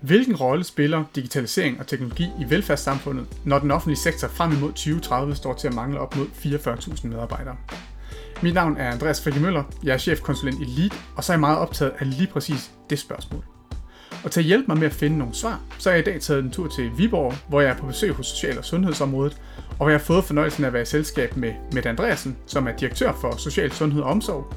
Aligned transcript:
Hvilken 0.00 0.36
rolle 0.36 0.64
spiller 0.64 1.04
digitalisering 1.14 1.80
og 1.80 1.86
teknologi 1.86 2.28
i 2.40 2.50
velfærdssamfundet, 2.50 3.26
når 3.44 3.58
den 3.58 3.70
offentlige 3.70 3.98
sektor 3.98 4.28
frem 4.28 4.52
imod 4.52 4.68
2030 4.68 5.34
står 5.34 5.54
til 5.54 5.68
at 5.68 5.74
mangle 5.74 6.00
op 6.00 6.16
mod 6.16 6.26
44.000 6.26 7.06
medarbejdere? 7.06 7.56
Mit 8.42 8.54
navn 8.54 8.76
er 8.76 8.90
Andreas 8.90 9.22
Frikke 9.22 9.40
Møller, 9.40 9.64
jeg 9.82 9.94
er 9.94 9.98
chefkonsulent 9.98 10.60
i 10.60 10.64
LEAD, 10.64 10.90
og 11.16 11.24
så 11.24 11.32
er 11.32 11.34
jeg 11.34 11.40
meget 11.40 11.58
optaget 11.58 11.92
af 11.98 12.10
lige 12.10 12.26
præcis 12.26 12.70
det 12.90 12.98
spørgsmål. 12.98 13.44
Og 14.24 14.30
til 14.30 14.40
at 14.40 14.46
hjælpe 14.46 14.64
mig 14.68 14.78
med 14.78 14.86
at 14.86 14.92
finde 14.92 15.18
nogle 15.18 15.34
svar, 15.34 15.60
så 15.78 15.90
er 15.90 15.94
jeg 15.94 16.02
i 16.02 16.10
dag 16.10 16.20
taget 16.20 16.44
en 16.44 16.50
tur 16.50 16.68
til 16.68 16.90
Viborg, 16.98 17.34
hvor 17.48 17.60
jeg 17.60 17.70
er 17.70 17.76
på 17.76 17.86
besøg 17.86 18.12
hos 18.12 18.26
Social- 18.26 18.58
og 18.58 18.64
Sundhedsområdet, 18.64 19.40
og 19.68 19.76
hvor 19.76 19.88
jeg 19.88 19.98
har 19.98 20.04
fået 20.04 20.24
fornøjelsen 20.24 20.64
af 20.64 20.68
at 20.68 20.72
være 20.72 20.82
i 20.82 20.86
selskab 20.86 21.36
med 21.36 21.54
Mette 21.72 21.88
Andreasen, 21.88 22.36
som 22.46 22.66
er 22.66 22.76
direktør 22.76 23.12
for 23.20 23.36
Social 23.36 23.72
Sundhed 23.72 24.02
og 24.02 24.10
Omsorg, 24.10 24.54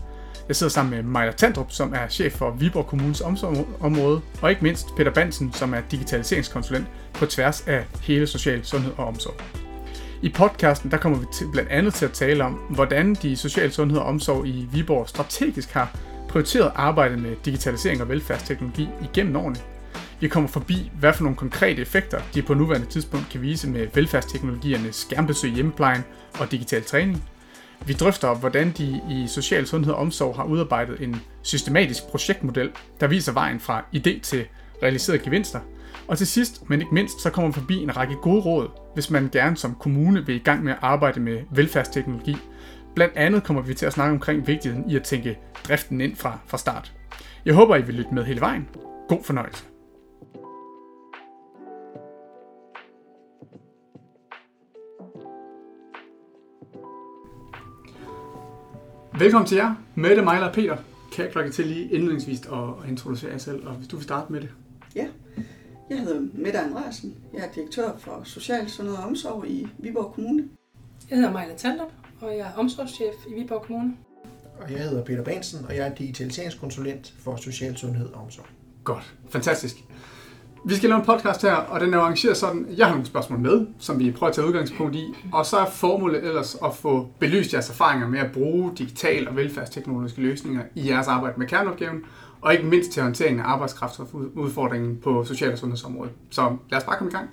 jeg 0.47 0.55
sidder 0.55 0.71
sammen 0.71 0.95
med 0.95 1.03
Maja 1.03 1.31
Tandrup, 1.31 1.71
som 1.71 1.93
er 1.93 2.07
chef 2.09 2.33
for 2.33 2.51
Viborg 2.51 2.87
Kommunes 2.87 3.21
omsorgsområde, 3.21 4.21
og 4.41 4.49
ikke 4.49 4.63
mindst 4.63 4.87
Peter 4.97 5.11
Bansen, 5.11 5.53
som 5.53 5.73
er 5.73 5.81
digitaliseringskonsulent 5.91 6.87
på 7.13 7.25
tværs 7.25 7.63
af 7.67 7.85
hele 8.01 8.27
social 8.27 8.65
sundhed 8.65 8.93
og 8.97 9.05
omsorg. 9.05 9.41
I 10.21 10.29
podcasten 10.29 10.91
der 10.91 10.97
kommer 10.97 11.19
vi 11.19 11.25
til, 11.33 11.47
blandt 11.51 11.69
andet 11.69 11.93
til 11.93 12.05
at 12.05 12.11
tale 12.11 12.43
om, 12.43 12.53
hvordan 12.53 13.15
de 13.15 13.35
social 13.35 13.71
sundhed 13.71 13.99
og 13.99 14.05
omsorg 14.05 14.47
i 14.47 14.67
Viborg 14.71 15.09
strategisk 15.09 15.71
har 15.71 15.97
prioriteret 16.29 16.71
arbejdet 16.75 17.19
med 17.19 17.35
digitalisering 17.45 18.01
og 18.01 18.09
velfærdsteknologi 18.09 18.89
igennem 19.03 19.35
årene. 19.35 19.59
Vi 20.19 20.27
kommer 20.27 20.49
forbi, 20.49 20.91
hvad 20.99 21.13
for 21.13 21.23
nogle 21.23 21.37
konkrete 21.37 21.81
effekter 21.81 22.21
de 22.33 22.41
på 22.41 22.53
nuværende 22.53 22.87
tidspunkt 22.87 23.29
kan 23.31 23.41
vise 23.41 23.69
med 23.69 23.87
velfærdsteknologiernes 23.93 24.95
skærmbesøg 24.95 25.51
i 25.51 25.53
hjemmeplejen 25.53 26.03
og 26.39 26.51
digital 26.51 26.83
træning– 26.83 27.23
vi 27.85 27.93
drøfter, 27.93 28.35
hvordan 28.35 28.73
de 28.77 29.01
i 29.09 29.27
Social 29.27 29.67
Sundhed 29.67 29.93
og 29.93 29.99
Omsorg 29.99 30.35
har 30.35 30.43
udarbejdet 30.43 31.01
en 31.01 31.21
systematisk 31.41 32.03
projektmodel, 32.07 32.71
der 32.99 33.07
viser 33.07 33.31
vejen 33.31 33.59
fra 33.59 33.85
idé 33.95 34.19
til 34.21 34.45
realiserede 34.83 35.23
gevinster. 35.23 35.59
Og 36.07 36.17
til 36.17 36.27
sidst, 36.27 36.69
men 36.69 36.81
ikke 36.81 36.93
mindst, 36.93 37.21
så 37.21 37.29
kommer 37.29 37.51
vi 37.51 37.53
forbi 37.53 37.77
en 37.77 37.97
række 37.97 38.15
gode 38.15 38.41
råd, 38.41 38.67
hvis 38.93 39.09
man 39.09 39.29
gerne 39.31 39.57
som 39.57 39.75
kommune 39.75 40.25
vil 40.25 40.35
i 40.35 40.39
gang 40.39 40.63
med 40.63 40.71
at 40.71 40.79
arbejde 40.81 41.19
med 41.19 41.39
velfærdsteknologi. 41.51 42.37
Blandt 42.95 43.17
andet 43.17 43.43
kommer 43.43 43.61
vi 43.61 43.73
til 43.73 43.85
at 43.85 43.93
snakke 43.93 44.13
omkring 44.13 44.47
vigtigheden 44.47 44.89
i 44.89 44.95
at 44.95 45.03
tænke 45.03 45.37
driften 45.67 46.01
ind 46.01 46.15
fra, 46.15 46.39
fra 46.47 46.57
start. 46.57 46.93
Jeg 47.45 47.53
håber, 47.53 47.75
I 47.75 47.81
vil 47.81 47.95
lytte 47.95 48.13
med 48.13 48.23
hele 48.23 48.41
vejen. 48.41 48.69
God 49.09 49.23
fornøjelse. 49.23 49.72
Velkommen 59.19 59.47
til 59.47 59.55
jer, 59.55 59.75
Mette, 59.95 60.21
Mejler 60.21 60.47
og 60.47 60.53
Peter. 60.53 60.77
Kan 61.11 61.25
jeg 61.25 61.31
klokke 61.31 61.51
til 61.51 61.65
lige 61.67 61.89
indledningsvis 61.91 62.39
at 62.39 62.89
introducere 62.89 63.31
jer 63.31 63.37
selv, 63.37 63.67
og 63.67 63.73
hvis 63.73 63.87
du 63.87 63.95
vil 63.95 64.03
starte 64.03 64.31
med 64.31 64.41
det. 64.41 64.49
Ja, 64.95 65.07
jeg 65.89 65.99
hedder 65.99 66.21
Mette 66.33 66.59
Andreasen. 66.59 67.15
Jeg 67.33 67.41
er 67.41 67.51
direktør 67.55 67.97
for 67.97 68.21
Social 68.23 68.69
Sundhed 68.69 68.95
og 68.95 69.03
Omsorg 69.03 69.47
i 69.47 69.67
Viborg 69.79 70.13
Kommune. 70.13 70.43
Jeg 71.09 71.17
hedder 71.17 71.31
Majla 71.31 71.55
Tandrup, 71.55 71.91
og 72.21 72.31
jeg 72.31 72.39
er 72.39 72.53
omsorgschef 72.57 73.13
i 73.29 73.33
Viborg 73.33 73.61
Kommune. 73.61 73.93
Og 74.61 74.71
jeg 74.71 74.79
hedder 74.79 75.03
Peter 75.03 75.23
Bansen, 75.23 75.65
og 75.65 75.75
jeg 75.75 75.87
er 75.87 75.95
digitaliseringskonsulent 75.95 77.13
for 77.19 77.35
Social 77.35 77.77
Sundhed 77.77 78.07
og 78.13 78.21
Omsorg. 78.21 78.45
Godt, 78.83 79.15
fantastisk. 79.29 79.75
Vi 80.65 80.75
skal 80.75 80.89
lave 80.89 80.99
en 80.99 81.05
podcast 81.05 81.41
her, 81.41 81.55
og 81.55 81.79
den 81.79 81.93
er 81.93 81.99
arrangeret 81.99 82.37
sådan, 82.37 82.67
jeg 82.77 82.85
har 82.85 82.93
nogle 82.93 83.07
spørgsmål 83.07 83.39
med, 83.39 83.67
som 83.79 83.99
vi 83.99 84.11
prøver 84.11 84.29
at 84.29 84.35
tage 84.35 84.47
udgangspunkt 84.47 84.95
i, 84.95 85.13
og 85.33 85.45
så 85.45 85.57
er 85.57 85.65
formålet 85.65 86.23
ellers 86.23 86.57
at 86.65 86.75
få 86.75 87.07
belyst 87.19 87.53
jeres 87.53 87.69
erfaringer 87.69 88.07
med 88.07 88.19
at 88.19 88.31
bruge 88.31 88.71
digital 88.77 89.27
og 89.27 89.35
velfærdsteknologiske 89.35 90.21
løsninger 90.21 90.61
i 90.75 90.89
jeres 90.89 91.07
arbejde 91.07 91.39
med 91.39 91.47
kerneopgaven, 91.47 92.03
og 92.41 92.53
ikke 92.53 92.65
mindst 92.65 92.91
til 92.91 93.03
håndteringen 93.03 93.39
af 93.39 93.49
arbejdskraftsudfordringen 93.49 94.97
på 95.03 95.23
social- 95.23 95.51
og 95.51 95.57
sundhedsområdet. 95.57 96.11
Så 96.29 96.55
lad 96.69 96.79
os 96.79 96.83
bare 96.85 96.97
komme 96.97 97.11
i 97.11 97.15
gang. 97.15 97.29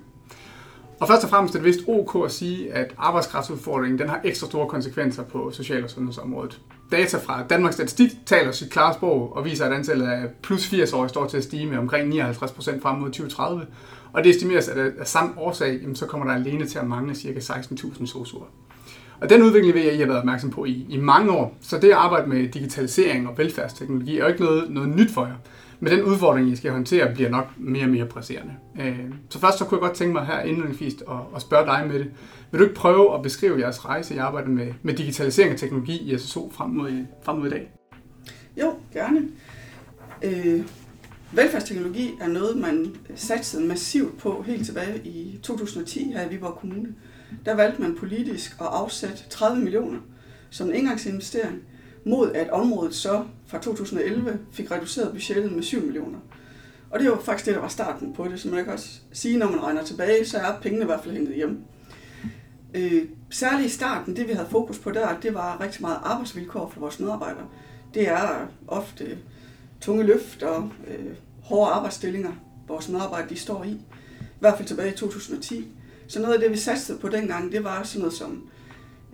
Og 1.01 1.09
først 1.09 1.25
og 1.25 1.31
fremmest 1.31 1.55
er 1.55 1.59
det 1.59 1.67
vist 1.67 1.81
ok 1.89 2.25
at 2.25 2.33
sige, 2.33 2.73
at 2.73 2.95
arbejdskraftsudfordringen 2.99 3.99
den 3.99 4.09
har 4.09 4.21
ekstra 4.25 4.47
store 4.47 4.69
konsekvenser 4.69 5.23
på 5.23 5.51
social- 5.51 5.85
og 5.85 5.91
sundhedsområdet. 5.91 6.61
Data 6.93 7.19
fra 7.19 7.43
Danmarks 7.51 7.75
Statistik 7.75 8.11
taler 8.27 8.53
sit 8.53 8.71
klare 8.71 8.95
sprog 8.95 9.37
og 9.37 9.45
viser, 9.45 9.65
at 9.65 9.73
antallet 9.73 10.06
af 10.06 10.28
plus 10.43 10.73
80-årige 10.73 11.09
står 11.09 11.27
til 11.27 11.37
at 11.37 11.45
stige 11.45 11.67
med 11.67 11.78
omkring 11.78 12.12
59% 12.12 12.83
frem 12.83 12.99
mod 12.99 13.09
2030. 13.09 13.67
Og 14.12 14.25
det 14.25 14.31
estimeres, 14.31 14.69
at 14.69 14.78
af 14.78 15.06
samme 15.06 15.31
årsag, 15.37 15.78
jamen, 15.83 15.97
så 15.97 16.06
kommer 16.06 16.27
der 16.27 16.34
alene 16.34 16.67
til 16.67 16.78
at 16.78 16.87
mangle 16.87 17.15
ca. 17.15 17.28
16.000 17.28 18.06
sosuer. 18.06 18.47
Og 19.21 19.31
den 19.31 19.43
udvikling 19.43 19.75
vil 19.75 19.83
jeg, 19.83 19.95
I 19.95 19.97
have 19.97 20.09
været 20.09 20.19
opmærksom 20.19 20.51
på 20.51 20.65
i, 20.65 20.87
i 20.89 20.97
mange 20.97 21.31
år. 21.31 21.56
Så 21.61 21.78
det 21.78 21.89
at 21.89 21.95
arbejde 21.95 22.28
med 22.28 22.49
digitalisering 22.49 23.28
og 23.28 23.39
velfærdsteknologi 23.39 24.19
er 24.19 24.22
jo 24.22 24.28
ikke 24.28 24.45
noget, 24.45 24.71
noget 24.71 24.89
nyt 24.89 25.11
for 25.11 25.27
jer. 25.27 25.34
Men 25.81 25.93
den 25.93 26.03
udfordring, 26.03 26.49
I 26.49 26.57
skal 26.57 26.71
håndtere, 26.71 27.15
bliver 27.15 27.31
nok 27.31 27.47
mere 27.59 27.84
og 27.84 27.91
mere 27.91 28.07
presserende. 28.07 28.53
Øh, 28.81 28.99
så 29.31 29.39
først 29.39 29.59
så 29.59 29.65
kunne 29.65 29.78
jeg 29.78 29.89
godt 29.89 29.97
tænke 29.97 30.12
mig 30.12 30.27
her 30.27 30.41
indledningsvis 30.41 30.95
at, 30.95 31.17
at 31.37 31.43
spørge 31.43 31.67
dig 31.67 31.84
med 31.89 31.99
det. 31.99 32.11
Vil 32.50 32.61
du 32.61 32.65
ikke 32.65 32.75
prøve 32.75 33.15
at 33.15 33.22
beskrive 33.22 33.61
jeres 33.61 33.84
rejse 33.84 34.15
i 34.15 34.19
arbejdet 34.19 34.50
med, 34.50 34.75
med 34.83 34.94
digitalisering 34.94 35.53
og 35.53 35.59
teknologi 35.59 36.12
i 36.12 36.19
SSO 36.19 36.50
frem 36.53 36.71
mod, 36.71 37.06
frem 37.22 37.38
mod 37.38 37.47
i 37.47 37.50
dag? 37.50 37.71
Jo, 38.56 38.75
gerne. 38.93 39.28
Øh, 40.22 40.65
velfærdsteknologi 41.33 42.15
er 42.21 42.28
noget, 42.28 42.56
man 42.56 42.97
satsede 43.15 43.66
massivt 43.66 44.19
på 44.19 44.43
helt 44.47 44.66
tilbage 44.66 45.00
i 45.05 45.41
2010 45.43 46.12
her 46.12 46.27
i 46.27 46.28
Viborg 46.28 46.55
Kommune. 46.55 46.94
Der 47.44 47.55
valgte 47.55 47.83
man 47.83 47.97
politisk 47.97 48.53
at 48.60 48.66
afsætte 48.66 49.28
30 49.31 49.60
millioner 49.60 49.99
som 50.50 50.69
en 50.69 50.75
engangsinvestering 50.75 51.59
mod 52.06 52.33
at 52.33 52.50
området 52.50 52.94
så 52.94 53.25
fra 53.47 53.59
2011 53.59 54.39
fik 54.53 54.71
reduceret 54.71 55.12
budgettet 55.12 55.53
med 55.53 55.62
7 55.62 55.83
millioner. 55.83 56.19
Og 56.91 57.00
det 57.00 57.10
var 57.10 57.21
faktisk 57.21 57.47
det, 57.47 57.55
der 57.55 57.60
var 57.60 57.69
starten 57.69 58.12
på 58.12 58.28
det, 58.28 58.41
så 58.41 58.49
man 58.49 58.65
kan 58.65 58.72
også 58.72 59.00
sige, 59.12 59.39
når 59.39 59.50
man 59.50 59.62
regner 59.62 59.84
tilbage, 59.84 60.27
så 60.27 60.39
er 60.39 60.60
pengene 60.62 60.83
i 60.83 60.87
hvert 60.87 61.00
fald 61.05 61.16
hentet 61.16 61.34
hjem. 61.34 61.59
Øh, 62.75 63.09
særligt 63.31 63.67
i 63.67 63.77
starten, 63.77 64.17
det 64.17 64.29
vi 64.29 64.33
havde 64.33 64.49
fokus 64.51 64.79
på 64.79 64.91
der, 64.91 65.21
det 65.21 65.35
var 65.35 65.61
rigtig 65.61 65.83
meget 65.83 65.99
arbejdsvilkår 66.03 66.71
for 66.73 66.81
vores 66.81 67.01
medarbejdere. 67.01 67.47
Det 67.95 68.09
er 68.09 68.47
ofte 68.69 69.19
tunge 69.81 70.03
løft 70.03 70.43
og 70.43 70.71
øh, 70.87 71.15
hårde 71.43 71.71
arbejdsstillinger, 71.73 72.33
vores 72.69 72.89
medarbejdere 72.89 73.29
de 73.29 73.37
står 73.37 73.65
i. 73.65 73.71
I 74.21 74.41
hvert 74.41 74.57
fald 74.57 74.69
tilbage 74.69 74.93
i 74.93 74.97
2010. 74.97 75.69
Så 76.09 76.21
noget 76.21 76.35
af 76.35 76.41
det, 76.41 76.51
vi 76.51 76.57
satsede 76.57 76.99
på 76.99 77.09
dengang, 77.09 77.53
det 77.53 77.65
var 77.65 77.83
sådan 77.83 78.01
noget 78.01 78.15
som 78.15 78.49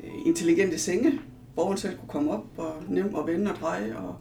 øh, 0.05 0.27
intelligente 0.27 0.78
senge, 0.78 1.21
borgeren 1.55 1.78
selv 1.78 1.99
kunne 1.99 2.09
komme 2.09 2.31
op 2.31 2.44
og 2.56 2.75
nemt 2.88 3.19
at 3.19 3.27
vende 3.27 3.50
og 3.50 3.56
dreje. 3.56 3.97
Og 3.97 4.17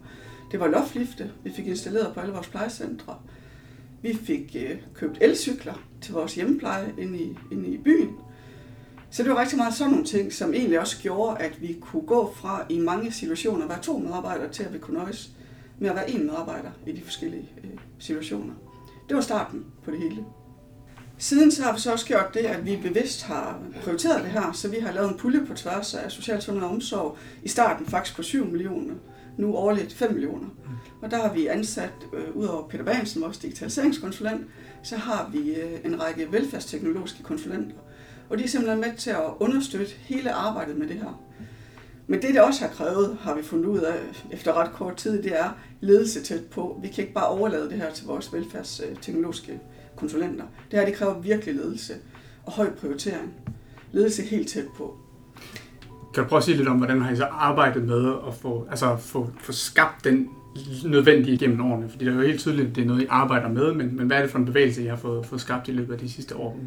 det 0.52 0.60
var 0.60 0.66
loftlifte, 0.66 1.32
vi 1.44 1.52
fik 1.52 1.66
installeret 1.66 2.14
på 2.14 2.20
alle 2.20 2.32
vores 2.32 2.48
plejecentre. 2.48 3.16
Vi 4.02 4.14
fik 4.14 4.56
øh, 4.58 4.76
købt 4.94 5.18
elcykler 5.20 5.82
til 6.00 6.14
vores 6.14 6.34
hjemmepleje 6.34 6.94
inde 6.98 7.18
i, 7.18 7.38
inde 7.52 7.68
i 7.68 7.78
byen. 7.78 8.16
Så 9.16 9.22
det 9.22 9.30
var 9.30 9.40
rigtig 9.40 9.58
meget 9.58 9.74
sådan 9.74 9.90
nogle 9.90 10.06
ting, 10.06 10.32
som 10.32 10.54
egentlig 10.54 10.80
også 10.80 11.02
gjorde, 11.02 11.38
at 11.38 11.62
vi 11.62 11.76
kunne 11.80 12.06
gå 12.06 12.34
fra 12.34 12.66
i 12.68 12.78
mange 12.78 13.12
situationer 13.12 13.64
at 13.64 13.68
være 13.68 13.82
to 13.82 13.98
medarbejdere 13.98 14.52
til, 14.52 14.62
at 14.62 14.72
vi 14.72 14.78
kunne 14.78 14.98
nøjes 14.98 15.30
med 15.78 15.90
at 15.90 15.96
være 15.96 16.04
én 16.04 16.22
medarbejder 16.22 16.70
i 16.86 16.92
de 16.92 17.02
forskellige 17.04 17.50
øh, 17.64 17.70
situationer. 17.98 18.54
Det 19.08 19.16
var 19.16 19.22
starten 19.22 19.64
på 19.84 19.90
det 19.90 19.98
hele. 20.00 20.24
Siden 21.18 21.50
så 21.50 21.62
har 21.62 21.72
vi 21.72 21.80
så 21.80 21.92
også 21.92 22.06
gjort 22.06 22.34
det, 22.34 22.40
at 22.40 22.66
vi 22.66 22.76
bevidst 22.82 23.22
har 23.22 23.58
prioriteret 23.82 24.22
det 24.22 24.30
her, 24.30 24.52
så 24.52 24.68
vi 24.68 24.76
har 24.76 24.92
lavet 24.92 25.10
en 25.10 25.18
pulje 25.18 25.46
på 25.46 25.54
tværs 25.54 25.94
af 25.94 26.12
social 26.12 26.42
sundhed 26.42 26.64
og 26.64 26.74
omsorg. 26.74 27.18
I 27.42 27.48
starten 27.48 27.86
faktisk 27.86 28.16
på 28.16 28.22
7 28.22 28.46
millioner, 28.46 28.94
nu 29.38 29.54
årligt 29.54 29.92
5 29.92 30.12
millioner. 30.12 30.48
Og 31.02 31.10
der 31.10 31.16
har 31.16 31.34
vi 31.34 31.46
ansat, 31.46 31.92
øh, 32.14 32.36
ud 32.36 32.46
over 32.46 32.68
Peter 32.68 32.84
Bansen, 32.84 33.22
vores 33.22 33.38
digitaliseringskonsulent, 33.38 34.46
så 34.82 34.96
har 34.96 35.30
vi 35.32 35.54
øh, 35.54 35.80
en 35.84 36.02
række 36.02 36.32
velfærdsteknologiske 36.32 37.22
konsulenter. 37.22 37.76
Og 38.30 38.38
de 38.38 38.44
er 38.44 38.48
simpelthen 38.48 38.80
med 38.80 38.96
til 38.96 39.10
at 39.10 39.22
understøtte 39.40 39.92
hele 40.00 40.32
arbejdet 40.32 40.76
med 40.76 40.88
det 40.88 40.96
her. 40.96 41.22
Men 42.06 42.22
det, 42.22 42.34
det 42.34 42.42
også 42.42 42.60
har 42.60 42.68
krævet, 42.68 43.18
har 43.20 43.34
vi 43.34 43.42
fundet 43.42 43.66
ud 43.66 43.78
af 43.78 43.94
efter 44.30 44.52
ret 44.52 44.72
kort 44.72 44.96
tid, 44.96 45.22
det 45.22 45.40
er 45.40 45.50
ledelse 45.80 46.22
tæt 46.22 46.44
på. 46.44 46.80
Vi 46.82 46.88
kan 46.88 47.02
ikke 47.02 47.14
bare 47.14 47.28
overlade 47.28 47.70
det 47.70 47.76
her 47.76 47.92
til 47.92 48.06
vores 48.06 48.32
velfærdsteknologiske 48.32 49.60
konsulenter. 49.96 50.44
Det 50.70 50.78
her 50.78 50.86
det 50.86 50.94
kræver 50.94 51.18
virkelig 51.18 51.54
ledelse 51.54 51.94
og 52.46 52.52
høj 52.52 52.70
prioritering. 52.70 53.34
Ledelse 53.92 54.22
helt 54.22 54.48
tæt 54.48 54.66
på. 54.76 54.96
Kan 56.14 56.22
du 56.22 56.28
prøve 56.28 56.38
at 56.38 56.44
sige 56.44 56.56
lidt 56.56 56.68
om, 56.68 56.76
hvordan 56.76 57.02
har 57.02 57.12
I 57.12 57.16
så 57.16 57.24
arbejdet 57.24 57.82
med 57.82 58.14
at 58.28 58.34
få, 58.34 58.66
altså 58.70 58.96
få, 58.96 59.30
få 59.40 59.52
skabt 59.52 60.04
den 60.04 60.28
nødvendige 60.84 61.38
gennem 61.38 61.60
årene? 61.60 61.88
Fordi 61.88 62.04
det 62.04 62.10
er 62.10 62.16
jo 62.16 62.22
helt 62.22 62.40
tydeligt, 62.40 62.68
at 62.68 62.76
det 62.76 62.82
er 62.82 62.86
noget, 62.86 63.02
I 63.02 63.06
arbejder 63.08 63.48
med, 63.48 63.74
men, 63.74 63.96
men 63.96 64.06
hvad 64.06 64.16
er 64.16 64.22
det 64.22 64.30
for 64.30 64.38
en 64.38 64.44
bevægelse, 64.44 64.82
I 64.82 64.86
har 64.86 64.96
fået, 64.96 65.26
fået 65.26 65.40
skabt 65.40 65.68
i 65.68 65.72
løbet 65.72 65.92
af 65.92 65.98
de 65.98 66.10
sidste 66.10 66.36
år, 66.36 66.58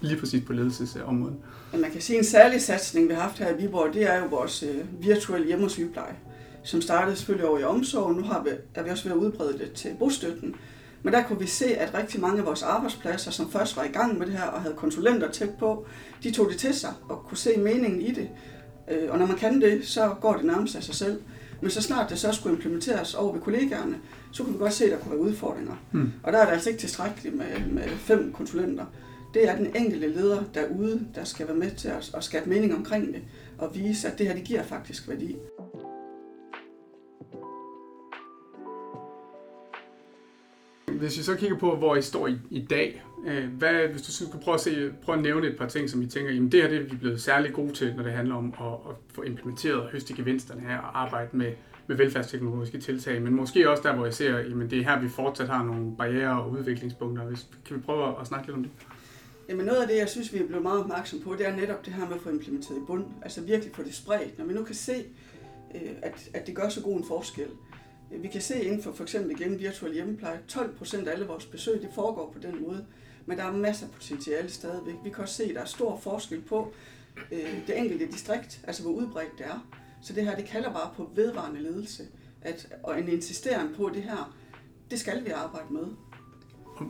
lige 0.00 0.16
præcis 0.16 0.44
på 0.44 0.52
ledelsesområdet? 0.52 1.36
Man 1.72 1.90
kan 1.90 2.00
sige, 2.00 2.16
at 2.16 2.24
en 2.24 2.30
særlig 2.30 2.60
satsning, 2.60 3.08
vi 3.08 3.14
har 3.14 3.20
haft 3.20 3.38
her 3.38 3.54
i 3.54 3.62
Viborg, 3.62 3.94
det 3.94 4.02
er 4.10 4.18
jo 4.18 4.26
vores 4.30 4.62
øh, 4.62 5.04
virtuelle 5.06 5.46
hjemmesygepleje, 5.46 6.06
og 6.06 6.12
sygepleje, 6.12 6.62
som 6.62 6.80
startede 6.80 7.16
selvfølgelig 7.16 7.48
over 7.48 7.58
i 7.58 7.64
omsorg, 7.64 8.14
nu 8.14 8.22
har 8.22 8.42
vi, 8.42 8.50
er 8.74 8.82
vi 8.82 8.90
også 8.90 9.04
ved 9.04 9.12
at 9.12 9.18
udbrede 9.18 9.58
det 9.58 9.72
til 9.72 9.90
bostøtten. 9.98 10.54
Men 11.02 11.12
der 11.12 11.22
kunne 11.22 11.38
vi 11.38 11.46
se, 11.46 11.76
at 11.76 11.94
rigtig 11.94 12.20
mange 12.20 12.38
af 12.38 12.46
vores 12.46 12.62
arbejdspladser, 12.62 13.30
som 13.30 13.50
først 13.50 13.76
var 13.76 13.84
i 13.84 13.88
gang 13.88 14.18
med 14.18 14.26
det 14.26 14.34
her 14.34 14.44
og 14.44 14.60
havde 14.60 14.74
konsulenter 14.74 15.30
tæt 15.30 15.50
på, 15.58 15.86
de 16.22 16.30
tog 16.30 16.48
det 16.50 16.58
til 16.58 16.74
sig 16.74 16.92
og 17.08 17.24
kunne 17.28 17.38
se 17.38 17.50
meningen 17.56 18.00
i 18.00 18.10
det. 18.10 18.28
Øh, 18.90 19.10
og 19.10 19.18
når 19.18 19.26
man 19.26 19.36
kan 19.36 19.60
det, 19.60 19.86
så 19.86 20.14
går 20.20 20.36
det 20.36 20.44
nærmest 20.44 20.76
af 20.76 20.82
sig 20.82 20.94
selv. 20.94 21.20
Men 21.62 21.70
så 21.70 21.82
snart 21.82 22.10
det 22.10 22.18
så 22.18 22.32
skulle 22.32 22.56
implementeres 22.56 23.14
over 23.14 23.32
ved 23.32 23.40
kollegaerne, 23.40 23.96
så 24.32 24.42
kunne 24.42 24.52
vi 24.52 24.58
godt 24.58 24.72
se, 24.72 24.84
at 24.84 24.90
der 24.90 24.98
kunne 24.98 25.10
være 25.10 25.20
udfordringer. 25.20 25.74
Hmm. 25.90 26.12
Og 26.22 26.32
der 26.32 26.38
er 26.38 26.44
det 26.44 26.52
altså 26.52 26.68
ikke 26.68 26.80
tilstrækkeligt 26.80 27.36
med, 27.36 27.66
med 27.70 27.88
fem 27.88 28.32
konsulenter. 28.32 28.84
Det 29.34 29.48
er 29.48 29.56
den 29.56 29.76
enkelte 29.76 30.08
leder 30.08 30.42
derude, 30.54 31.06
der 31.14 31.24
skal 31.24 31.48
være 31.48 31.56
med 31.56 31.70
til 31.70 31.88
at, 31.88 32.10
at 32.14 32.24
skabe 32.24 32.50
mening 32.50 32.74
omkring 32.74 33.06
det, 33.06 33.22
og 33.58 33.74
vise, 33.74 34.08
at 34.08 34.18
det 34.18 34.26
her 34.26 34.34
det 34.34 34.44
giver 34.44 34.62
faktisk 34.62 35.08
værdi. 35.08 35.36
Hvis 41.02 41.18
vi 41.18 41.22
så 41.22 41.36
kigger 41.36 41.58
på, 41.58 41.76
hvor 41.76 41.96
I 41.96 42.02
står 42.02 42.26
i, 42.26 42.36
i 42.50 42.66
dag, 42.70 43.02
øh, 43.26 43.48
hvad, 43.48 43.88
hvis 43.88 44.02
du 44.02 44.12
skulle 44.12 44.42
prøve 44.44 44.54
at, 44.54 44.60
se, 44.60 44.92
prøve 45.02 45.18
at 45.18 45.22
nævne 45.22 45.46
et 45.46 45.56
par 45.58 45.68
ting, 45.68 45.90
som 45.90 46.02
I 46.02 46.06
tænker, 46.06 46.32
jamen 46.32 46.52
det 46.52 46.62
her 46.62 46.68
det 46.68 46.78
er 46.78 46.82
vi 46.82 46.96
blevet 46.96 47.22
særlig 47.22 47.52
gode 47.52 47.72
til, 47.72 47.94
når 47.96 48.02
det 48.02 48.12
handler 48.12 48.34
om 48.34 48.54
at, 48.60 48.66
at 48.90 48.96
få 49.14 49.22
implementeret 49.22 49.80
og 49.80 49.88
høste 49.90 50.14
gevinsterne 50.14 50.60
her 50.60 50.78
og 50.78 51.02
arbejde 51.02 51.36
med, 51.36 51.52
med 51.86 51.96
velfærdsteknologiske 51.96 52.78
tiltag, 52.78 53.22
men 53.22 53.34
måske 53.34 53.70
også 53.70 53.82
der, 53.82 53.94
hvor 53.94 54.04
jeg 54.04 54.14
ser, 54.14 54.38
jamen 54.38 54.70
det 54.70 54.78
er 54.78 54.82
her, 54.82 55.00
vi 55.00 55.08
fortsat 55.08 55.48
har 55.48 55.64
nogle 55.64 55.96
barriere 55.98 56.42
og 56.42 56.50
udviklingspunkter. 56.50 57.24
Hvis, 57.24 57.46
kan 57.66 57.76
vi 57.76 57.80
prøve 57.80 58.20
at 58.20 58.26
snakke 58.26 58.46
lidt 58.46 58.56
om 58.56 58.62
det? 58.62 58.72
Jamen 59.48 59.66
noget 59.66 59.82
af 59.82 59.88
det, 59.88 59.96
jeg 59.96 60.08
synes, 60.08 60.32
vi 60.32 60.38
er 60.38 60.46
blevet 60.46 60.62
meget 60.62 60.80
opmærksom 60.80 61.20
på, 61.20 61.34
det 61.38 61.48
er 61.48 61.56
netop 61.56 61.86
det 61.86 61.92
her 61.92 62.06
med 62.08 62.16
at 62.16 62.22
få 62.22 62.30
implementeret 62.30 62.76
i 62.76 62.80
bund. 62.86 63.04
Altså 63.22 63.40
virkelig 63.40 63.74
få 63.74 63.82
det 63.82 63.94
spredt. 63.94 64.38
Når 64.38 64.44
vi 64.44 64.52
nu 64.52 64.64
kan 64.64 64.74
se, 64.74 65.04
øh, 65.74 65.90
at, 66.02 66.30
at 66.34 66.46
det 66.46 66.56
gør 66.56 66.68
så 66.68 66.82
god 66.82 66.96
en 66.96 67.04
forskel. 67.04 67.48
Vi 68.18 68.28
kan 68.28 68.40
se 68.40 68.64
inden 68.64 68.82
for 68.82 68.92
for 68.92 69.02
eksempel 69.02 69.40
igen 69.40 69.58
virtuel 69.58 69.94
hjemmepleje, 69.94 70.40
12 70.48 70.76
procent 70.76 71.08
af 71.08 71.12
alle 71.12 71.26
vores 71.26 71.46
besøg, 71.46 71.82
det 71.82 71.90
foregår 71.94 72.30
på 72.32 72.38
den 72.38 72.62
måde. 72.62 72.86
Men 73.26 73.38
der 73.38 73.44
er 73.44 73.52
masser 73.52 73.86
af 73.86 73.92
potentiale 73.92 74.50
stadigvæk. 74.50 74.94
Vi 75.04 75.10
kan 75.10 75.22
også 75.22 75.34
se, 75.34 75.44
at 75.44 75.54
der 75.54 75.60
er 75.60 75.64
stor 75.64 75.96
forskel 75.96 76.40
på 76.40 76.72
øh, 77.32 77.66
det 77.66 77.78
enkelte 77.78 78.06
distrikt, 78.06 78.60
altså 78.64 78.82
hvor 78.82 78.92
udbredt 78.92 79.38
det 79.38 79.46
er. 79.46 79.68
Så 80.02 80.12
det 80.12 80.24
her, 80.24 80.36
det 80.36 80.44
kalder 80.44 80.72
bare 80.72 80.90
på 80.96 81.10
vedvarende 81.14 81.62
ledelse. 81.62 82.02
At, 82.42 82.68
og 82.82 83.00
en 83.00 83.08
insisteren 83.08 83.74
på 83.74 83.90
det 83.94 84.02
her, 84.02 84.36
det 84.90 85.00
skal 85.00 85.24
vi 85.24 85.30
arbejde 85.30 85.72
med. 85.72 85.86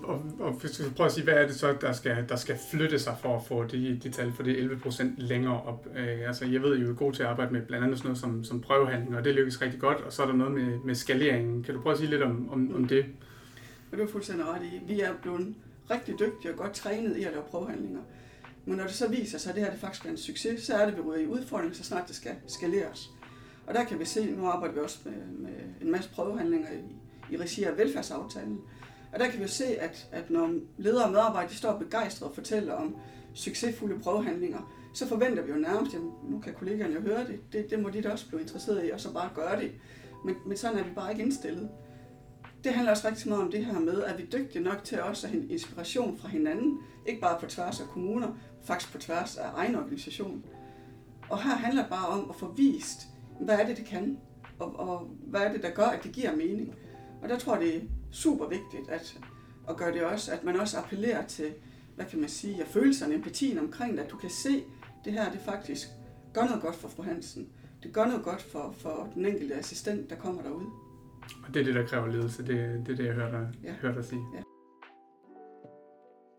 Og, 0.02 0.22
og, 0.38 0.52
hvis 0.52 0.70
du 0.70 0.90
prøver 0.96 1.08
at 1.08 1.12
sige, 1.12 1.24
hvad 1.24 1.34
er 1.34 1.46
det 1.46 1.56
så, 1.56 1.76
der 1.80 1.92
skal, 1.92 2.24
der 2.28 2.36
skal 2.36 2.58
flytte 2.70 2.98
sig 2.98 3.16
for 3.20 3.36
at 3.36 3.42
få 3.46 3.64
de, 3.64 4.00
de 4.02 4.10
tal 4.10 4.32
for 4.32 4.42
det 4.42 4.58
11 4.58 4.78
procent 4.78 5.18
længere 5.18 5.62
op? 5.62 5.86
Øh, 5.96 6.26
altså, 6.26 6.46
jeg 6.46 6.62
ved, 6.62 6.78
I 6.78 6.82
er 6.82 6.94
god 6.94 7.12
til 7.12 7.22
at 7.22 7.28
arbejde 7.28 7.52
med 7.52 7.62
blandt 7.62 7.84
andet 7.84 7.98
sådan 7.98 8.08
noget 8.08 8.20
som, 8.20 8.44
som 8.44 8.60
prøvehandling, 8.60 9.16
og 9.16 9.24
det 9.24 9.34
lykkes 9.34 9.62
rigtig 9.62 9.80
godt, 9.80 10.00
og 10.00 10.12
så 10.12 10.22
er 10.22 10.26
der 10.26 10.34
noget 10.34 10.52
med, 10.52 10.78
med 10.84 10.94
skaleringen. 10.94 11.62
Kan 11.62 11.74
du 11.74 11.80
prøve 11.80 11.92
at 11.92 11.98
sige 11.98 12.10
lidt 12.10 12.22
om, 12.22 12.48
om, 12.52 12.74
om 12.74 12.84
det? 12.84 13.06
Og 13.92 13.98
det 13.98 14.04
er 14.04 14.08
fuldstændig 14.08 14.46
ret 14.46 14.62
i. 14.62 14.80
Vi 14.86 15.00
er 15.00 15.12
blevet 15.22 15.54
rigtig 15.90 16.14
dygtige 16.18 16.52
og 16.52 16.56
godt 16.56 16.72
trænet 16.72 17.16
i 17.16 17.24
at 17.24 17.32
lave 17.32 17.44
prøvehandlinger. 17.50 18.00
Men 18.64 18.76
når 18.76 18.84
det 18.84 18.94
så 18.94 19.08
viser 19.08 19.38
sig, 19.38 19.50
at 19.50 19.56
det 19.56 19.64
her 19.64 19.70
det 19.70 19.80
faktisk 19.80 20.04
er 20.04 20.10
en 20.10 20.16
succes, 20.16 20.62
så 20.62 20.74
er 20.74 20.84
det, 20.84 20.92
at 20.92 20.98
vi 20.98 21.02
ryger 21.02 21.22
i 21.22 21.26
udfordring, 21.26 21.76
så 21.76 21.84
snart 21.84 22.08
det 22.08 22.16
skal 22.16 22.32
skaleres. 22.46 23.10
Og 23.66 23.74
der 23.74 23.84
kan 23.84 23.98
vi 23.98 24.04
se, 24.04 24.30
nu 24.30 24.46
arbejder 24.46 24.74
vi 24.74 24.80
også 24.80 24.98
med, 25.04 25.12
med 25.38 25.58
en 25.80 25.90
masse 25.90 26.10
prøvehandlinger 26.10 26.68
i, 26.70 27.34
i 27.34 27.36
regi 27.36 27.64
af 27.64 27.78
velfærdsaftalen. 27.78 28.60
Og 29.12 29.20
der 29.20 29.30
kan 29.30 29.40
vi 29.40 29.48
se, 29.48 29.80
at, 29.80 30.08
at 30.12 30.30
når 30.30 30.54
ledere 30.78 31.04
og 31.04 31.10
medarbejdere 31.10 31.54
står 31.54 31.78
begejstrede 31.78 32.30
og 32.30 32.34
fortæller 32.34 32.74
om 32.74 32.96
succesfulde 33.34 33.98
prøvehandlinger, 33.98 34.72
så 34.94 35.08
forventer 35.08 35.42
vi 35.42 35.52
jo 35.52 35.58
nærmest, 35.58 35.94
at 35.94 36.00
nu 36.30 36.40
kan 36.40 36.54
kollegaerne 36.54 36.94
jo 36.94 37.00
høre 37.00 37.26
det, 37.26 37.40
det, 37.52 37.70
det 37.70 37.82
må 37.82 37.90
de 37.90 38.02
da 38.02 38.10
også 38.10 38.28
blive 38.28 38.40
interesseret 38.40 38.86
i, 38.86 38.90
og 38.90 39.00
så 39.00 39.12
bare 39.12 39.30
gøre 39.34 39.60
det. 39.60 39.72
Men, 40.24 40.34
men 40.46 40.56
sådan 40.56 40.78
er 40.78 40.84
vi 40.84 40.90
bare 40.94 41.10
ikke 41.10 41.22
indstillet. 41.22 41.70
Det 42.64 42.72
handler 42.72 42.90
også 42.90 43.08
rigtig 43.08 43.28
meget 43.28 43.44
om 43.44 43.50
det 43.50 43.64
her 43.64 43.80
med, 43.80 44.02
at 44.02 44.18
vi 44.18 44.22
er 44.22 44.26
dygtige 44.26 44.64
nok 44.64 44.84
til 44.84 45.02
også 45.02 45.26
at 45.26 45.32
hente 45.32 45.52
inspiration 45.52 46.18
fra 46.18 46.28
hinanden, 46.28 46.78
ikke 47.06 47.20
bare 47.20 47.40
på 47.40 47.46
tværs 47.46 47.80
af 47.80 47.86
kommuner, 47.86 48.28
faktisk 48.64 48.92
på 48.92 48.98
tværs 48.98 49.36
af 49.36 49.48
egen 49.54 49.74
organisation. 49.74 50.44
Og 51.30 51.42
her 51.42 51.50
handler 51.56 51.82
det 51.82 51.90
bare 51.90 52.06
om 52.06 52.30
at 52.30 52.36
få 52.36 52.52
vist, 52.52 53.08
hvad 53.40 53.58
er 53.58 53.66
det, 53.66 53.76
det 53.76 53.84
kan, 53.84 54.18
og, 54.58 54.78
og 54.78 55.10
hvad 55.26 55.40
er 55.40 55.52
det, 55.52 55.62
der 55.62 55.70
gør, 55.70 55.84
at 55.84 56.04
det 56.04 56.12
giver 56.12 56.36
mening. 56.36 56.74
Og 57.22 57.28
der 57.28 57.38
tror 57.38 57.56
jeg, 57.56 57.64
det 57.64 57.88
super 58.12 58.48
vigtigt 58.48 58.88
at, 58.88 59.18
at 59.68 59.76
gøre 59.76 59.92
det 59.92 60.02
også, 60.04 60.32
at 60.32 60.44
man 60.44 60.60
også 60.60 60.78
appellerer 60.78 61.26
til, 61.26 61.52
hvad 61.96 62.06
kan 62.06 62.20
man 62.20 62.28
sige, 62.28 62.62
at 62.62 62.68
følelserne, 62.68 63.14
empatien 63.14 63.58
omkring 63.58 63.96
det, 63.96 64.04
at 64.04 64.10
du 64.10 64.16
kan 64.16 64.30
se, 64.30 64.64
det 65.04 65.12
her 65.12 65.30
det 65.32 65.40
faktisk 65.40 65.88
gør 66.34 66.44
noget 66.44 66.62
godt 66.62 66.74
for 66.74 66.88
fru 66.88 67.02
Hansen. 67.02 67.48
Det 67.82 67.92
gør 67.92 68.04
noget 68.06 68.22
godt 68.24 68.42
for, 68.42 68.74
for 68.78 69.08
den 69.14 69.26
enkelte 69.26 69.54
assistent, 69.54 70.10
der 70.10 70.16
kommer 70.16 70.42
derud. 70.42 70.64
Og 71.48 71.54
det 71.54 71.60
er 71.60 71.64
det, 71.64 71.74
der 71.74 71.86
kræver 71.86 72.06
ledelse. 72.06 72.42
Det, 72.42 72.82
det 72.86 72.92
er 72.92 72.96
det, 72.96 73.06
jeg 73.06 73.14
hører 73.14 73.30
dig, 73.30 73.48
Ja. 73.64 73.72
hører 73.72 73.94
dig 73.94 74.04
sige. 74.04 74.22
Ja. 74.34 74.42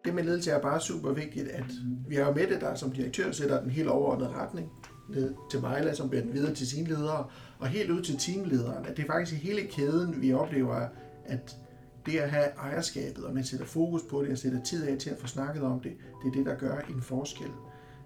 Det 0.05 0.15
med 0.15 0.23
ledelse 0.23 0.51
er 0.51 0.61
bare 0.61 0.81
super 0.81 1.11
vigtigt, 1.11 1.47
at 1.47 1.65
vi 2.07 2.15
har 2.15 2.25
jo 2.25 2.33
Mette, 2.33 2.59
der 2.59 2.75
som 2.75 2.91
direktør 2.91 3.31
sætter 3.31 3.61
den 3.61 3.69
helt 3.69 3.87
overordnede 3.87 4.29
retning 4.29 4.71
ned 5.09 5.33
til 5.51 5.61
Majla, 5.61 5.93
som 5.93 6.09
bliver 6.09 6.23
den 6.23 6.33
videre 6.33 6.53
til 6.53 6.67
sine 6.67 6.87
ledere, 6.87 7.25
og 7.59 7.67
helt 7.67 7.91
ud 7.91 8.01
til 8.01 8.17
teamlederen. 8.19 8.85
At 8.85 8.97
det 8.97 9.03
er 9.03 9.07
faktisk 9.07 9.33
i 9.43 9.47
hele 9.47 9.67
kæden, 9.67 10.21
vi 10.21 10.33
oplever, 10.33 10.87
at 11.25 11.55
det 12.05 12.17
at 12.17 12.29
have 12.29 12.45
ejerskabet, 12.57 13.23
og 13.23 13.33
man 13.33 13.43
sætter 13.43 13.65
fokus 13.65 14.01
på 14.09 14.23
det, 14.23 14.31
og 14.31 14.37
sætter 14.37 14.63
tid 14.63 14.87
af 14.87 14.97
til 14.97 15.09
at 15.09 15.17
få 15.17 15.27
snakket 15.27 15.63
om 15.63 15.79
det, 15.79 15.91
det 16.23 16.27
er 16.27 16.31
det, 16.31 16.45
der 16.45 16.55
gør 16.55 16.79
en 16.89 17.01
forskel. 17.01 17.51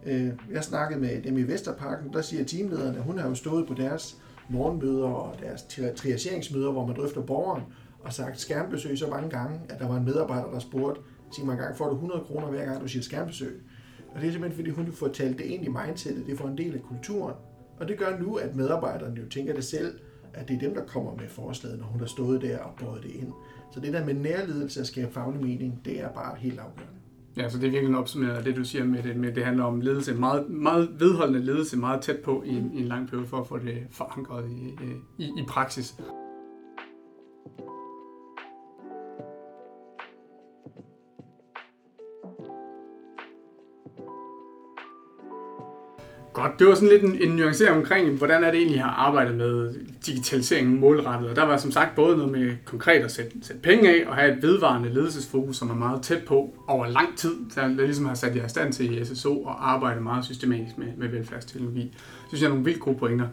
Øh, 0.06 0.32
jeg 0.52 0.64
snakkede 0.64 1.00
med 1.00 1.22
dem 1.22 1.38
i 1.38 1.44
Vesterparken, 1.44 2.14
der 2.14 2.22
siger 2.22 2.44
teamlederen, 2.44 2.96
at 2.96 3.04
hun 3.04 3.20
har 3.20 3.30
jo 3.30 3.36
stået 3.36 3.68
på 3.68 3.74
deres 3.74 4.18
morgenmøder 4.50 5.08
og 5.08 5.40
deres 5.40 5.64
triageringsmøder, 5.96 6.72
hvor 6.72 6.86
man 6.86 6.96
drøfter 6.96 7.22
borgeren, 7.22 7.64
og 8.00 8.14
sagt 8.14 8.40
skærmbesøg 8.40 8.98
så 8.98 9.08
mange 9.08 9.30
gange, 9.30 9.60
at 9.70 9.80
der 9.80 9.88
var 9.88 9.98
en 9.98 10.06
medarbejder, 10.06 10.52
der 10.52 10.60
spurgte, 10.60 11.02
sig 11.36 11.46
mig 11.46 11.58
gang, 11.58 11.78
får 11.78 11.88
du 11.88 11.94
100 11.94 12.22
kroner 12.22 12.48
hver 12.48 12.66
gang, 12.66 12.82
du 12.82 12.88
siger 12.88 13.04
skærmbesøg? 13.04 13.62
Og 14.16 14.22
det 14.22 14.28
er 14.28 14.32
simpelthen, 14.32 14.56
fordi 14.56 14.70
hun 14.70 14.92
får 14.92 15.08
talt 15.08 15.38
det 15.38 15.46
ind 15.46 15.66
i 15.66 15.68
mindsetet, 15.68 16.28
det 16.28 16.38
får 16.38 16.48
en 16.48 16.58
del 16.58 16.74
af 16.74 16.82
kulturen. 16.82 17.36
Og 17.80 17.88
det 17.88 17.98
gør 17.98 18.20
nu, 18.20 18.36
at 18.36 18.56
medarbejderne 18.56 19.22
jo 19.22 19.30
tænker 19.30 19.54
det 19.54 19.64
selv, 19.64 20.00
at 20.34 20.48
det 20.48 20.56
er 20.56 20.60
dem, 20.60 20.74
der 20.74 20.86
kommer 20.86 21.16
med 21.16 21.28
forslaget, 21.30 21.80
når 21.80 21.86
hun 21.86 22.00
har 22.00 22.08
stået 22.08 22.42
der 22.42 22.60
og 22.60 22.72
båret 22.80 23.04
det 23.04 23.12
ind. 23.12 23.34
Så 23.72 23.80
det 23.80 23.94
der 23.94 24.06
med 24.06 24.14
nærledelse 24.14 24.80
at 24.80 24.88
skabe 24.88 25.14
faglig 25.14 25.42
mening, 25.42 25.82
det 25.86 26.00
er 26.00 26.10
bare 26.10 26.36
helt 26.38 26.60
afgørende. 26.60 26.94
Ja, 27.38 27.50
så 27.50 27.58
det 27.58 27.68
er 27.68 27.72
virkelig 27.72 27.90
en 27.90 27.96
opsummering 27.96 28.38
af 28.38 28.44
det, 28.44 28.56
du 28.56 28.64
siger 28.64 28.86
med 28.86 29.04
det, 29.04 29.16
med 29.16 29.32
det 29.32 29.46
handler 29.46 29.64
om 29.64 29.82
ledelse, 29.82 30.14
meget, 30.14 30.50
meget 30.50 30.90
vedholdende 31.00 31.40
ledelse, 31.46 31.78
meget 31.78 32.02
tæt 32.02 32.18
på 32.18 32.44
i 32.46 32.50
en, 32.50 32.72
i 32.74 32.82
en 32.82 32.88
lang 32.88 33.10
periode 33.10 33.28
for 33.28 33.38
at 33.38 33.48
få 33.48 33.58
det 33.58 33.78
forankret 33.92 34.50
i, 34.50 34.76
i, 35.18 35.24
i 35.24 35.44
praksis. 35.48 35.96
Godt, 46.38 46.60
det 46.60 46.68
var 46.68 46.76
sådan 46.76 46.90
lidt 46.90 47.04
en, 47.04 47.30
en 47.30 47.36
nuancering 47.36 47.78
omkring, 47.78 48.18
hvordan 48.18 48.44
er 48.44 48.52
det 48.52 48.60
egentlig, 48.60 48.82
har 48.82 48.90
arbejdet 48.90 49.36
med 49.36 49.74
digitaliseringen 50.06 50.80
målrettet. 50.80 51.30
Og 51.30 51.36
der 51.36 51.46
var 51.46 51.58
som 51.58 51.72
sagt 51.72 51.96
både 51.96 52.18
noget 52.18 52.32
med 52.32 52.52
konkret 52.66 53.04
at 53.04 53.12
sætte, 53.12 53.32
sætte 53.42 53.62
penge 53.62 53.90
af, 53.90 54.10
og 54.10 54.16
have 54.16 54.38
et 54.38 54.44
vedvarende 54.44 54.94
ledelsesfokus, 54.94 55.58
som 55.58 55.70
er 55.70 55.76
meget 55.76 56.02
tæt 56.02 56.24
på 56.28 56.54
over 56.68 56.88
lang 56.88 57.18
tid. 57.18 57.36
der 57.56 57.68
ligesom 57.68 58.06
har 58.06 58.14
sat 58.14 58.36
jer 58.36 58.46
i 58.46 58.50
stand 58.50 58.74
til 58.74 59.02
i 59.02 59.06
SSO 59.06 59.44
og 59.44 59.72
arbejde 59.72 60.02
meget 60.02 60.26
systematisk 60.26 60.78
med, 60.78 60.88
med 60.98 61.08
velfærdsteknologi. 61.08 61.82
Det 61.82 62.28
synes 62.28 62.42
jeg 62.42 62.48
er 62.48 62.52
nogle 62.52 62.66
vildt 62.66 62.80
gode 62.80 62.98
pointer. 62.98 63.28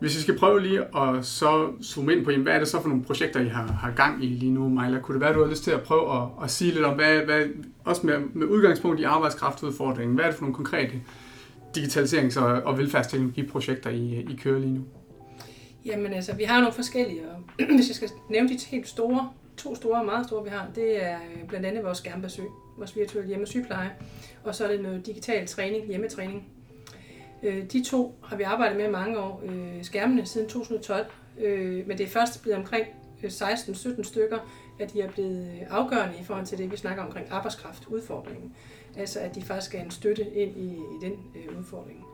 Hvis 0.00 0.16
vi 0.16 0.22
skal 0.22 0.38
prøve 0.38 0.60
lige 0.60 0.80
at 0.80 1.24
så 1.26 1.68
zoome 1.82 2.12
ind 2.12 2.24
på, 2.24 2.30
jamen, 2.30 2.44
hvad 2.44 2.54
er 2.54 2.58
det 2.58 2.68
så 2.68 2.82
for 2.82 2.88
nogle 2.88 3.04
projekter, 3.04 3.40
I 3.40 3.48
har, 3.48 3.66
har 3.66 3.90
gang 3.90 4.24
i 4.24 4.26
lige 4.26 4.52
nu, 4.52 4.68
Mejla? 4.68 4.98
Kunne 4.98 5.14
det 5.14 5.20
være, 5.20 5.34
du 5.34 5.44
har 5.44 5.50
lyst 5.50 5.64
til 5.64 5.70
at 5.70 5.82
prøve 5.82 6.16
at, 6.16 6.28
at 6.42 6.50
sige 6.50 6.72
lidt 6.72 6.84
om, 6.84 6.94
hvad, 6.94 7.18
hvad, 7.18 7.42
også 7.84 8.06
med, 8.06 8.18
med 8.32 8.46
udgangspunkt 8.46 9.00
i 9.00 9.02
arbejdskraftudfordringen, 9.02 10.14
hvad 10.14 10.24
er 10.24 10.28
det 10.28 10.36
for 10.36 10.44
nogle 10.44 10.54
konkrete 10.54 10.92
digitaliserings- 11.76 12.40
og, 12.40 12.62
og 12.62 12.78
velfærdsteknologiprojekter, 12.78 13.90
I, 13.90 14.26
I 14.30 14.38
kører 14.42 14.58
lige 14.58 14.74
nu? 14.74 14.84
Jamen 15.84 16.12
altså, 16.12 16.34
vi 16.34 16.44
har 16.44 16.60
nogle 16.60 16.72
forskellige, 16.72 17.22
og 17.30 17.42
hvis 17.76 17.88
jeg 17.88 17.96
skal 17.96 18.10
nævne 18.30 18.48
de 18.48 18.58
helt 18.66 18.88
store, 18.88 19.30
to 19.56 19.74
store 19.74 19.98
og 19.98 20.06
meget 20.06 20.26
store, 20.26 20.44
vi 20.44 20.50
har, 20.50 20.66
det 20.74 21.04
er 21.04 21.16
øh, 21.16 21.48
blandt 21.48 21.66
andet 21.66 21.84
vores 21.84 21.98
skærmbesøg, 21.98 22.46
vores 22.78 22.96
virtuelle 22.96 23.28
hjemmesygepleje, 23.28 23.90
og 24.44 24.54
så 24.54 24.64
er 24.64 24.68
det 24.68 24.80
noget 24.80 25.06
digital 25.06 25.46
træning, 25.46 25.86
hjemmetræning. 25.86 26.48
Øh, 27.42 27.64
de 27.72 27.84
to 27.84 28.14
har 28.24 28.36
vi 28.36 28.42
arbejdet 28.42 28.76
med 28.76 28.90
mange 28.90 29.18
år, 29.18 29.42
øh, 29.44 29.84
skærmene 29.84 30.26
siden 30.26 30.48
2012, 30.48 31.06
men 31.86 31.98
det 31.98 32.00
er 32.00 32.08
først 32.08 32.42
blevet 32.42 32.58
omkring 32.58 32.86
16-17 33.24 34.02
stykker, 34.02 34.38
at 34.80 34.92
de 34.92 35.00
er 35.00 35.10
blevet 35.10 35.50
afgørende 35.70 36.14
i 36.20 36.24
forhold 36.24 36.46
til 36.46 36.58
det, 36.58 36.72
vi 36.72 36.76
snakker 36.76 37.02
omkring 37.02 37.26
arbejdskraftudfordringen. 37.30 38.52
Altså 38.98 39.20
at 39.20 39.34
de 39.34 39.42
faktisk 39.42 39.74
er 39.74 39.82
en 39.82 39.90
støtte 39.90 40.22
ind 40.34 40.56
i, 40.56 40.68
i 40.68 40.98
den 41.00 41.12
øh, 41.12 41.58
udfordring. 41.58 42.04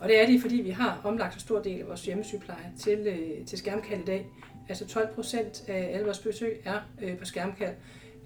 Og 0.00 0.08
det 0.08 0.22
er 0.22 0.26
de, 0.26 0.40
fordi 0.40 0.56
vi 0.56 0.70
har 0.70 1.00
omlagt 1.04 1.34
en 1.34 1.40
stor 1.40 1.62
del 1.62 1.80
af 1.80 1.86
vores 1.86 2.04
hjemmesygepleje 2.04 2.72
til, 2.78 2.98
øh, 2.98 3.46
til 3.46 3.58
skærmkald 3.58 4.00
i 4.00 4.04
dag. 4.04 4.26
Altså 4.68 4.86
12 4.86 5.14
procent 5.14 5.64
af 5.68 5.90
alle 5.92 6.04
vores 6.04 6.18
besøg 6.18 6.60
er 6.64 6.80
øh, 7.02 7.18
på 7.18 7.24
skærmkald, 7.24 7.74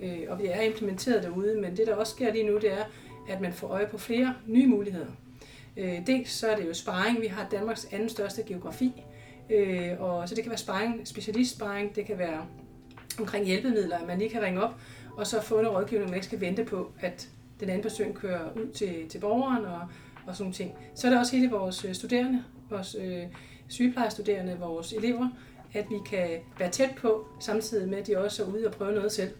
øh, 0.00 0.18
og 0.28 0.38
vi 0.38 0.46
er 0.46 0.60
implementeret 0.60 1.22
derude, 1.22 1.60
men 1.60 1.76
det 1.76 1.86
der 1.86 1.94
også 1.94 2.12
sker 2.12 2.32
lige 2.32 2.46
nu, 2.46 2.54
det 2.58 2.72
er, 2.72 2.84
at 3.28 3.40
man 3.40 3.52
får 3.52 3.68
øje 3.68 3.86
på 3.86 3.98
flere 3.98 4.34
nye 4.46 4.66
muligheder. 4.66 5.06
Øh, 5.76 6.06
dels 6.06 6.30
så 6.30 6.48
er 6.48 6.56
det 6.56 6.68
jo 6.68 6.74
sparring, 6.74 7.20
vi 7.20 7.26
har 7.26 7.48
Danmarks 7.50 7.88
anden 7.92 8.08
største 8.08 8.42
geografi, 8.42 8.92
øh, 9.50 10.00
og 10.00 10.28
så 10.28 10.34
det 10.34 10.44
kan 10.44 10.50
være 10.50 10.58
sparring, 10.58 11.08
specialistsparring, 11.08 11.96
det 11.96 12.06
kan 12.06 12.18
være 12.18 12.46
omkring 13.18 13.46
hjælpemidler, 13.46 13.98
at 13.98 14.06
man 14.06 14.18
lige 14.18 14.30
kan 14.30 14.42
ringe 14.42 14.62
op, 14.62 14.74
og 15.16 15.26
så 15.26 15.42
få 15.42 15.62
noget 15.62 15.78
rådgivning, 15.78 16.10
man 16.10 16.16
ikke 16.16 16.26
skal 16.26 16.40
vente 16.40 16.64
på, 16.64 16.92
at 17.00 17.28
den 17.60 17.68
anden 17.68 17.82
person 17.82 18.14
kører 18.14 18.52
ud 18.56 18.72
til, 18.72 19.08
til 19.08 19.18
borgeren 19.18 19.64
og, 19.64 19.80
og 20.26 20.36
sådan 20.36 20.52
ting. 20.52 20.74
Så 20.94 21.06
er 21.06 21.10
det 21.10 21.20
også 21.20 21.36
hele 21.36 21.50
vores 21.50 21.84
øh, 21.84 21.94
studerende, 21.94 22.44
vores 22.70 22.96
øh, 23.00 23.22
sygeplejestuderende, 23.68 24.56
vores 24.60 24.92
elever, 24.92 25.28
at 25.74 25.86
vi 25.90 25.96
kan 26.06 26.28
være 26.58 26.70
tæt 26.70 26.90
på, 26.96 27.26
samtidig 27.40 27.88
med, 27.88 27.98
at 27.98 28.06
de 28.06 28.18
også 28.18 28.42
er 28.42 28.46
ude 28.46 28.66
og 28.66 28.72
prøve 28.72 28.92
noget 28.92 29.12
selv. 29.12 29.30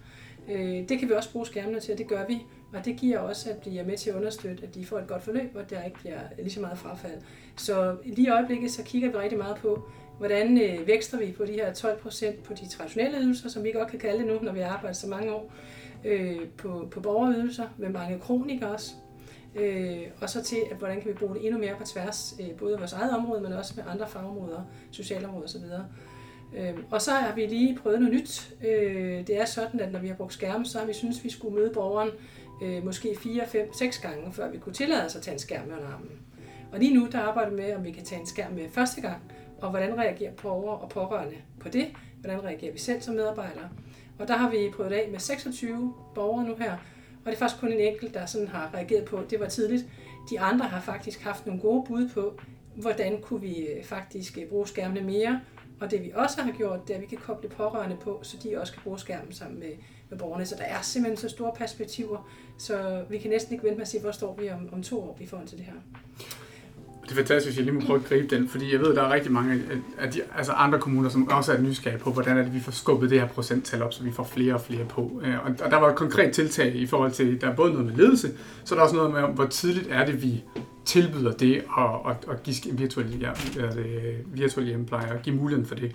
Øh, 0.50 0.88
det 0.88 0.98
kan 0.98 1.08
vi 1.08 1.14
også 1.14 1.32
bruge 1.32 1.46
skærmene 1.46 1.80
til, 1.80 1.92
og 1.92 1.98
det 1.98 2.08
gør 2.08 2.26
vi. 2.26 2.42
Og 2.72 2.84
det 2.84 2.96
giver 2.96 3.18
også, 3.18 3.50
at 3.50 3.64
de 3.64 3.78
er 3.78 3.84
med 3.84 3.96
til 3.96 4.10
at 4.10 4.16
understøtte, 4.16 4.62
at 4.62 4.74
de 4.74 4.86
får 4.86 4.98
et 4.98 5.06
godt 5.06 5.22
forløb, 5.22 5.50
og 5.54 5.70
der 5.70 5.82
ikke 5.82 5.98
bliver 5.98 6.20
lige 6.38 6.50
så 6.50 6.60
meget 6.60 6.78
frafald. 6.78 7.20
Så 7.56 7.96
lige 8.04 8.26
i 8.26 8.30
øjeblikket, 8.30 8.70
så 8.70 8.82
kigger 8.82 9.10
vi 9.10 9.16
rigtig 9.16 9.38
meget 9.38 9.56
på, 9.56 9.88
hvordan 10.18 10.60
øh, 10.62 10.86
vækster 10.86 11.18
vi 11.18 11.32
på 11.32 11.44
de 11.44 11.52
her 11.52 11.72
12 11.72 11.98
procent 11.98 12.42
på 12.42 12.54
de 12.54 12.68
traditionelle 12.68 13.18
ydelser, 13.18 13.48
som 13.48 13.64
vi 13.64 13.72
godt 13.72 13.90
kan 13.90 13.98
kalde 13.98 14.18
det 14.18 14.26
nu, 14.26 14.38
når 14.42 14.52
vi 14.52 14.60
har 14.60 14.68
arbejdet 14.68 14.96
så 14.96 15.06
mange 15.08 15.32
år, 15.34 15.52
øh, 16.04 16.48
på, 16.56 16.88
på 16.90 17.00
borgerydelser 17.00 17.66
med 17.76 17.88
mange 17.88 18.18
kronikere 18.18 18.70
også. 18.70 18.92
Øh, 19.54 20.02
og 20.20 20.30
så 20.30 20.42
til, 20.42 20.58
at 20.70 20.76
hvordan 20.76 21.00
kan 21.00 21.08
vi 21.08 21.14
bruge 21.14 21.34
det 21.34 21.46
endnu 21.46 21.60
mere 21.60 21.74
på 21.78 21.84
tværs, 21.84 22.34
øh, 22.40 22.56
både 22.56 22.74
af 22.74 22.80
vores 22.80 22.92
eget 22.92 23.16
område, 23.16 23.40
men 23.40 23.52
også 23.52 23.72
med 23.76 23.84
andre 23.88 24.08
fagområder, 24.08 24.62
socialområder 24.90 25.44
osv. 25.44 25.62
Øh, 26.56 26.74
og 26.90 27.02
så 27.02 27.10
har 27.10 27.34
vi 27.34 27.46
lige 27.46 27.78
prøvet 27.82 28.00
noget 28.00 28.14
nyt. 28.14 28.54
Øh, 28.66 29.26
det 29.26 29.40
er 29.40 29.44
sådan, 29.44 29.80
at 29.80 29.92
når 29.92 29.98
vi 29.98 30.08
har 30.08 30.14
brugt 30.14 30.32
skærm, 30.32 30.64
så 30.64 30.78
har 30.78 30.86
vi 30.86 30.92
synes 30.92 31.24
vi 31.24 31.30
skulle 31.30 31.54
møde 31.54 31.70
borgeren 31.74 32.10
øh, 32.62 32.84
måske 32.84 33.16
4, 33.22 33.46
5, 33.48 33.72
6 33.72 33.98
gange, 33.98 34.32
før 34.32 34.50
vi 34.50 34.58
kunne 34.58 34.72
tillade 34.72 35.04
os 35.04 35.16
at 35.16 35.22
tage 35.22 35.32
en 35.32 35.38
skærm 35.38 35.64
under 35.64 35.86
armen. 35.86 36.10
Og 36.72 36.78
lige 36.78 36.94
nu, 36.94 37.08
der 37.12 37.18
arbejder 37.20 37.50
vi 37.50 37.56
med, 37.56 37.74
om 37.74 37.84
vi 37.84 37.90
kan 37.90 38.04
tage 38.04 38.20
en 38.20 38.26
skærm 38.26 38.52
med 38.52 38.68
første 38.70 39.00
gang, 39.00 39.22
og 39.62 39.70
hvordan 39.70 39.98
reagerer 39.98 40.32
borgere 40.32 40.78
og 40.78 40.88
pårørende 40.88 41.36
på 41.60 41.68
det? 41.68 41.86
Hvordan 42.20 42.44
reagerer 42.44 42.72
vi 42.72 42.78
selv 42.78 43.00
som 43.00 43.14
medarbejdere? 43.14 43.68
Og 44.18 44.28
der 44.28 44.36
har 44.36 44.50
vi 44.50 44.70
prøvet 44.76 44.92
af 44.92 45.08
med 45.10 45.18
26 45.18 45.94
borgere 46.14 46.44
nu 46.44 46.54
her, 46.54 46.72
og 47.26 47.26
det 47.26 47.32
er 47.32 47.38
faktisk 47.38 47.60
kun 47.60 47.72
en 47.72 47.80
enkelt, 47.80 48.14
der 48.14 48.26
sådan 48.26 48.48
har 48.48 48.70
reageret 48.74 49.04
på, 49.04 49.22
det 49.30 49.40
var 49.40 49.48
tidligt. 49.48 49.86
De 50.30 50.40
andre 50.40 50.66
har 50.66 50.80
faktisk 50.80 51.22
haft 51.22 51.46
nogle 51.46 51.60
gode 51.60 51.84
bud 51.86 52.08
på, 52.08 52.40
hvordan 52.74 53.22
kunne 53.22 53.40
vi 53.40 53.56
øh, 53.56 53.84
faktisk 53.84 54.38
øh, 54.38 54.48
bruge 54.48 54.68
skærmene 54.68 55.00
mere. 55.00 55.40
Og 55.80 55.90
det 55.90 56.02
vi 56.02 56.12
også 56.14 56.42
har 56.42 56.52
gjort, 56.52 56.88
det 56.88 56.90
er, 56.90 56.94
at 56.94 57.00
vi 57.02 57.06
kan 57.06 57.18
koble 57.18 57.48
pårørende 57.48 57.96
på, 57.96 58.20
så 58.22 58.36
de 58.42 58.60
også 58.60 58.72
kan 58.72 58.82
bruge 58.82 58.98
skærmen 58.98 59.32
sammen 59.32 59.58
med, 59.58 59.72
med 60.10 60.18
borgerne. 60.18 60.46
Så 60.46 60.54
der 60.58 60.64
er 60.64 60.82
simpelthen 60.82 61.16
så 61.16 61.28
store 61.28 61.52
perspektiver, 61.56 62.30
så 62.58 63.04
vi 63.08 63.18
kan 63.18 63.30
næsten 63.30 63.52
ikke 63.52 63.64
vente 63.64 63.76
med 63.76 63.82
at 63.82 63.88
se, 63.88 64.00
hvor 64.00 64.10
står 64.10 64.36
vi 64.40 64.50
om, 64.50 64.68
om 64.72 64.82
to 64.82 65.00
år 65.00 65.18
i 65.20 65.26
forhold 65.26 65.48
til 65.48 65.58
det 65.58 65.66
her. 65.66 65.74
Det 67.06 67.12
er 67.12 67.16
fantastisk, 67.16 67.54
at 67.54 67.56
jeg 67.56 67.64
lige 67.64 67.74
må 67.74 67.86
prøve 67.86 67.98
at 67.98 68.04
gribe 68.04 68.36
den, 68.36 68.48
fordi 68.48 68.72
jeg 68.72 68.80
ved, 68.80 68.90
at 68.90 68.96
der 68.96 69.02
er 69.02 69.12
rigtig 69.12 69.32
mange 69.32 69.62
af 69.98 70.12
de 70.12 70.20
altså 70.36 70.52
andre 70.52 70.78
kommuner, 70.78 71.08
som 71.08 71.28
også 71.28 71.52
er 71.52 71.60
nysgerrige 71.60 71.98
på, 71.98 72.10
hvordan 72.10 72.38
er 72.38 72.42
det, 72.42 72.54
vi 72.54 72.60
får 72.60 72.72
skubbet 72.72 73.10
det 73.10 73.20
her 73.20 73.28
procenttal 73.28 73.82
op, 73.82 73.92
så 73.92 74.02
vi 74.02 74.12
får 74.12 74.24
flere 74.24 74.54
og 74.54 74.60
flere 74.60 74.84
på. 74.84 75.20
Øh, 75.24 75.34
og 75.44 75.70
der 75.70 75.76
var 75.76 75.88
et 75.88 75.96
konkret 75.96 76.32
tiltag 76.32 76.74
i 76.74 76.86
forhold 76.86 77.12
til, 77.12 77.40
der 77.40 77.50
er 77.50 77.54
både 77.54 77.72
noget 77.72 77.86
med 77.86 77.94
ledelse, 77.94 78.30
så 78.64 78.74
er 78.74 78.78
der 78.78 78.84
også 78.84 78.96
noget 78.96 79.12
med, 79.12 79.20
hvor 79.22 79.46
tidligt 79.46 79.88
er 79.90 80.06
det, 80.06 80.22
vi 80.22 80.42
tilbyder 80.84 81.32
det 81.32 81.54
at, 81.78 82.10
at, 82.10 82.16
at 82.30 82.42
give 82.42 82.56
virtuel, 82.78 83.20
ja, 83.20 83.30
virtuel 84.26 84.66
hjemmepleje 84.66 85.12
og 85.12 85.22
give 85.22 85.36
muligheden 85.36 85.66
for 85.66 85.74
det. 85.74 85.92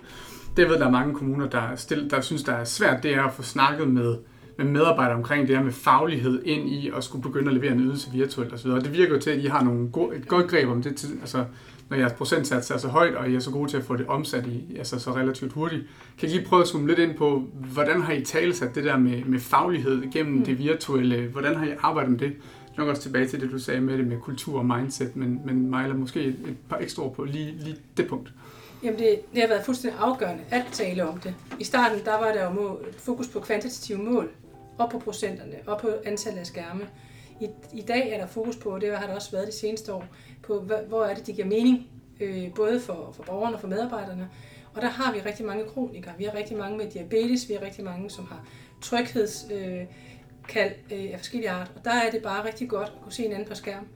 Det 0.56 0.68
ved, 0.68 0.78
der 0.78 0.86
er 0.86 0.90
mange 0.90 1.14
kommuner, 1.14 1.48
der, 1.48 1.76
stil, 1.76 2.10
der 2.10 2.20
synes, 2.20 2.42
der 2.42 2.52
er 2.52 2.64
svært, 2.64 3.02
det 3.02 3.14
er 3.14 3.22
at 3.22 3.34
få 3.34 3.42
snakket 3.42 3.88
med 3.88 4.16
med 4.58 4.66
medarbejdere 4.66 5.16
omkring 5.16 5.48
det 5.48 5.56
her 5.56 5.64
med 5.64 5.72
faglighed 5.72 6.42
ind 6.44 6.68
i 6.68 6.90
at 6.96 7.04
skulle 7.04 7.22
begynde 7.22 7.48
at 7.48 7.54
levere 7.54 7.72
en 7.72 7.80
ydelse 7.80 8.10
virtuelt 8.12 8.52
osv. 8.52 8.68
Og 8.68 8.80
det 8.80 8.92
virker 8.92 9.14
jo 9.14 9.20
til, 9.20 9.30
at 9.30 9.38
I 9.38 9.46
har 9.46 9.64
nogle 9.64 9.88
gode, 9.88 10.16
et 10.16 10.28
godt 10.28 10.48
greb 10.48 10.68
om 10.68 10.82
det, 10.82 11.04
altså, 11.20 11.44
når 11.88 11.96
jeres 11.96 12.12
procentsats 12.12 12.70
er 12.70 12.76
så 12.76 12.88
højt, 12.88 13.14
og 13.14 13.30
I 13.30 13.34
er 13.34 13.40
så 13.40 13.50
gode 13.50 13.70
til 13.70 13.76
at 13.76 13.84
få 13.84 13.96
det 13.96 14.06
omsat 14.06 14.46
i, 14.46 14.76
altså 14.78 14.98
så 14.98 15.14
relativt 15.16 15.52
hurtigt. 15.52 15.84
Kan 16.18 16.28
I 16.28 16.32
lige 16.32 16.44
prøve 16.44 16.62
at 16.62 16.68
zoome 16.68 16.86
lidt 16.86 16.98
ind 16.98 17.14
på, 17.14 17.42
hvordan 17.72 18.02
har 18.02 18.12
I 18.12 18.24
talesat 18.24 18.74
det 18.74 18.84
der 18.84 18.96
med, 18.96 19.24
med 19.24 19.40
faglighed 19.40 20.12
gennem 20.12 20.34
mm. 20.34 20.44
det 20.44 20.58
virtuelle? 20.58 21.28
Hvordan 21.32 21.56
har 21.56 21.66
I 21.66 21.70
arbejdet 21.82 22.10
med 22.10 22.18
det? 22.18 22.32
nok 22.78 22.88
også 22.88 23.02
tilbage 23.02 23.28
til 23.28 23.40
det, 23.40 23.50
du 23.50 23.58
sagde 23.58 23.80
med 23.80 23.98
det 23.98 24.06
med 24.06 24.20
kultur 24.20 24.58
og 24.58 24.66
mindset, 24.66 25.16
men, 25.16 25.40
men 25.44 25.70
Majla, 25.70 25.94
måske 25.94 26.20
et, 26.20 26.36
et 26.48 26.56
par 26.68 26.78
ekstra 26.78 27.02
ord 27.02 27.14
på 27.14 27.24
lige, 27.24 27.54
lige 27.58 27.76
det 27.96 28.08
punkt. 28.08 28.32
Jamen 28.82 28.98
det, 28.98 29.20
det 29.34 29.40
har 29.40 29.48
været 29.48 29.64
fuldstændig 29.64 30.00
afgørende 30.00 30.42
at 30.50 30.64
tale 30.72 31.08
om 31.08 31.18
det. 31.18 31.34
I 31.60 31.64
starten 31.64 31.98
der 32.04 32.18
var 32.18 32.32
der 32.32 32.44
jo 32.44 32.50
mål, 32.50 32.86
fokus 32.98 33.28
på 33.28 33.40
kvantitative 33.40 33.98
mål, 33.98 34.30
og 34.78 34.90
på 34.90 34.98
procenterne, 34.98 35.56
og 35.66 35.80
på 35.80 35.88
antallet 36.04 36.40
af 36.40 36.46
skærme. 36.46 36.88
I, 37.40 37.48
I 37.74 37.82
dag 37.82 38.12
er 38.12 38.18
der 38.18 38.26
fokus 38.26 38.56
på, 38.56 38.70
og 38.70 38.80
det 38.80 38.98
har 38.98 39.06
der 39.06 39.14
også 39.14 39.30
været 39.30 39.46
de 39.46 39.52
seneste 39.52 39.92
år, 39.92 40.04
på 40.42 40.58
hvor 40.88 41.04
er 41.04 41.14
det, 41.14 41.26
det 41.26 41.34
giver 41.34 41.46
mening, 41.46 41.86
øh, 42.20 42.54
både 42.54 42.80
for, 42.80 43.12
for 43.16 43.22
borgerne 43.22 43.54
og 43.56 43.60
for 43.60 43.68
medarbejderne. 43.68 44.28
Og 44.74 44.82
der 44.82 44.88
har 44.88 45.12
vi 45.12 45.20
rigtig 45.20 45.46
mange 45.46 45.64
kronikere. 45.64 46.14
Vi 46.18 46.24
har 46.24 46.34
rigtig 46.34 46.56
mange 46.56 46.76
med 46.76 46.90
diabetes, 46.90 47.48
vi 47.48 47.54
har 47.54 47.62
rigtig 47.62 47.84
mange, 47.84 48.10
som 48.10 48.26
har 48.26 48.46
tryghedskald 48.82 50.74
øh, 50.92 51.04
øh, 51.04 51.12
af 51.12 51.18
forskellige 51.18 51.50
art. 51.50 51.72
Og 51.76 51.84
der 51.84 51.90
er 51.90 52.10
det 52.10 52.22
bare 52.22 52.46
rigtig 52.46 52.68
godt 52.68 52.88
at 52.88 53.02
kunne 53.02 53.12
se 53.12 53.24
en 53.24 53.32
anden 53.32 53.48
på 53.48 53.54
skærm. 53.54 53.86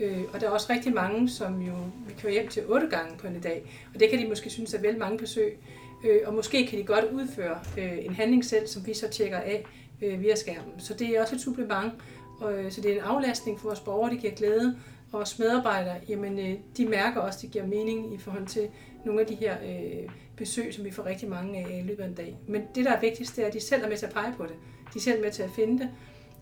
Øh, 0.00 0.22
og 0.32 0.40
der 0.40 0.46
er 0.46 0.50
også 0.50 0.66
rigtig 0.70 0.94
mange, 0.94 1.28
som 1.28 1.62
jo 1.62 1.74
vi 2.08 2.14
kører 2.18 2.32
hjem 2.32 2.48
til 2.48 2.62
otte 2.66 2.86
gange 2.86 3.18
på 3.18 3.26
en 3.26 3.40
dag. 3.40 3.86
Og 3.94 4.00
det 4.00 4.10
kan 4.10 4.18
de 4.18 4.28
måske 4.28 4.50
synes 4.50 4.74
er 4.74 4.80
vel 4.80 4.98
mange 4.98 5.18
besøg. 5.18 5.58
Øh, 6.04 6.20
og 6.26 6.34
måske 6.34 6.66
kan 6.66 6.78
de 6.78 6.84
godt 6.84 7.04
udføre 7.04 7.58
øh, 7.78 8.04
en 8.04 8.14
handling 8.14 8.44
selv, 8.44 8.66
som 8.66 8.86
vi 8.86 8.94
så 8.94 9.08
tjekker 9.08 9.38
af 9.38 9.64
øh, 10.02 10.20
via 10.20 10.34
skærmen. 10.34 10.72
Så 10.78 10.94
det 10.94 11.08
er 11.08 11.22
også 11.22 11.34
et 11.34 11.40
supplement, 11.40 11.92
og, 12.40 12.52
øh, 12.52 12.72
så 12.72 12.80
det 12.80 12.90
er 12.90 12.94
en 12.94 13.00
aflastning 13.00 13.60
for 13.60 13.68
vores 13.68 13.80
borgere, 13.80 14.10
det 14.10 14.20
giver 14.20 14.32
glæde, 14.32 14.78
og 15.12 15.18
vores 15.18 15.38
medarbejdere, 15.38 15.96
jamen, 16.08 16.38
øh, 16.38 16.58
de 16.76 16.86
mærker 16.86 17.20
også, 17.20 17.38
at 17.38 17.42
det 17.42 17.50
giver 17.50 17.66
mening 17.66 18.14
i 18.14 18.18
forhold 18.18 18.46
til 18.46 18.68
nogle 19.04 19.20
af 19.20 19.26
de 19.26 19.34
her 19.34 19.56
øh, 19.64 20.08
besøg, 20.36 20.74
som 20.74 20.84
vi 20.84 20.90
får 20.90 21.06
rigtig 21.06 21.28
mange 21.28 21.58
af 21.58 21.78
i 21.78 21.86
løbet 21.86 22.02
af 22.02 22.08
en 22.08 22.14
dag. 22.14 22.36
Men 22.48 22.62
det, 22.74 22.84
der 22.84 22.92
er 22.92 23.00
vigtigst, 23.00 23.36
det 23.36 23.42
er, 23.42 23.48
at 23.48 23.54
de 23.54 23.60
selv 23.60 23.84
er 23.84 23.88
med 23.88 23.96
til 23.96 24.06
at 24.06 24.12
pege 24.12 24.34
på 24.36 24.42
det. 24.42 24.54
De 24.94 24.98
er 24.98 25.00
selv 25.00 25.22
med 25.22 25.30
til 25.30 25.42
at 25.42 25.50
finde 25.50 25.78
det, 25.78 25.90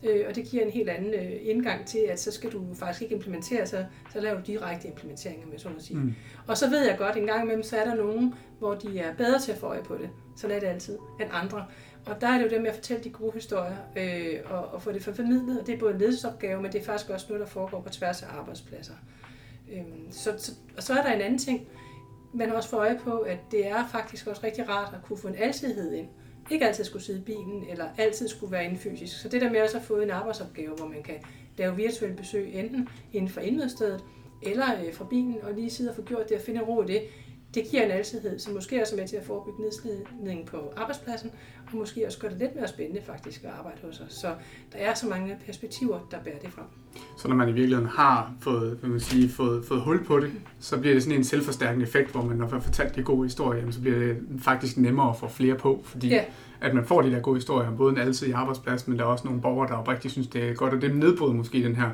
øh, 0.03 0.25
og 0.29 0.35
det 0.35 0.45
giver 0.45 0.65
en 0.65 0.71
helt 0.71 0.89
anden 0.89 1.13
øh, 1.13 1.31
indgang 1.41 1.85
til, 1.85 1.99
at 2.09 2.19
så 2.19 2.31
skal 2.31 2.51
du 2.51 2.63
faktisk 2.73 3.01
ikke 3.01 3.15
implementere, 3.15 3.67
så, 3.67 3.85
så 4.13 4.19
laver 4.19 4.35
du 4.35 4.43
direkte 4.47 4.87
implementeringer, 4.87 5.47
med 5.47 5.59
sådan 5.59 5.77
at 5.77 5.83
sige. 5.83 5.97
Mm. 5.97 6.13
Og 6.47 6.57
så 6.57 6.69
ved 6.69 6.87
jeg 6.87 6.97
godt, 6.97 7.11
at 7.11 7.17
en 7.17 7.27
gang 7.27 7.43
imellem, 7.43 7.63
så 7.63 7.77
er 7.77 7.85
der 7.85 7.95
nogen, 7.95 8.33
hvor 8.59 8.73
de 8.73 8.99
er 8.99 9.15
bedre 9.15 9.39
til 9.39 9.51
at 9.51 9.57
få 9.57 9.65
øje 9.65 9.83
på 9.83 9.95
det. 9.95 10.09
Så 10.35 10.47
er 10.47 10.59
det 10.59 10.67
altid 10.67 10.97
end 11.21 11.29
andre. 11.31 11.65
Og 12.05 12.21
der 12.21 12.27
er 12.27 12.37
det 12.37 12.45
jo 12.45 12.49
det 12.49 12.61
med 12.61 12.69
at 12.69 12.75
fortælle 12.75 13.03
de 13.03 13.09
gode 13.09 13.31
historier 13.33 13.77
øh, 13.95 14.39
og, 14.45 14.65
og 14.65 14.81
få 14.81 14.91
det 14.91 15.03
formidlet, 15.03 15.59
og 15.59 15.67
det 15.67 15.75
er 15.75 15.79
både 15.79 15.93
en 15.93 15.99
ledelsesopgave, 15.99 16.61
men 16.61 16.71
det 16.71 16.81
er 16.81 16.85
faktisk 16.85 17.09
også 17.09 17.25
noget, 17.29 17.41
der 17.41 17.47
foregår 17.47 17.81
på 17.81 17.89
tværs 17.89 18.23
af 18.23 18.27
arbejdspladser. 18.27 18.93
Øh, 19.73 19.83
så, 20.11 20.33
så, 20.37 20.51
og 20.77 20.83
så 20.83 20.93
er 20.93 21.03
der 21.03 21.13
en 21.13 21.21
anden 21.21 21.39
ting, 21.39 21.67
man 22.33 22.51
også 22.51 22.69
får 22.69 22.77
øje 22.77 22.99
på, 23.03 23.17
at 23.17 23.37
det 23.51 23.67
er 23.67 23.87
faktisk 23.87 24.27
også 24.27 24.41
rigtig 24.43 24.69
rart 24.69 24.93
at 24.93 25.03
kunne 25.03 25.17
få 25.17 25.27
en 25.27 25.35
alsidighed 25.35 25.93
ind. 25.93 26.07
Ikke 26.51 26.67
altid 26.67 26.83
skulle 26.83 27.03
sidde 27.03 27.19
i 27.19 27.23
bilen, 27.23 27.65
eller 27.69 27.85
altid 27.97 28.27
skulle 28.27 28.51
være 28.51 28.65
inde 28.65 28.77
fysisk. 28.77 29.21
Så 29.21 29.29
det 29.29 29.41
der 29.41 29.51
med 29.51 29.61
også 29.61 29.77
at 29.77 29.83
få 29.83 29.99
en 29.99 30.09
arbejdsopgave, 30.09 30.75
hvor 30.75 30.87
man 30.87 31.03
kan 31.03 31.15
lave 31.57 31.75
virtuelle 31.75 32.17
besøg, 32.17 32.53
enten 32.53 32.89
inden 33.13 33.29
for 33.29 33.41
indmødestedet, 33.41 34.03
eller 34.43 34.65
øh, 34.85 34.93
fra 34.93 35.05
bilen, 35.09 35.37
og 35.43 35.53
lige 35.53 35.69
sidde 35.69 35.89
og 35.89 35.95
få 35.95 36.01
gjort 36.01 36.29
det 36.29 36.37
og 36.37 36.43
finde 36.43 36.61
ro 36.61 36.83
i 36.83 36.85
det, 36.85 37.01
det 37.55 37.67
giver 37.71 37.83
en 37.83 37.91
alsidighed, 37.91 38.39
som 38.39 38.53
måske 38.53 38.81
også 38.81 38.95
er 38.95 38.99
med 38.99 39.07
til 39.07 39.15
at 39.15 39.23
forebygge 39.23 39.61
nedslidning 39.61 40.45
på 40.45 40.73
arbejdspladsen, 40.75 41.31
og 41.75 41.79
måske 41.79 42.05
også 42.05 42.19
gør 42.19 42.29
det 42.29 42.37
lidt 42.37 42.55
mere 42.55 42.67
spændende 42.67 43.01
faktisk 43.05 43.43
at 43.43 43.49
arbejde 43.59 43.77
hos 43.83 43.99
os. 43.99 44.13
Så 44.13 44.27
der 44.73 44.79
er 44.79 44.93
så 44.93 45.07
mange 45.07 45.37
perspektiver, 45.45 45.99
der 46.11 46.17
bærer 46.23 46.39
det 46.39 46.51
frem. 46.51 46.65
Så 47.17 47.27
når 47.27 47.35
man 47.35 47.49
i 47.49 47.51
virkeligheden 47.51 47.89
har 47.89 48.33
fået, 48.39 48.79
vil 48.81 48.91
man 48.91 48.99
sige, 48.99 49.29
fået, 49.29 49.65
fået 49.65 49.81
hul 49.81 50.03
på 50.03 50.19
det, 50.19 50.31
så 50.59 50.79
bliver 50.79 50.93
det 50.93 51.03
sådan 51.03 51.17
en 51.17 51.23
selvforstærkende 51.23 51.85
effekt, 51.85 52.11
hvor 52.11 52.21
man 52.21 52.37
når 52.37 52.45
man 52.45 52.53
har 52.53 52.59
fortalt 52.59 52.95
de 52.95 53.03
gode 53.03 53.23
historier, 53.23 53.71
så 53.71 53.81
bliver 53.81 53.99
det 53.99 54.17
faktisk 54.39 54.77
nemmere 54.77 55.09
at 55.09 55.15
få 55.15 55.27
flere 55.27 55.55
på, 55.55 55.81
fordi 55.83 56.07
ja. 56.07 56.23
at 56.61 56.73
man 56.73 56.85
får 56.85 57.01
de 57.01 57.11
der 57.11 57.19
gode 57.19 57.35
historier 57.35 57.75
både 57.75 57.91
en 57.91 57.99
alsidig 57.99 58.33
arbejdsplads, 58.33 58.87
men 58.87 58.97
der 58.97 59.03
er 59.03 59.07
også 59.07 59.25
nogle 59.25 59.41
borgere, 59.41 59.67
der 59.69 59.73
oprigtigt 59.73 60.11
synes, 60.11 60.27
det 60.27 60.49
er 60.49 60.53
godt, 60.53 60.73
og 60.73 60.81
det 60.81 60.95
nedbryder 60.95 61.33
måske 61.33 61.63
den 61.63 61.75
her 61.75 61.89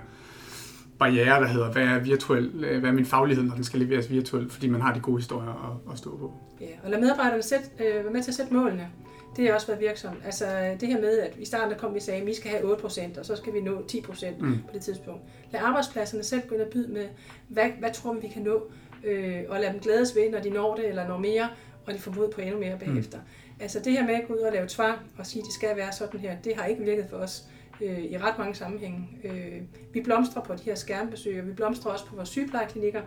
barriere, 1.01 1.41
der 1.41 1.47
hedder, 1.47 1.71
hvad 1.71 1.83
er, 1.83 1.99
virtuel, 1.99 2.63
øh, 2.63 2.79
hvad 2.79 2.89
er 2.89 2.93
min 2.93 3.05
faglighed, 3.05 3.43
når 3.43 3.55
den 3.55 3.63
skal 3.63 3.79
leveres 3.79 4.11
virtuelt, 4.11 4.51
fordi 4.51 4.69
man 4.69 4.81
har 4.81 4.93
de 4.93 4.99
gode 4.99 5.17
historier 5.17 5.49
at, 5.49 5.91
at 5.91 5.97
stå 5.97 6.17
på. 6.17 6.33
Ja, 6.61 6.65
og 6.83 6.89
lad 6.89 6.99
medarbejderne 6.99 7.43
sæt, 7.43 7.71
øh, 7.79 8.03
være 8.03 8.13
med 8.13 8.23
til 8.23 8.31
at 8.31 8.35
sætte 8.35 8.53
målene. 8.53 8.87
Det 9.35 9.47
har 9.47 9.53
også 9.53 9.67
været 9.67 9.79
virksomt. 9.79 10.17
Altså 10.25 10.75
det 10.79 10.87
her 10.87 11.01
med, 11.01 11.19
at 11.19 11.33
i 11.39 11.45
starten 11.45 11.71
der 11.71 11.77
kom 11.77 11.93
vi 11.93 11.97
og 11.97 12.03
sagde, 12.03 12.21
at 12.21 12.27
vi 12.27 12.33
skal 12.33 12.51
have 12.51 12.77
8%, 12.77 13.19
og 13.19 13.25
så 13.25 13.35
skal 13.35 13.53
vi 13.53 13.61
nå 13.61 13.81
10% 13.91 14.29
mm. 14.39 14.57
på 14.67 14.73
det 14.73 14.81
tidspunkt. 14.81 15.21
Lad 15.51 15.61
arbejdspladserne 15.61 16.23
selv 16.23 16.41
gå 16.47 16.55
ind 16.55 16.61
og 16.61 16.69
byde 16.69 16.93
med, 16.93 17.07
hvad, 17.47 17.69
hvad 17.79 17.93
tror 17.93 18.13
vi, 18.13 18.19
vi 18.21 18.27
kan 18.27 18.41
nå, 18.41 18.71
øh, 19.03 19.43
og 19.49 19.59
lad 19.59 19.73
dem 19.73 19.79
glædes 19.79 20.15
ved, 20.15 20.31
når 20.31 20.39
de 20.39 20.49
når 20.49 20.75
det, 20.75 20.87
eller 20.87 21.07
når 21.07 21.17
mere, 21.17 21.49
og 21.85 21.93
de 21.93 21.99
får 21.99 22.11
mod 22.11 22.31
på 22.31 22.41
endnu 22.41 22.59
mere 22.59 22.77
bagefter. 22.79 23.17
Mm. 23.17 23.61
Altså 23.61 23.79
det 23.79 23.93
her 23.93 24.05
med 24.05 24.13
at 24.13 24.27
gå 24.27 24.33
ud 24.33 24.39
og 24.39 24.51
lave 24.53 24.67
tvang, 24.69 24.99
og 25.17 25.25
sige, 25.25 25.41
at 25.41 25.45
det 25.45 25.53
skal 25.53 25.77
være 25.77 25.91
sådan 25.91 26.19
her, 26.19 26.35
det 26.43 26.55
har 26.55 26.65
ikke 26.65 26.83
virket 26.83 27.05
for 27.09 27.17
os 27.17 27.43
øh, 27.81 27.99
i 27.99 28.17
ret 28.17 28.37
mange 28.37 28.55
sammenhænge. 28.55 29.09
Øh, 29.23 29.61
vi 29.93 30.01
blomstrer 30.01 30.41
på 30.41 30.55
de 30.55 30.63
her 30.63 30.75
skærmbesøg, 30.75 31.39
og 31.41 31.47
vi 31.47 31.53
blomstrer 31.53 31.91
også 31.91 32.05
på 32.05 32.15
vores 32.15 32.29
sygeplejeklinikker, 32.29 33.01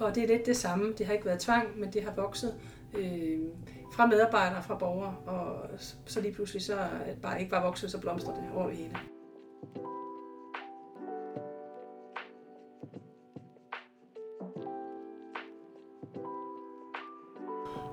og 0.00 0.14
det 0.14 0.22
er 0.22 0.26
lidt 0.26 0.46
det 0.46 0.56
samme. 0.56 0.92
Det 0.98 1.06
har 1.06 1.12
ikke 1.12 1.26
været 1.26 1.40
tvang, 1.40 1.80
men 1.80 1.92
det 1.92 2.02
har 2.02 2.12
vokset 2.16 2.54
øh, 2.94 3.38
fra 3.94 4.06
medarbejdere 4.06 4.62
fra 4.62 4.74
borgere, 4.74 5.16
og 5.26 5.70
så 6.06 6.20
lige 6.20 6.34
pludselig 6.34 6.62
så 6.62 6.78
bare 7.22 7.40
ikke 7.40 7.52
var 7.52 7.62
vokset, 7.62 7.90
så 7.90 8.00
blomstrer 8.00 8.34
det 8.34 8.44
over 8.54 8.68
det 8.68 8.76
hele. 8.76 8.96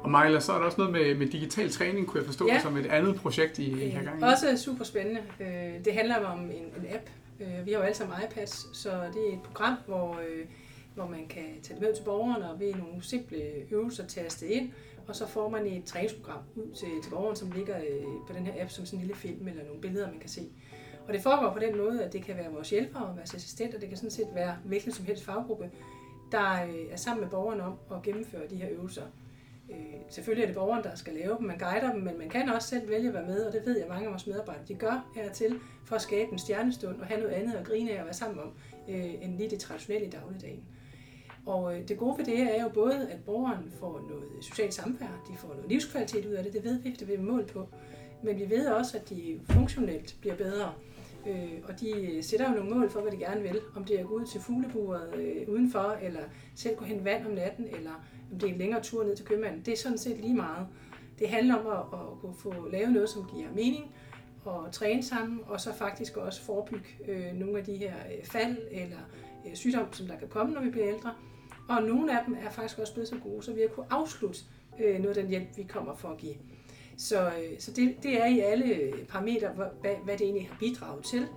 Og 0.03 0.11
Majla, 0.11 0.39
så 0.39 0.53
er 0.53 0.57
der 0.57 0.65
også 0.65 0.77
noget 0.77 0.93
med, 0.93 1.15
med 1.15 1.27
digital 1.27 1.71
træning, 1.71 2.07
kunne 2.07 2.19
jeg 2.19 2.25
forstå, 2.25 2.47
ja. 2.47 2.61
som 2.61 2.77
et 2.77 2.85
andet 2.85 3.15
projekt, 3.15 3.59
I, 3.59 3.85
I 3.85 3.89
har 3.89 4.03
gang 4.03 4.19
i. 4.19 4.23
Også 4.23 4.57
super 4.57 4.83
spændende. 4.83 5.21
Øh, 5.39 5.85
det 5.85 5.93
handler 5.93 6.25
om 6.25 6.39
en, 6.39 6.51
en 6.51 6.85
app. 6.89 7.09
Øh, 7.39 7.65
vi 7.65 7.71
har 7.71 7.79
jo 7.79 7.83
alle 7.83 7.97
sammen 7.97 8.17
iPads, 8.31 8.77
så 8.77 8.89
det 8.89 9.29
er 9.29 9.33
et 9.33 9.41
program, 9.43 9.75
hvor 9.87 10.13
øh, 10.13 10.45
hvor 10.95 11.07
man 11.07 11.27
kan 11.27 11.43
tage 11.63 11.79
det 11.79 11.81
med 11.81 11.95
til 11.95 12.03
borgerne 12.03 12.51
og 12.51 12.59
ved 12.59 12.75
nogle 12.75 13.03
simple 13.03 13.37
øvelser 13.71 14.07
taste 14.07 14.47
ind, 14.47 14.71
og 15.07 15.15
så 15.15 15.27
får 15.27 15.49
man 15.49 15.67
et 15.67 15.85
træningsprogram 15.85 16.41
ud 16.55 16.75
til, 16.75 16.87
til 17.03 17.09
borgeren, 17.09 17.35
som 17.35 17.51
ligger 17.51 17.77
øh, 17.77 18.03
på 18.27 18.33
den 18.33 18.45
her 18.45 18.61
app 18.61 18.69
som 18.69 18.85
sådan 18.85 18.99
en 18.99 19.05
lille 19.05 19.15
film 19.15 19.47
eller 19.47 19.63
nogle 19.65 19.81
billeder, 19.81 20.11
man 20.11 20.19
kan 20.19 20.29
se. 20.29 20.49
Og 21.07 21.13
det 21.13 21.21
foregår 21.21 21.53
på 21.53 21.59
den 21.59 21.77
måde, 21.77 22.03
at 22.03 22.13
det 22.13 22.23
kan 22.23 22.37
være 22.37 22.51
vores 22.51 22.69
hjælpere, 22.69 23.15
vores 23.15 23.33
assistenter, 23.33 23.79
det 23.79 23.89
kan 23.89 23.97
sådan 23.97 24.11
set 24.11 24.27
være 24.33 24.57
hvilken 24.65 24.91
som 24.91 25.05
helst 25.05 25.23
faggruppe, 25.23 25.71
der 26.31 26.63
øh, 26.63 26.91
er 26.91 26.95
sammen 26.95 27.21
med 27.21 27.29
borgeren 27.29 27.61
om 27.61 27.73
at 27.91 28.01
gennemføre 28.03 28.47
de 28.49 28.55
her 28.55 28.69
øvelser. 28.69 29.03
Øh, 29.69 29.77
selvfølgelig 30.09 30.43
er 30.43 30.47
det 30.47 30.55
borgeren, 30.55 30.83
der 30.83 30.95
skal 30.95 31.13
lave 31.13 31.37
dem, 31.37 31.47
man 31.47 31.57
guider 31.57 31.93
dem, 31.93 32.01
men 32.01 32.17
man 32.17 32.29
kan 32.29 32.49
også 32.49 32.67
selv 32.67 32.89
vælge 32.89 33.07
at 33.07 33.13
være 33.13 33.25
med, 33.25 33.45
og 33.45 33.53
det 33.53 33.65
ved 33.65 33.77
jeg, 33.79 33.87
mange 33.87 34.05
af 34.05 34.11
vores 34.11 34.27
medarbejdere 34.27 34.65
de 34.67 34.75
gør 34.75 35.11
hertil, 35.15 35.59
for 35.85 35.95
at 35.95 36.01
skabe 36.01 36.31
en 36.31 36.39
stjernestund 36.39 37.01
og 37.01 37.07
have 37.07 37.19
noget 37.19 37.33
andet 37.33 37.53
at 37.53 37.65
grine 37.65 37.91
af 37.91 37.99
og 37.99 38.05
være 38.05 38.13
sammen 38.13 38.39
om, 38.39 38.53
øh, 38.89 39.23
end 39.23 39.37
lige 39.37 39.49
det 39.49 39.59
traditionelle 39.59 40.07
i 40.07 40.09
dagligdagen. 40.09 40.63
Og 41.45 41.75
øh, 41.75 41.87
det 41.87 41.97
gode 41.97 42.17
ved 42.17 42.25
det 42.25 42.39
er 42.39 42.63
jo 42.63 42.69
både, 42.69 43.09
at 43.09 43.23
borgeren 43.25 43.71
får 43.79 44.05
noget 44.09 44.23
socialt 44.41 44.73
samvær, 44.73 45.23
de 45.31 45.37
får 45.37 45.47
noget 45.47 45.69
livskvalitet 45.69 46.25
ud 46.25 46.31
af 46.31 46.43
det, 46.43 46.53
det 46.53 46.63
ved 46.63 46.79
vi, 46.79 46.95
det 46.99 47.07
vil 47.07 47.17
vi 47.17 47.23
mål 47.23 47.45
på. 47.45 47.67
Men 48.23 48.39
vi 48.39 48.49
ved 48.49 48.67
også, 48.67 48.97
at 48.97 49.09
de 49.09 49.39
funktionelt 49.43 50.17
bliver 50.21 50.35
bedre. 50.35 50.73
Øh, 51.27 51.51
og 51.63 51.79
de 51.79 51.91
øh, 51.91 52.23
sætter 52.23 52.49
jo 52.49 52.55
nogle 52.55 52.75
mål 52.75 52.89
for, 52.89 53.01
hvad 53.01 53.11
de 53.11 53.17
gerne 53.17 53.41
vil. 53.41 53.59
Om 53.75 53.83
det 53.83 53.95
er 53.95 53.99
at 53.99 54.07
gå 54.07 54.13
ud 54.13 54.25
til 54.25 54.41
fugleburet 54.41 55.15
øh, 55.15 55.49
udenfor, 55.49 55.97
eller 56.01 56.21
selv 56.55 56.75
gå 56.75 56.85
hen 56.85 57.05
vand 57.05 57.25
om 57.25 57.31
natten, 57.31 57.67
eller 57.77 57.91
om 58.31 58.39
det 58.39 58.49
er 58.49 58.53
en 58.53 58.59
længere 58.59 58.81
tur 58.81 59.03
ned 59.03 59.15
til 59.15 59.25
købmanden. 59.25 59.61
Det 59.65 59.71
er 59.71 59.77
sådan 59.77 59.97
set 59.97 60.17
lige 60.17 60.35
meget. 60.35 60.67
Det 61.19 61.29
handler 61.29 61.55
om 61.55 61.67
at, 61.67 61.99
at 61.99 62.19
kunne 62.21 62.35
få 62.35 62.69
lavet 62.71 62.91
noget, 62.91 63.09
som 63.09 63.29
giver 63.35 63.47
mening, 63.55 63.95
og 64.45 64.71
træne 64.71 65.03
sammen, 65.03 65.39
og 65.47 65.61
så 65.61 65.73
faktisk 65.73 66.17
også 66.17 66.41
forebygge 66.41 66.87
øh, 67.07 67.33
nogle 67.33 67.57
af 67.57 67.65
de 67.65 67.75
her 67.75 67.93
øh, 68.17 68.25
fald 68.25 68.57
eller 68.71 68.97
øh, 69.47 69.55
sygdom, 69.55 69.93
som 69.93 70.07
der 70.07 70.17
kan 70.17 70.27
komme, 70.27 70.53
når 70.53 70.61
vi 70.61 70.69
bliver 70.69 70.87
ældre. 70.87 71.13
Og 71.71 71.83
nogle 71.83 72.19
af 72.19 72.25
dem 72.25 72.37
er 72.45 72.49
faktisk 72.49 72.79
også 72.79 72.93
blevet 72.93 73.09
så 73.09 73.15
gode, 73.23 73.43
så 73.43 73.53
vi 73.53 73.61
har 73.61 73.67
kunne 73.67 73.85
afslutte 73.89 74.39
øh, 74.79 74.99
noget 74.99 75.17
af 75.17 75.23
den 75.23 75.29
hjælp, 75.29 75.57
vi 75.57 75.63
kommer 75.63 75.95
for 75.95 76.09
at 76.09 76.17
give. 76.17 76.35
Så, 76.97 77.27
øh, 77.27 77.59
så 77.59 77.71
det, 77.71 77.95
det 78.03 78.21
er 78.21 78.25
i 78.25 78.39
alle 78.39 78.65
øh, 78.65 79.05
parametre, 79.07 79.49
hvad, 79.81 79.95
hvad 80.03 80.17
det 80.17 80.21
egentlig 80.21 80.47
har 80.47 80.57
bidraget 80.59 81.03
til. 81.03 81.27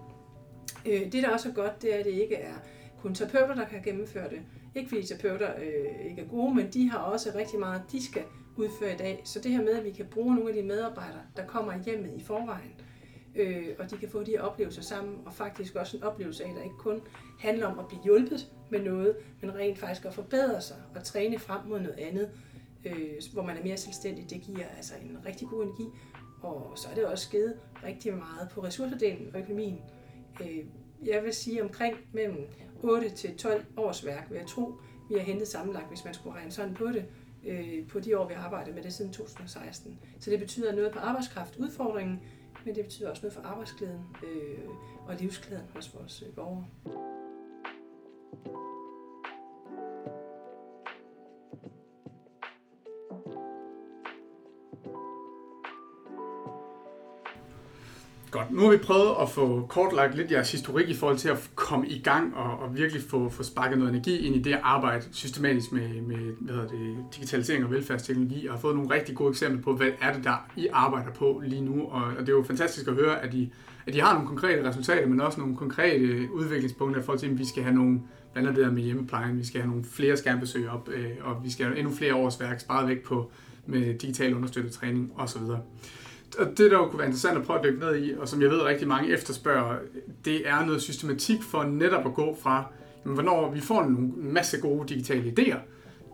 Øh, 0.86 1.12
det, 1.12 1.22
der 1.22 1.30
også 1.30 1.48
er 1.48 1.52
godt, 1.52 1.82
det 1.82 1.94
er, 1.94 1.98
at 1.98 2.04
det 2.04 2.10
ikke 2.10 2.34
er 2.34 2.54
kun 3.02 3.14
terapeuter, 3.14 3.54
der 3.54 3.64
kan 3.64 3.82
gennemføre 3.82 4.28
det. 4.30 4.40
Ikke 4.74 4.88
fordi 4.88 5.06
terapeuter 5.06 5.50
øh, 5.58 6.10
ikke 6.10 6.22
er 6.22 6.28
gode, 6.28 6.54
men 6.54 6.70
de 6.72 6.90
har 6.90 6.98
også 6.98 7.32
rigtig 7.34 7.58
meget, 7.58 7.82
de 7.92 8.04
skal 8.04 8.22
udføre 8.56 8.94
i 8.94 8.96
dag. 8.96 9.22
Så 9.24 9.40
det 9.40 9.52
her 9.52 9.62
med, 9.62 9.72
at 9.72 9.84
vi 9.84 9.90
kan 9.90 10.06
bruge 10.10 10.34
nogle 10.34 10.50
af 10.50 10.56
de 10.56 10.62
medarbejdere, 10.62 11.22
der 11.36 11.46
kommer 11.46 11.82
hjemmet 11.84 12.12
i 12.16 12.24
forvejen, 12.24 12.74
øh, 12.78 12.93
øh, 13.36 13.68
og 13.78 13.90
de 13.90 13.96
kan 13.96 14.08
få 14.08 14.22
de 14.22 14.30
her 14.30 14.40
oplevelser 14.40 14.82
sammen, 14.82 15.18
og 15.26 15.32
faktisk 15.32 15.74
også 15.76 15.96
en 15.96 16.02
oplevelse 16.02 16.44
af, 16.44 16.48
at 16.50 16.56
der 16.56 16.62
ikke 16.62 16.76
kun 16.78 17.02
handler 17.40 17.66
om 17.66 17.78
at 17.78 17.88
blive 17.88 18.02
hjulpet 18.04 18.52
med 18.70 18.80
noget, 18.80 19.16
men 19.40 19.54
rent 19.54 19.78
faktisk 19.78 20.04
at 20.06 20.14
forbedre 20.14 20.60
sig 20.60 20.76
og 20.94 21.04
træne 21.04 21.38
frem 21.38 21.66
mod 21.66 21.80
noget 21.80 21.98
andet, 21.98 22.30
øh, 22.84 23.12
hvor 23.32 23.42
man 23.42 23.56
er 23.56 23.62
mere 23.62 23.76
selvstændig. 23.76 24.30
Det 24.30 24.40
giver 24.40 24.66
altså 24.76 24.94
en 25.02 25.18
rigtig 25.26 25.48
god 25.48 25.62
energi, 25.62 25.84
og 26.42 26.72
så 26.76 26.88
er 26.90 26.94
det 26.94 27.06
også 27.06 27.30
givet 27.30 27.54
rigtig 27.84 28.14
meget 28.14 28.48
på 28.50 28.64
ressourcedelen 28.64 29.30
og 29.34 29.40
økonomien. 29.40 29.80
Øh, 30.40 30.64
jeg 31.04 31.24
vil 31.24 31.34
sige 31.34 31.62
omkring 31.62 31.96
mellem 32.12 32.46
8 32.82 33.10
til 33.10 33.36
12 33.36 33.64
års 33.76 34.06
værk, 34.06 34.30
vil 34.30 34.38
jeg 34.38 34.46
tro, 34.46 34.74
vi 35.08 35.14
har 35.14 35.20
hentet 35.20 35.48
sammenlagt, 35.48 35.88
hvis 35.88 36.04
man 36.04 36.14
skulle 36.14 36.36
regne 36.36 36.50
sådan 36.50 36.74
på 36.74 36.86
det, 36.86 37.04
øh, 37.46 37.88
på 37.88 38.00
de 38.00 38.18
år, 38.18 38.28
vi 38.28 38.34
har 38.34 38.44
arbejdet 38.44 38.74
med 38.74 38.82
det 38.82 38.92
siden 38.92 39.12
2016. 39.12 39.98
Så 40.20 40.30
det 40.30 40.38
betyder 40.38 40.74
noget 40.74 40.92
på 40.92 40.98
arbejdskraftudfordringen, 40.98 42.20
men 42.64 42.74
det 42.74 42.84
betyder 42.84 43.10
også 43.10 43.22
noget 43.22 43.34
for 43.34 43.42
arbejdsglæden 43.42 44.00
øh, 44.22 44.68
og 45.06 45.14
livsglæden 45.14 45.66
hos 45.74 45.94
vores 45.94 46.22
øh, 46.26 46.34
borgere. 46.34 47.13
Godt. 58.48 58.56
Nu 58.56 58.62
har 58.62 58.70
vi 58.70 58.76
prøvet 58.76 59.14
at 59.22 59.30
få 59.30 59.66
kortlagt 59.68 60.16
lidt 60.16 60.30
jeres 60.30 60.52
historik 60.52 60.88
i 60.88 60.94
forhold 60.94 61.18
til 61.18 61.28
at 61.28 61.50
komme 61.54 61.88
i 61.88 61.98
gang 61.98 62.36
og, 62.36 62.58
og 62.58 62.76
virkelig 62.76 63.02
få, 63.02 63.28
få 63.28 63.42
sparket 63.42 63.78
noget 63.78 63.92
energi 63.94 64.26
ind 64.26 64.36
i 64.36 64.38
det 64.38 64.52
at 64.52 64.60
arbejde 64.62 65.04
systematisk 65.12 65.72
med, 65.72 65.88
med 65.88 66.16
hvad 66.16 66.54
hedder 66.54 66.68
det, 66.68 66.96
digitalisering 67.14 67.64
og 67.64 67.70
velfærdsteknologi, 67.70 68.46
og 68.46 68.54
har 68.54 68.60
fået 68.60 68.76
nogle 68.76 68.94
rigtig 68.94 69.14
gode 69.16 69.30
eksempler 69.30 69.62
på, 69.62 69.76
hvad 69.76 69.88
er 70.00 70.12
det, 70.12 70.24
der 70.24 70.48
I 70.56 70.68
arbejder 70.72 71.10
på 71.10 71.42
lige 71.46 71.62
nu. 71.62 71.82
Og, 71.82 72.02
og 72.02 72.20
det 72.20 72.28
er 72.28 72.32
jo 72.32 72.42
fantastisk 72.42 72.88
at 72.88 72.94
høre, 72.94 73.22
at 73.22 73.34
I, 73.34 73.52
at 73.86 73.94
I 73.94 73.98
har 73.98 74.12
nogle 74.12 74.28
konkrete 74.28 74.68
resultater, 74.68 75.06
men 75.06 75.20
også 75.20 75.40
nogle 75.40 75.56
konkrete 75.56 76.28
udviklingspunkter 76.32 77.00
i 77.00 77.04
forhold 77.04 77.20
til, 77.20 77.26
at 77.26 77.38
vi 77.38 77.46
skal 77.46 77.62
have 77.62 77.74
nogle, 77.74 78.00
blandt 78.32 78.48
andet 78.48 78.58
det 78.58 78.66
der 78.66 78.72
med 78.72 78.82
hjemmeplejen, 78.82 79.38
vi 79.38 79.46
skal 79.46 79.60
have 79.60 79.70
nogle 79.70 79.84
flere 79.84 80.16
skærmbesøg 80.16 80.68
op, 80.68 80.88
øh, 80.88 81.10
og 81.22 81.44
vi 81.44 81.50
skal 81.50 81.66
have 81.66 81.78
endnu 81.78 81.94
flere 81.94 82.14
årsværk 82.14 82.60
sparet 82.60 82.88
væk 82.88 83.02
på 83.02 83.30
med 83.66 83.98
digital 83.98 84.34
understøttet 84.34 84.72
træning 84.72 85.12
osv 85.16 85.42
og 86.38 86.46
det, 86.46 86.70
der 86.70 86.76
jo 86.76 86.86
kunne 86.86 86.98
være 86.98 87.06
interessant 87.06 87.38
at 87.38 87.44
prøve 87.44 87.58
at 87.58 87.64
dykke 87.64 87.80
ned 87.80 87.96
i, 87.96 88.14
og 88.18 88.28
som 88.28 88.42
jeg 88.42 88.50
ved 88.50 88.62
rigtig 88.62 88.88
mange 88.88 89.12
efterspørger, 89.12 89.78
det 90.24 90.48
er 90.48 90.64
noget 90.64 90.82
systematik 90.82 91.42
for 91.42 91.62
netop 91.62 92.06
at 92.06 92.14
gå 92.14 92.38
fra, 92.42 92.64
jamen, 93.04 93.14
hvornår 93.14 93.50
vi 93.50 93.60
får 93.60 93.82
en 93.82 94.14
masse 94.16 94.60
gode 94.60 94.88
digitale 94.88 95.34
idéer, 95.38 95.58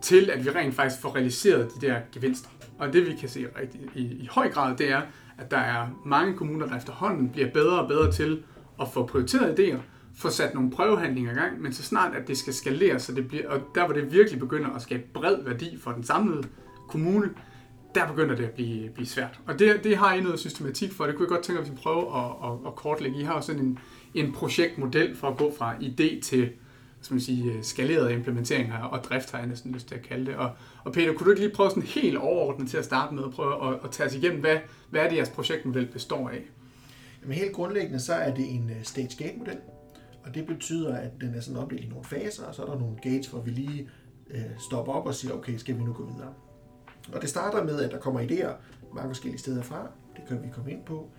til 0.01 0.29
at 0.29 0.45
vi 0.45 0.49
rent 0.49 0.75
faktisk 0.75 1.01
får 1.01 1.15
realiseret 1.15 1.69
de 1.75 1.87
der 1.87 1.95
gevinster. 2.13 2.49
Og 2.79 2.93
det 2.93 3.07
vi 3.07 3.15
kan 3.19 3.29
se 3.29 3.47
rigtig, 3.59 3.81
i, 3.95 4.01
i 4.01 4.27
høj 4.31 4.49
grad, 4.51 4.77
det 4.77 4.91
er, 4.91 5.01
at 5.37 5.51
der 5.51 5.57
er 5.57 5.87
mange 6.05 6.33
kommuner, 6.33 6.67
der 6.67 6.77
efterhånden 6.77 7.29
bliver 7.29 7.51
bedre 7.51 7.79
og 7.79 7.87
bedre 7.87 8.11
til 8.11 8.43
at 8.81 8.87
få 8.93 9.05
prioriteret 9.05 9.59
idéer, 9.59 9.77
få 10.15 10.29
sat 10.29 10.53
nogle 10.53 10.71
prøvehandlinger 10.71 11.31
i 11.31 11.35
gang, 11.35 11.61
men 11.61 11.73
så 11.73 11.83
snart 11.83 12.15
at 12.15 12.27
det 12.27 12.37
skal 12.37 12.53
skalere, 12.53 12.99
så 12.99 13.11
det 13.11 13.27
bliver, 13.27 13.49
og 13.49 13.61
der 13.75 13.85
hvor 13.85 13.93
det 13.93 14.11
virkelig 14.11 14.39
begynder 14.39 14.69
at 14.69 14.81
skabe 14.81 15.03
bred 15.13 15.43
værdi 15.43 15.77
for 15.83 15.91
den 15.91 16.03
samlede 16.03 16.47
kommune, 16.89 17.29
der 17.95 18.07
begynder 18.07 18.35
det 18.35 18.43
at 18.43 18.51
blive, 18.51 18.89
blive 18.89 19.07
svært. 19.07 19.39
Og 19.47 19.59
det, 19.59 19.83
det 19.83 19.97
har 19.97 20.13
I 20.13 20.21
noget 20.21 20.39
systematik 20.39 20.91
for. 20.91 21.05
Det 21.05 21.15
kunne 21.15 21.23
jeg 21.23 21.29
godt 21.29 21.43
tænke, 21.43 21.61
mig, 21.61 21.67
at 21.67 21.75
vi 21.75 21.81
prøve 21.81 22.17
at, 22.17 22.51
at, 22.51 22.57
at 22.67 22.75
kortlægge. 22.75 23.19
I 23.19 23.23
har 23.23 23.35
jo 23.35 23.41
sådan 23.41 23.61
en, 23.61 23.79
en 24.13 24.31
projektmodel 24.33 25.15
for 25.15 25.27
at 25.27 25.37
gå 25.37 25.53
fra 25.57 25.75
idé 25.75 26.21
til 26.21 26.51
som 27.01 27.13
man 27.15 27.21
sige, 27.21 27.53
øh, 27.53 27.63
skalerede 27.63 28.13
implementeringer 28.13 28.77
og 28.77 29.03
drift, 29.03 29.31
har 29.31 29.39
jeg 29.39 29.47
næsten 29.47 29.71
lyst 29.71 29.87
til 29.87 29.95
at 29.95 30.01
kalde 30.01 30.25
det. 30.25 30.35
Og, 30.35 30.51
og 30.83 30.93
Peter, 30.93 31.13
kunne 31.13 31.25
du 31.25 31.31
ikke 31.31 31.41
lige 31.41 31.55
prøve 31.55 31.69
sådan 31.69 31.83
helt 31.83 32.17
overordnet 32.17 32.69
til 32.69 32.77
at 32.77 32.85
starte 32.85 33.15
med 33.15 33.23
at 33.23 33.31
prøve 33.31 33.73
at, 33.73 33.79
at 33.83 33.91
tage 33.91 34.09
os 34.09 34.15
igennem, 34.15 34.39
hvad, 34.39 34.57
hvad 34.89 35.01
er 35.01 35.09
det, 35.09 35.17
jeres 35.17 35.29
projektmodel 35.29 35.85
består 35.85 36.29
af? 36.29 36.41
Jamen 37.21 37.37
helt 37.37 37.53
grundlæggende, 37.53 37.99
så 37.99 38.13
er 38.13 38.33
det 38.33 38.55
en 38.55 38.69
øh, 38.69 38.83
stage 38.83 39.23
gate 39.23 39.37
model, 39.37 39.57
og 40.23 40.35
det 40.35 40.47
betyder, 40.47 40.95
at 40.95 41.11
den 41.21 41.35
er 41.35 41.41
sådan 41.41 41.61
opdelt 41.61 41.83
i 41.83 41.87
nogle 41.87 42.05
faser, 42.05 42.45
og 42.45 42.55
så 42.55 42.61
er 42.61 42.65
der 42.65 42.79
nogle 42.79 42.95
gates, 43.03 43.27
hvor 43.27 43.41
vi 43.41 43.51
lige 43.51 43.89
øh, 44.29 44.41
stopper 44.59 44.93
op 44.93 45.05
og 45.05 45.15
siger, 45.15 45.33
okay, 45.33 45.57
skal 45.57 45.77
vi 45.77 45.83
nu 45.83 45.93
gå 45.93 46.05
videre? 46.05 46.33
Og 47.13 47.21
det 47.21 47.29
starter 47.29 47.63
med, 47.63 47.81
at 47.81 47.91
der 47.91 47.99
kommer 47.99 48.21
idéer 48.21 48.53
mange 48.95 49.09
forskellige 49.09 49.39
steder 49.39 49.61
fra. 49.61 49.87
Det 50.15 50.23
kan 50.27 50.43
vi 50.43 50.47
komme 50.53 50.71
ind 50.71 50.83
på. 50.85 51.09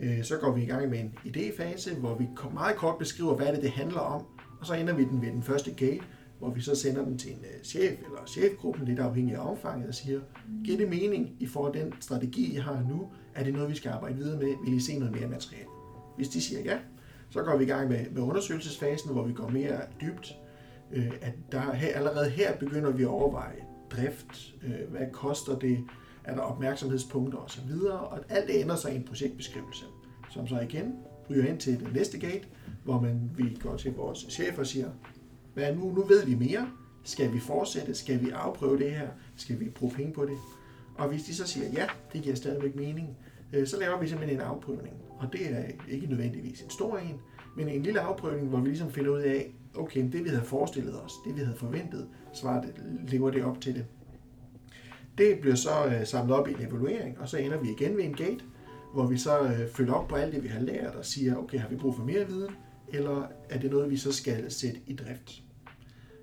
Øh, 0.00 0.24
så 0.24 0.36
går 0.36 0.52
vi 0.52 0.62
i 0.62 0.66
gang 0.66 0.90
med 0.90 0.98
en 0.98 1.18
idéfase, 1.26 1.94
hvor 1.94 2.14
vi 2.14 2.28
meget 2.54 2.76
kort 2.76 2.98
beskriver, 2.98 3.34
hvad 3.34 3.52
det, 3.52 3.62
det 3.62 3.70
handler 3.70 4.00
om. 4.00 4.26
Og 4.60 4.66
så 4.66 4.74
ender 4.74 4.94
vi 4.94 5.04
den 5.04 5.22
ved 5.22 5.28
den 5.28 5.42
første 5.42 5.70
gate, 5.70 6.02
hvor 6.38 6.50
vi 6.50 6.60
så 6.60 6.74
sender 6.74 7.04
den 7.04 7.18
til 7.18 7.30
en 7.30 7.38
øh, 7.38 7.62
chef 7.64 7.98
eller 7.98 8.26
chefgruppen, 8.26 8.84
lidt 8.84 8.98
afhængig 8.98 9.34
af 9.34 9.50
omfanget, 9.50 9.88
og 9.88 9.94
siger, 9.94 10.20
giver 10.64 10.78
det 10.78 10.88
mening 10.88 11.36
i 11.40 11.46
forhold 11.46 11.72
til 11.72 11.82
den 11.82 11.92
strategi, 12.00 12.54
I 12.54 12.56
har 12.56 12.84
nu? 12.88 13.08
Er 13.34 13.44
det 13.44 13.54
noget, 13.54 13.70
vi 13.70 13.74
skal 13.74 13.90
arbejde 13.90 14.16
videre 14.16 14.38
med? 14.38 14.54
Vil 14.64 14.74
I 14.76 14.80
se 14.80 14.98
noget 14.98 15.14
mere 15.14 15.28
materiale? 15.28 15.68
Hvis 16.16 16.28
de 16.28 16.40
siger 16.40 16.60
ja, 16.60 16.78
så 17.30 17.42
går 17.42 17.56
vi 17.56 17.64
i 17.64 17.66
gang 17.66 17.88
med, 17.88 18.10
med 18.10 18.22
undersøgelsesfasen, 18.22 19.12
hvor 19.12 19.22
vi 19.22 19.32
går 19.32 19.48
mere 19.48 19.80
dybt. 20.00 20.36
Øh, 20.92 21.12
at 21.22 21.32
der 21.52 21.60
allerede 21.94 22.30
her 22.30 22.56
begynder 22.56 22.90
vi 22.90 23.02
at 23.02 23.08
overveje 23.08 23.67
drift, 23.90 24.54
øh, 24.62 24.90
hvad 24.90 25.06
koster 25.12 25.58
det, 25.58 25.84
er 26.24 26.34
der 26.34 26.40
opmærksomhedspunkter 26.40 27.38
osv., 27.38 27.70
og 27.90 28.18
alt 28.28 28.46
det 28.46 28.60
ender 28.60 28.76
så 28.76 28.88
i 28.88 28.96
en 28.96 29.04
projektbeskrivelse, 29.04 29.84
som 30.30 30.48
så 30.48 30.60
igen 30.60 30.94
ryger 31.30 31.46
ind 31.46 31.58
til 31.58 31.80
den 31.80 31.88
næste 31.92 32.18
gate, 32.18 32.44
hvor 32.84 33.00
man, 33.00 33.30
vi 33.36 33.58
går 33.62 33.76
til 33.76 33.94
vores 33.94 34.26
chef 34.30 34.58
og 34.58 34.66
siger, 34.66 34.90
hvad 35.54 35.74
nu, 35.74 35.94
nu 35.94 36.02
ved 36.02 36.26
vi 36.26 36.34
mere, 36.34 36.70
skal 37.04 37.32
vi 37.32 37.40
fortsætte, 37.40 37.94
skal 37.94 38.20
vi 38.20 38.30
afprøve 38.30 38.78
det 38.78 38.90
her, 38.90 39.08
skal 39.36 39.60
vi 39.60 39.68
bruge 39.68 39.92
penge 39.92 40.12
på 40.12 40.24
det, 40.24 40.36
og 40.94 41.08
hvis 41.08 41.22
de 41.22 41.34
så 41.34 41.46
siger, 41.46 41.66
ja, 41.72 41.86
det 42.12 42.22
giver 42.22 42.34
stadigvæk 42.34 42.76
mening, 42.76 43.16
øh, 43.52 43.66
så 43.66 43.78
laver 43.80 44.00
vi 44.00 44.08
simpelthen 44.08 44.40
en 44.40 44.46
afprøvning, 44.46 44.96
og 45.18 45.32
det 45.32 45.40
er 45.50 45.62
ikke 45.88 46.06
nødvendigvis 46.06 46.62
en 46.62 46.70
stor 46.70 46.98
en, 46.98 47.20
men 47.56 47.68
en 47.68 47.82
lille 47.82 48.00
afprøvning, 48.00 48.48
hvor 48.48 48.60
vi 48.60 48.68
ligesom 48.68 48.92
finder 48.92 49.10
ud 49.10 49.20
af, 49.20 49.54
okay, 49.78 50.08
det 50.12 50.24
vi 50.24 50.28
havde 50.28 50.44
forestillet 50.44 51.02
os, 51.04 51.12
det 51.24 51.36
vi 51.36 51.40
havde 51.40 51.56
forventet, 51.56 52.08
svarer 52.32 52.60
det, 52.60 52.74
lever 53.08 53.30
det 53.30 53.44
op 53.44 53.60
til 53.60 53.74
det. 53.74 53.86
Det 55.18 55.38
bliver 55.40 55.56
så 55.56 55.86
øh, 55.86 56.06
samlet 56.06 56.36
op 56.36 56.48
i 56.48 56.52
en 56.52 56.66
evaluering, 56.68 57.18
og 57.18 57.28
så 57.28 57.36
ender 57.36 57.58
vi 57.58 57.70
igen 57.70 57.96
ved 57.96 58.04
en 58.04 58.14
gate, 58.14 58.44
hvor 58.92 59.06
vi 59.06 59.18
så 59.18 59.40
øh, 59.40 59.68
følger 59.68 59.92
op 59.92 60.08
på 60.08 60.14
alt 60.14 60.34
det, 60.34 60.42
vi 60.42 60.48
har 60.48 60.60
lært, 60.60 60.94
og 60.94 61.04
siger, 61.04 61.36
okay, 61.36 61.58
har 61.58 61.68
vi 61.68 61.76
brug 61.76 61.94
for 61.94 62.04
mere 62.04 62.26
viden, 62.26 62.50
eller 62.88 63.26
er 63.50 63.58
det 63.58 63.70
noget, 63.70 63.90
vi 63.90 63.96
så 63.96 64.12
skal 64.12 64.50
sætte 64.50 64.80
i 64.86 64.94
drift? 64.94 65.42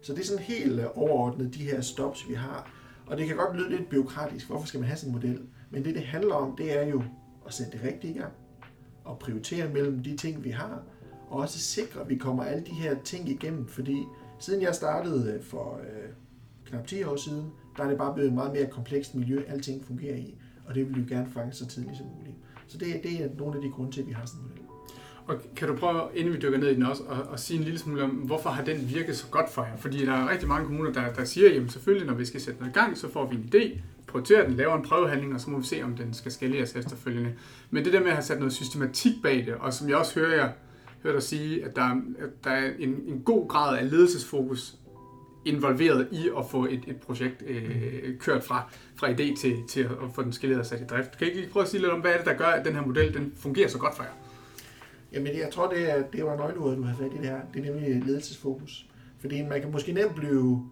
Så 0.01 0.13
det 0.13 0.21
er 0.21 0.25
sådan 0.25 0.43
helt 0.43 0.79
øh, 0.79 0.85
overordnet, 0.95 1.53
de 1.55 1.63
her 1.63 1.81
stops, 1.81 2.29
vi 2.29 2.33
har. 2.33 2.71
Og 3.07 3.17
det 3.17 3.27
kan 3.27 3.37
godt 3.37 3.57
lyde 3.57 3.69
lidt 3.69 3.89
byråkratisk, 3.89 4.47
hvorfor 4.47 4.67
skal 4.67 4.79
man 4.79 4.89
have 4.89 4.97
sådan 4.97 5.15
en 5.15 5.21
model? 5.21 5.41
Men 5.69 5.85
det, 5.85 5.95
det 5.95 6.03
handler 6.03 6.35
om, 6.35 6.55
det 6.55 6.77
er 6.79 6.87
jo 6.87 7.03
at 7.47 7.53
sætte 7.53 7.71
det 7.71 7.81
rigtige 7.83 8.15
i 8.15 8.17
gang, 8.17 8.33
og 9.03 9.19
prioritere 9.19 9.69
mellem 9.69 10.03
de 10.03 10.17
ting, 10.17 10.43
vi 10.43 10.49
har, 10.49 10.83
og 11.35 11.41
også 11.41 11.59
sikre, 11.59 12.01
at 12.01 12.09
vi 12.09 12.15
kommer 12.15 12.43
alle 12.43 12.63
de 12.65 12.71
her 12.71 12.95
ting 13.03 13.29
igennem, 13.29 13.67
fordi 13.67 13.97
Siden 14.39 14.61
jeg 14.61 14.75
startede 14.75 15.33
øh, 15.33 15.43
for 15.43 15.79
øh, 15.83 16.09
knap 16.65 16.87
10 16.87 17.03
år 17.03 17.15
siden, 17.15 17.51
der 17.77 17.83
er 17.83 17.89
det 17.89 17.97
bare 17.97 18.13
blevet 18.13 18.27
et 18.27 18.33
meget 18.33 18.53
mere 18.53 18.65
komplekst 18.65 19.15
miljø, 19.15 19.41
alting 19.47 19.85
fungerer 19.85 20.15
i, 20.15 20.35
og 20.67 20.75
det 20.75 20.87
vil 20.87 20.95
vi 20.95 21.01
jo 21.01 21.05
gerne 21.09 21.31
fange 21.33 21.53
så 21.53 21.67
tidligt 21.67 21.97
som 21.97 22.05
muligt. 22.17 22.35
Så 22.67 22.77
det, 22.77 23.03
det 23.03 23.23
er 23.23 23.29
nogle 23.37 23.55
af 23.55 23.61
de 23.61 23.69
grunde 23.69 23.91
til, 23.91 24.01
at 24.01 24.07
vi 24.07 24.11
har 24.11 24.25
sådan 24.25 24.41
en 24.41 24.49
model. 24.49 24.63
Og 25.27 25.35
kan 25.55 25.67
du 25.67 25.75
prøve, 25.75 26.01
inden 26.15 26.33
vi 26.33 26.39
dykker 26.39 26.57
ned 26.57 26.67
i 26.67 26.75
den 26.75 26.83
også, 26.83 27.03
at, 27.03 27.33
at 27.33 27.39
sige 27.39 27.57
en 27.57 27.63
lille 27.63 27.79
smule 27.79 28.03
om, 28.03 28.09
hvorfor 28.09 28.49
har 28.49 28.63
den 28.63 28.89
virket 28.89 29.17
så 29.17 29.27
godt 29.31 29.49
for 29.49 29.63
jer? 29.63 29.77
Fordi 29.77 30.05
der 30.05 30.13
er 30.13 30.29
rigtig 30.29 30.47
mange 30.47 30.65
kommuner, 30.65 30.93
der, 30.93 31.13
der 31.13 31.25
siger, 31.25 31.53
jamen 31.53 31.69
selvfølgelig, 31.69 32.07
når 32.07 32.13
vi 32.13 32.25
skal 32.25 32.41
sætte 32.41 32.59
noget 32.59 32.75
i 32.75 32.79
gang, 32.79 32.97
så 32.97 33.11
får 33.11 33.29
vi 33.29 33.35
en 33.35 33.49
idé, 33.55 33.79
prioriterer 34.07 34.47
den, 34.47 34.55
laver 34.55 34.75
en 34.75 34.83
prøvehandling, 34.83 35.33
og 35.33 35.41
så 35.41 35.49
må 35.49 35.57
vi 35.57 35.65
se, 35.65 35.83
om 35.83 35.95
den 35.95 36.13
skal 36.13 36.31
skaleres 36.31 36.75
efterfølgende. 36.75 37.33
Men 37.69 37.85
det 37.85 37.93
der 37.93 37.99
med 37.99 38.07
at 38.07 38.13
have 38.13 38.23
sat 38.23 38.39
noget 38.39 38.53
systematik 38.53 39.13
bag 39.23 39.45
det, 39.45 39.53
og 39.53 39.73
som 39.73 39.89
jeg 39.89 39.97
også 39.97 40.19
hører 40.19 40.35
jer 40.35 40.49
hører 41.05 41.15
dig 41.15 41.23
sige, 41.23 41.65
at 41.65 41.75
der, 41.75 42.01
at 42.19 42.43
der 42.43 42.49
er 42.49 42.71
en, 42.79 42.89
en 42.89 43.21
god 43.25 43.47
grad 43.47 43.77
af 43.77 43.91
ledelsesfokus 43.91 44.75
involveret 45.45 46.07
i 46.11 46.29
at 46.37 46.45
få 46.49 46.65
et, 46.65 46.83
et 46.87 46.97
projekt 46.97 47.43
øh, 47.47 48.17
kørt 48.19 48.43
fra, 48.43 48.69
fra 48.95 49.11
idé 49.11 49.41
til, 49.41 49.57
til 49.69 49.81
at 49.81 50.11
få 50.13 50.23
den 50.23 50.33
skaleret 50.33 50.59
og 50.59 50.65
sat 50.65 50.81
i 50.81 50.83
drift. 50.83 51.17
Kan 51.17 51.27
I 51.27 51.29
ikke 51.29 51.49
prøve 51.49 51.63
at 51.63 51.69
sige 51.69 51.81
lidt 51.81 51.91
om, 51.91 52.01
hvad 52.01 52.11
er 52.11 52.17
det, 52.17 52.25
der 52.25 52.33
gør, 52.33 52.45
at 52.45 52.65
den 52.65 52.73
her 52.73 52.85
model 52.85 53.13
den 53.13 53.33
fungerer 53.35 53.67
så 53.67 53.77
godt 53.77 53.95
for 53.95 54.03
jer? 54.03 54.11
Jamen, 55.11 55.37
jeg 55.37 55.49
tror, 55.51 55.69
det, 55.69 55.91
er, 55.91 56.03
det 56.13 56.25
var 56.25 56.37
nøgleordet, 56.37 56.77
du 56.77 56.83
har 56.83 56.95
fat 56.95 57.11
i 57.13 57.17
det 57.17 57.25
her. 57.25 57.39
Det 57.53 57.65
er 57.67 57.71
nemlig 57.71 58.03
ledelsesfokus. 58.05 58.85
Fordi 59.19 59.41
man 59.41 59.61
kan 59.61 59.71
måske 59.71 59.91
nemt 59.93 60.15
blive 60.15 60.69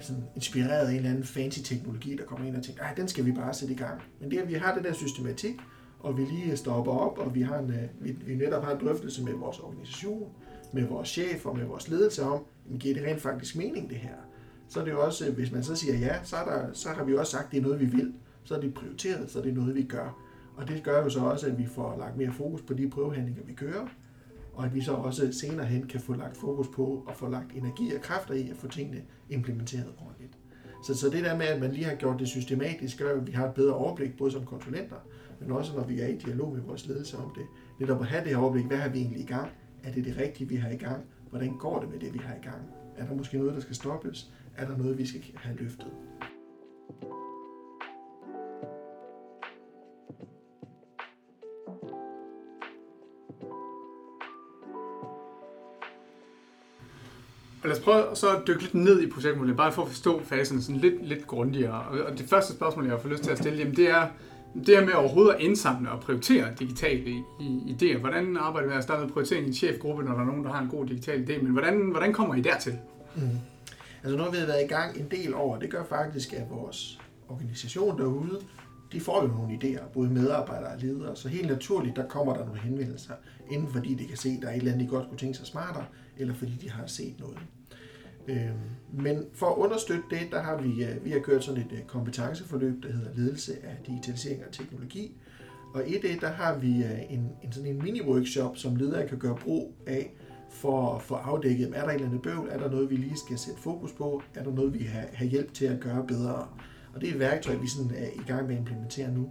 sådan 0.00 0.22
inspireret 0.36 0.86
af 0.86 0.90
en 0.90 0.96
eller 0.96 1.10
anden 1.10 1.24
fancy 1.24 1.60
teknologi, 1.64 2.16
der 2.16 2.24
kommer 2.24 2.46
ind 2.46 2.56
og 2.56 2.62
tænker, 2.62 2.82
den 2.96 3.08
skal 3.08 3.26
vi 3.26 3.32
bare 3.32 3.54
sætte 3.54 3.74
i 3.74 3.76
gang. 3.76 4.02
Men 4.20 4.30
det, 4.30 4.38
at 4.38 4.48
vi 4.48 4.54
har 4.54 4.74
den 4.74 4.84
der 4.84 4.92
systematik, 4.92 5.56
og 6.00 6.18
vi 6.18 6.24
lige 6.24 6.56
stopper 6.56 6.92
op, 6.92 7.18
og 7.18 7.34
vi, 7.34 7.42
har 7.42 7.58
en, 7.58 7.70
øh, 7.70 7.82
vi, 8.00 8.12
vi 8.26 8.34
netop 8.34 8.64
har 8.64 8.72
en 8.72 8.86
drøftelse 8.86 9.24
med 9.24 9.32
vores 9.32 9.58
organisation, 9.58 10.32
med 10.72 10.86
vores 10.86 11.08
chef 11.08 11.46
og 11.46 11.56
med 11.56 11.64
vores 11.64 11.88
ledelse 11.88 12.22
om, 12.22 12.44
jamen, 12.66 12.78
giver 12.78 12.94
det 12.94 13.04
rent 13.04 13.20
faktisk 13.20 13.56
mening 13.56 13.90
det 13.90 13.98
her? 13.98 14.14
Så 14.68 14.80
er 14.80 14.84
det 14.84 14.92
jo 14.92 15.04
også, 15.04 15.26
øh, 15.26 15.34
hvis 15.34 15.52
man 15.52 15.62
så 15.62 15.76
siger 15.76 15.98
ja, 15.98 16.24
så, 16.24 16.36
er 16.36 16.44
der, 16.44 16.72
så 16.72 16.88
har 16.88 17.04
vi 17.04 17.14
også 17.14 17.32
sagt, 17.32 17.46
at 17.46 17.50
det 17.50 17.58
er 17.58 17.62
noget, 17.62 17.80
vi 17.80 17.86
vil. 17.86 18.14
Så 18.44 18.54
er 18.54 18.60
det 18.60 18.74
prioriteret, 18.74 19.30
så 19.30 19.38
er 19.38 19.42
det 19.42 19.54
noget, 19.54 19.74
vi 19.74 19.82
gør. 19.82 20.24
Og 20.56 20.68
det 20.68 20.82
gør 20.82 21.02
jo 21.02 21.10
så 21.10 21.20
også, 21.20 21.46
at 21.46 21.58
vi 21.58 21.66
får 21.66 21.96
lagt 21.98 22.16
mere 22.16 22.32
fokus 22.32 22.62
på 22.62 22.74
de 22.74 22.90
prøvehandlinger, 22.90 23.42
vi 23.46 23.52
kører, 23.52 23.86
og 24.54 24.64
at 24.64 24.74
vi 24.74 24.80
så 24.80 24.92
også 24.92 25.32
senere 25.32 25.66
hen 25.66 25.86
kan 25.86 26.00
få 26.00 26.14
lagt 26.14 26.36
fokus 26.36 26.68
på 26.68 27.04
og 27.06 27.16
få 27.16 27.28
lagt 27.28 27.52
energi 27.54 27.94
og 27.94 28.00
kræfter 28.00 28.34
i 28.34 28.50
at 28.50 28.56
få 28.56 28.68
tingene 28.68 29.02
implementeret 29.30 29.92
ordentligt. 29.98 30.32
Så, 30.84 30.94
så 30.94 31.10
det 31.10 31.24
der 31.24 31.36
med, 31.36 31.46
at 31.46 31.60
man 31.60 31.72
lige 31.72 31.84
har 31.84 31.94
gjort 31.94 32.18
det 32.18 32.28
systematisk, 32.28 32.98
gør, 32.98 33.20
at 33.20 33.26
vi 33.26 33.32
har 33.32 33.48
et 33.48 33.54
bedre 33.54 33.74
overblik, 33.74 34.16
både 34.16 34.30
som 34.30 34.44
konsulenter, 34.44 34.96
men 35.40 35.52
også 35.52 35.76
når 35.76 35.84
vi 35.84 36.00
er 36.00 36.06
i 36.06 36.16
dialog 36.16 36.52
med 36.52 36.62
vores 36.62 36.86
ledelse 36.86 37.16
om 37.16 37.32
det. 37.34 37.46
Netop 37.80 38.00
at 38.00 38.06
have 38.06 38.24
det 38.24 38.30
her 38.30 38.38
overblik, 38.38 38.66
hvad 38.66 38.76
har 38.76 38.88
vi 38.88 38.98
egentlig 38.98 39.20
i 39.20 39.26
gang? 39.26 39.50
Er 39.84 39.92
det 39.92 40.04
det 40.04 40.16
rigtige, 40.16 40.48
vi 40.48 40.56
har 40.56 40.70
i 40.70 40.76
gang? 40.76 41.04
Hvordan 41.30 41.56
går 41.58 41.80
det 41.80 41.90
med 41.90 41.98
det, 41.98 42.14
vi 42.14 42.18
har 42.18 42.34
i 42.34 42.42
gang? 42.42 42.62
Er 42.96 43.06
der 43.06 43.14
måske 43.14 43.38
noget, 43.38 43.54
der 43.54 43.60
skal 43.60 43.74
stoppes? 43.74 44.32
Er 44.56 44.66
der 44.66 44.76
noget, 44.76 44.98
vi 44.98 45.06
skal 45.06 45.22
have 45.34 45.56
løftet? 45.56 45.90
Og 57.62 57.68
lad 57.68 57.78
os 57.78 57.84
prøve 57.84 58.16
så 58.16 58.36
at 58.36 58.42
dykke 58.46 58.62
lidt 58.62 58.74
ned 58.74 59.02
i 59.02 59.10
projektmodellen, 59.10 59.56
bare 59.56 59.72
for 59.72 59.82
at 59.82 59.88
forstå 59.88 60.22
fasen 60.22 60.62
sådan 60.62 60.80
lidt, 60.80 61.06
lidt 61.06 61.26
grundigere. 61.26 62.04
Og 62.06 62.18
det 62.18 62.26
første 62.26 62.52
spørgsmål, 62.52 62.84
jeg 62.84 62.94
har 62.94 63.00
fået 63.00 63.12
lyst 63.12 63.24
til 63.24 63.30
at 63.30 63.38
stille, 63.38 63.58
jamen 63.58 63.76
det 63.76 63.90
er, 63.90 64.08
det 64.54 64.78
her 64.78 64.84
med 64.84 64.94
overhovedet 64.94 65.34
at 65.34 65.40
indsamle 65.40 65.90
og 65.90 66.00
prioritere 66.00 66.54
digitale 66.58 67.24
idéer. 67.66 67.98
Hvordan 67.98 68.36
arbejder 68.36 68.66
vi 68.66 68.70
med 68.70 68.78
at 68.78 68.84
starte 68.84 69.02
med 69.04 69.10
prioritering 69.10 69.44
i 69.44 69.48
en 69.48 69.54
chefgruppe, 69.54 70.02
når 70.02 70.12
der 70.12 70.20
er 70.20 70.24
nogen, 70.24 70.44
der 70.44 70.52
har 70.52 70.62
en 70.62 70.68
god 70.68 70.86
digital 70.86 71.24
idé? 71.24 71.42
Men 71.42 71.52
hvordan, 71.52 71.90
hvordan 71.90 72.12
kommer 72.12 72.34
I 72.34 72.40
dertil? 72.40 72.78
Mm. 73.16 73.22
Altså 74.02 74.16
nu 74.16 74.22
har 74.22 74.30
vi 74.30 74.36
været 74.36 74.64
i 74.64 74.68
gang 74.68 75.00
en 75.00 75.06
del 75.10 75.34
over. 75.34 75.58
Det 75.58 75.70
gør 75.70 75.84
faktisk, 75.84 76.32
at 76.32 76.50
vores 76.50 77.00
organisation 77.28 77.98
derude, 77.98 78.40
de 78.92 79.00
får 79.00 79.22
jo 79.22 79.28
nogle 79.28 79.58
idéer, 79.62 79.88
både 79.92 80.10
medarbejdere 80.10 80.72
og 80.72 80.78
ledere. 80.80 81.16
Så 81.16 81.28
helt 81.28 81.48
naturligt, 81.48 81.96
der 81.96 82.08
kommer 82.08 82.34
der 82.34 82.44
nogle 82.44 82.60
henvendelser, 82.60 83.14
enten 83.50 83.72
fordi 83.72 83.94
de 83.94 84.04
kan 84.04 84.16
se, 84.16 84.28
at 84.28 84.42
der 84.42 84.48
er 84.48 84.52
et 84.52 84.58
eller 84.58 84.72
andet, 84.72 84.86
de 84.86 84.90
godt 84.90 85.08
kunne 85.08 85.18
tænke 85.18 85.38
sig 85.38 85.46
smartere, 85.46 85.84
eller 86.18 86.34
fordi 86.34 86.52
de 86.60 86.70
har 86.70 86.86
set 86.86 87.14
noget. 87.18 87.38
Øhm, 88.28 88.58
men 88.92 89.24
for 89.34 89.46
at 89.46 89.56
understøtte 89.56 90.04
det, 90.10 90.20
der 90.30 90.42
har 90.42 90.56
vi, 90.56 90.84
øh, 90.84 91.04
vi 91.04 91.10
har 91.10 91.20
kørt 91.20 91.44
sådan 91.44 91.60
et 91.60 91.72
øh, 91.72 91.82
kompetenceforløb, 91.86 92.82
der 92.82 92.92
hedder 92.92 93.10
ledelse 93.16 93.52
af 93.64 93.76
digitalisering 93.86 94.42
og 94.46 94.52
teknologi. 94.52 95.16
Og 95.74 95.88
i 95.88 95.98
det, 96.02 96.20
der 96.20 96.28
har 96.28 96.58
vi 96.58 96.84
øh, 96.84 97.12
en, 97.12 97.30
en 97.44 97.52
sådan 97.52 97.70
en 97.70 97.82
mini-workshop, 97.82 98.56
som 98.56 98.76
ledere 98.76 99.08
kan 99.08 99.18
gøre 99.18 99.36
brug 99.36 99.74
af, 99.86 100.14
for 100.50 100.94
at 100.94 101.02
få 101.02 101.14
afdækket, 101.14 101.72
er 101.74 101.80
der 101.80 101.88
et 101.88 101.94
eller 101.94 102.06
andet 102.06 102.22
bøvl, 102.22 102.48
er 102.50 102.58
der 102.58 102.70
noget, 102.70 102.90
vi 102.90 102.96
lige 102.96 103.16
skal 103.16 103.38
sætte 103.38 103.60
fokus 103.60 103.92
på, 103.92 104.22
er 104.34 104.44
der 104.44 104.52
noget, 104.52 104.74
vi 104.74 104.84
har, 104.84 105.04
har 105.12 105.24
hjælp 105.24 105.54
til 105.54 105.64
at 105.64 105.80
gøre 105.80 106.06
bedre. 106.06 106.46
Og 106.94 107.00
det 107.00 107.08
er 107.08 107.12
et 107.12 107.18
værktøj, 107.18 107.54
vi 107.54 107.68
sådan 107.68 107.90
er 107.96 108.06
i 108.06 108.22
gang 108.26 108.46
med 108.46 108.54
at 108.54 108.58
implementere 108.58 109.12
nu. 109.12 109.30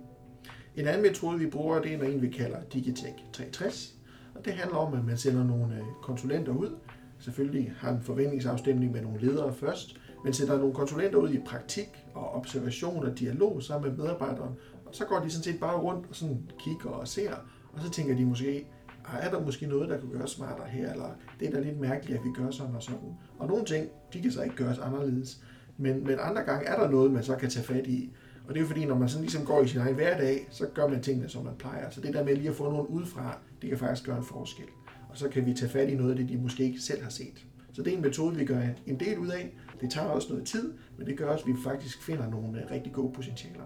En 0.76 0.88
anden 0.88 1.02
metode, 1.02 1.40
vi 1.40 1.50
bruger, 1.50 1.82
det 1.82 1.94
er 1.94 2.04
en, 2.04 2.22
vi 2.22 2.30
kalder 2.30 2.58
Digitech 2.74 3.16
360. 3.34 3.96
Og 4.36 4.46
det 4.46 4.54
handler 4.54 4.78
om, 4.78 4.94
at 4.94 5.06
man 5.06 5.18
sender 5.18 5.44
nogle 5.44 5.82
konsulenter 6.02 6.52
ud, 6.52 6.76
selvfølgelig 7.20 7.74
har 7.78 7.92
en 7.92 8.02
forventningsafstemning 8.02 8.92
med 8.92 9.02
nogle 9.02 9.22
ledere 9.22 9.54
først, 9.54 10.00
men 10.24 10.34
sætter 10.34 10.58
nogle 10.58 10.74
konsulenter 10.74 11.18
ud 11.18 11.30
i 11.30 11.40
praktik 11.40 11.88
og 12.14 12.36
observation 12.36 13.06
og 13.06 13.20
dialog 13.20 13.64
sammen 13.64 13.90
med 13.90 13.98
medarbejderen, 13.98 14.54
og 14.86 14.96
så 14.96 15.06
går 15.06 15.20
de 15.20 15.30
sådan 15.30 15.44
set 15.44 15.60
bare 15.60 15.78
rundt 15.78 16.06
og 16.10 16.16
sådan 16.16 16.50
kigger 16.60 16.90
og 16.90 17.08
ser, 17.08 17.32
og 17.74 17.82
så 17.82 17.90
tænker 17.90 18.16
de 18.16 18.26
måske, 18.26 18.68
ah, 19.06 19.26
er 19.26 19.32
der 19.32 19.46
måske 19.46 19.68
noget, 19.68 19.90
der 19.90 20.00
kunne 20.00 20.12
gøres 20.12 20.32
smartere 20.32 20.68
her, 20.68 20.92
eller 20.92 21.10
det 21.40 21.48
er 21.48 21.52
da 21.52 21.60
lidt 21.60 21.80
mærkeligt, 21.80 22.20
at 22.20 22.26
vi 22.26 22.30
gør 22.36 22.52
sådan 22.52 22.76
og 22.76 22.84
sådan. 22.84 23.18
Og 23.40 23.48
nogle 23.48 23.66
ting, 23.66 23.90
de 24.14 24.22
kan 24.22 24.32
så 24.32 24.42
ikke 24.44 24.56
gøres 24.56 24.78
anderledes. 24.78 25.42
Men, 25.78 26.04
men 26.04 26.18
andre 26.22 26.42
gange 26.42 26.66
er 26.66 26.80
der 26.80 26.90
noget, 26.90 27.12
man 27.12 27.24
så 27.24 27.36
kan 27.36 27.50
tage 27.50 27.66
fat 27.66 27.88
i. 27.88 28.12
Og 28.48 28.54
det 28.54 28.58
er 28.58 28.62
jo 28.62 28.68
fordi, 28.68 28.86
når 28.86 28.98
man 28.98 29.10
sådan 29.10 29.22
ligesom 29.22 29.46
går 29.46 29.62
i 29.62 29.68
sin 29.68 29.82
egen 29.82 29.96
hverdag, 29.96 30.48
så 30.52 30.68
gør 30.74 30.88
man 30.88 31.02
tingene, 31.02 31.30
som 31.30 31.44
man 31.46 31.54
plejer. 31.60 31.90
Så 31.90 32.02
det 32.02 32.14
der 32.14 32.24
med 32.24 32.36
lige 32.36 32.50
at 32.50 32.56
få 32.56 32.72
nogen 32.72 32.88
udefra, 32.88 33.38
det 33.62 33.70
kan 33.70 33.78
faktisk 33.78 34.06
gøre 34.06 34.18
en 34.18 34.24
forskel 34.24 34.66
og 35.10 35.18
så 35.18 35.30
kan 35.30 35.46
vi 35.46 35.54
tage 35.54 35.70
fat 35.70 35.90
i 35.90 35.96
noget 35.96 36.12
af 36.12 36.18
det, 36.18 36.30
de 36.30 36.38
måske 36.38 36.64
ikke 36.64 36.80
selv 36.80 37.04
har 37.04 37.10
set. 37.10 37.46
Så 37.74 37.84
det 37.84 37.94
er 37.94 37.98
en 37.98 38.04
metode, 38.04 38.36
vi 38.36 38.46
gør 38.46 38.62
en 38.86 39.00
del 39.00 39.18
ud 39.18 39.28
af. 39.28 39.58
Det 39.82 39.92
tager 39.92 40.08
også 40.08 40.28
noget 40.30 40.46
tid, 40.46 40.74
men 40.98 41.08
det 41.08 41.18
gør 41.18 41.30
også, 41.30 41.46
at 41.48 41.56
vi 41.56 41.62
faktisk 41.64 42.04
finder 42.04 42.30
nogle 42.30 42.62
øh, 42.62 42.72
rigtig 42.72 42.94
gode 42.94 43.14
potentialer. 43.14 43.64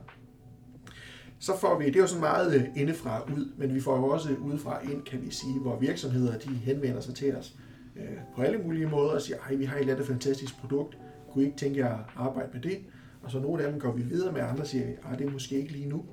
Så 1.39 1.57
får 1.57 1.79
vi, 1.79 1.85
det 1.85 1.95
er 1.95 1.99
jo 1.99 2.07
sådan 2.07 2.21
meget 2.21 2.55
øh, 2.55 2.63
indefra 2.75 3.23
ud, 3.23 3.53
men 3.57 3.75
vi 3.75 3.79
får 3.79 3.97
jo 3.97 4.05
også 4.05 4.35
udefra 4.35 4.81
ind, 4.83 5.03
kan 5.03 5.21
vi 5.21 5.31
sige, 5.31 5.59
hvor 5.59 5.79
virksomheder 5.79 6.37
de 6.37 6.49
henvender 6.49 7.01
sig 7.01 7.15
til 7.15 7.35
os 7.35 7.55
øh, 7.95 8.17
på 8.35 8.41
alle 8.41 8.57
mulige 8.57 8.87
måder 8.87 9.11
og 9.11 9.21
siger, 9.21 9.37
ej, 9.37 9.55
vi 9.55 9.65
har 9.65 9.75
et 9.75 9.79
eller 9.79 9.93
andet 9.93 10.07
fantastisk 10.07 10.59
produkt, 10.59 10.97
kunne 11.31 11.43
I 11.43 11.45
ikke 11.45 11.57
tænke 11.57 11.79
jer 11.79 11.97
at 11.97 12.03
arbejde 12.15 12.49
med 12.53 12.61
det? 12.61 12.79
Og 13.23 13.31
så 13.31 13.39
nogle 13.39 13.63
af 13.63 13.71
dem 13.71 13.79
går 13.79 13.91
vi 13.91 14.01
videre 14.01 14.31
med, 14.31 14.41
andre 14.41 14.65
siger, 14.65 14.85
ej, 15.05 15.15
det 15.15 15.27
er 15.27 15.31
måske 15.31 15.55
ikke 15.55 15.71
lige 15.71 15.89
nu. 15.89 16.05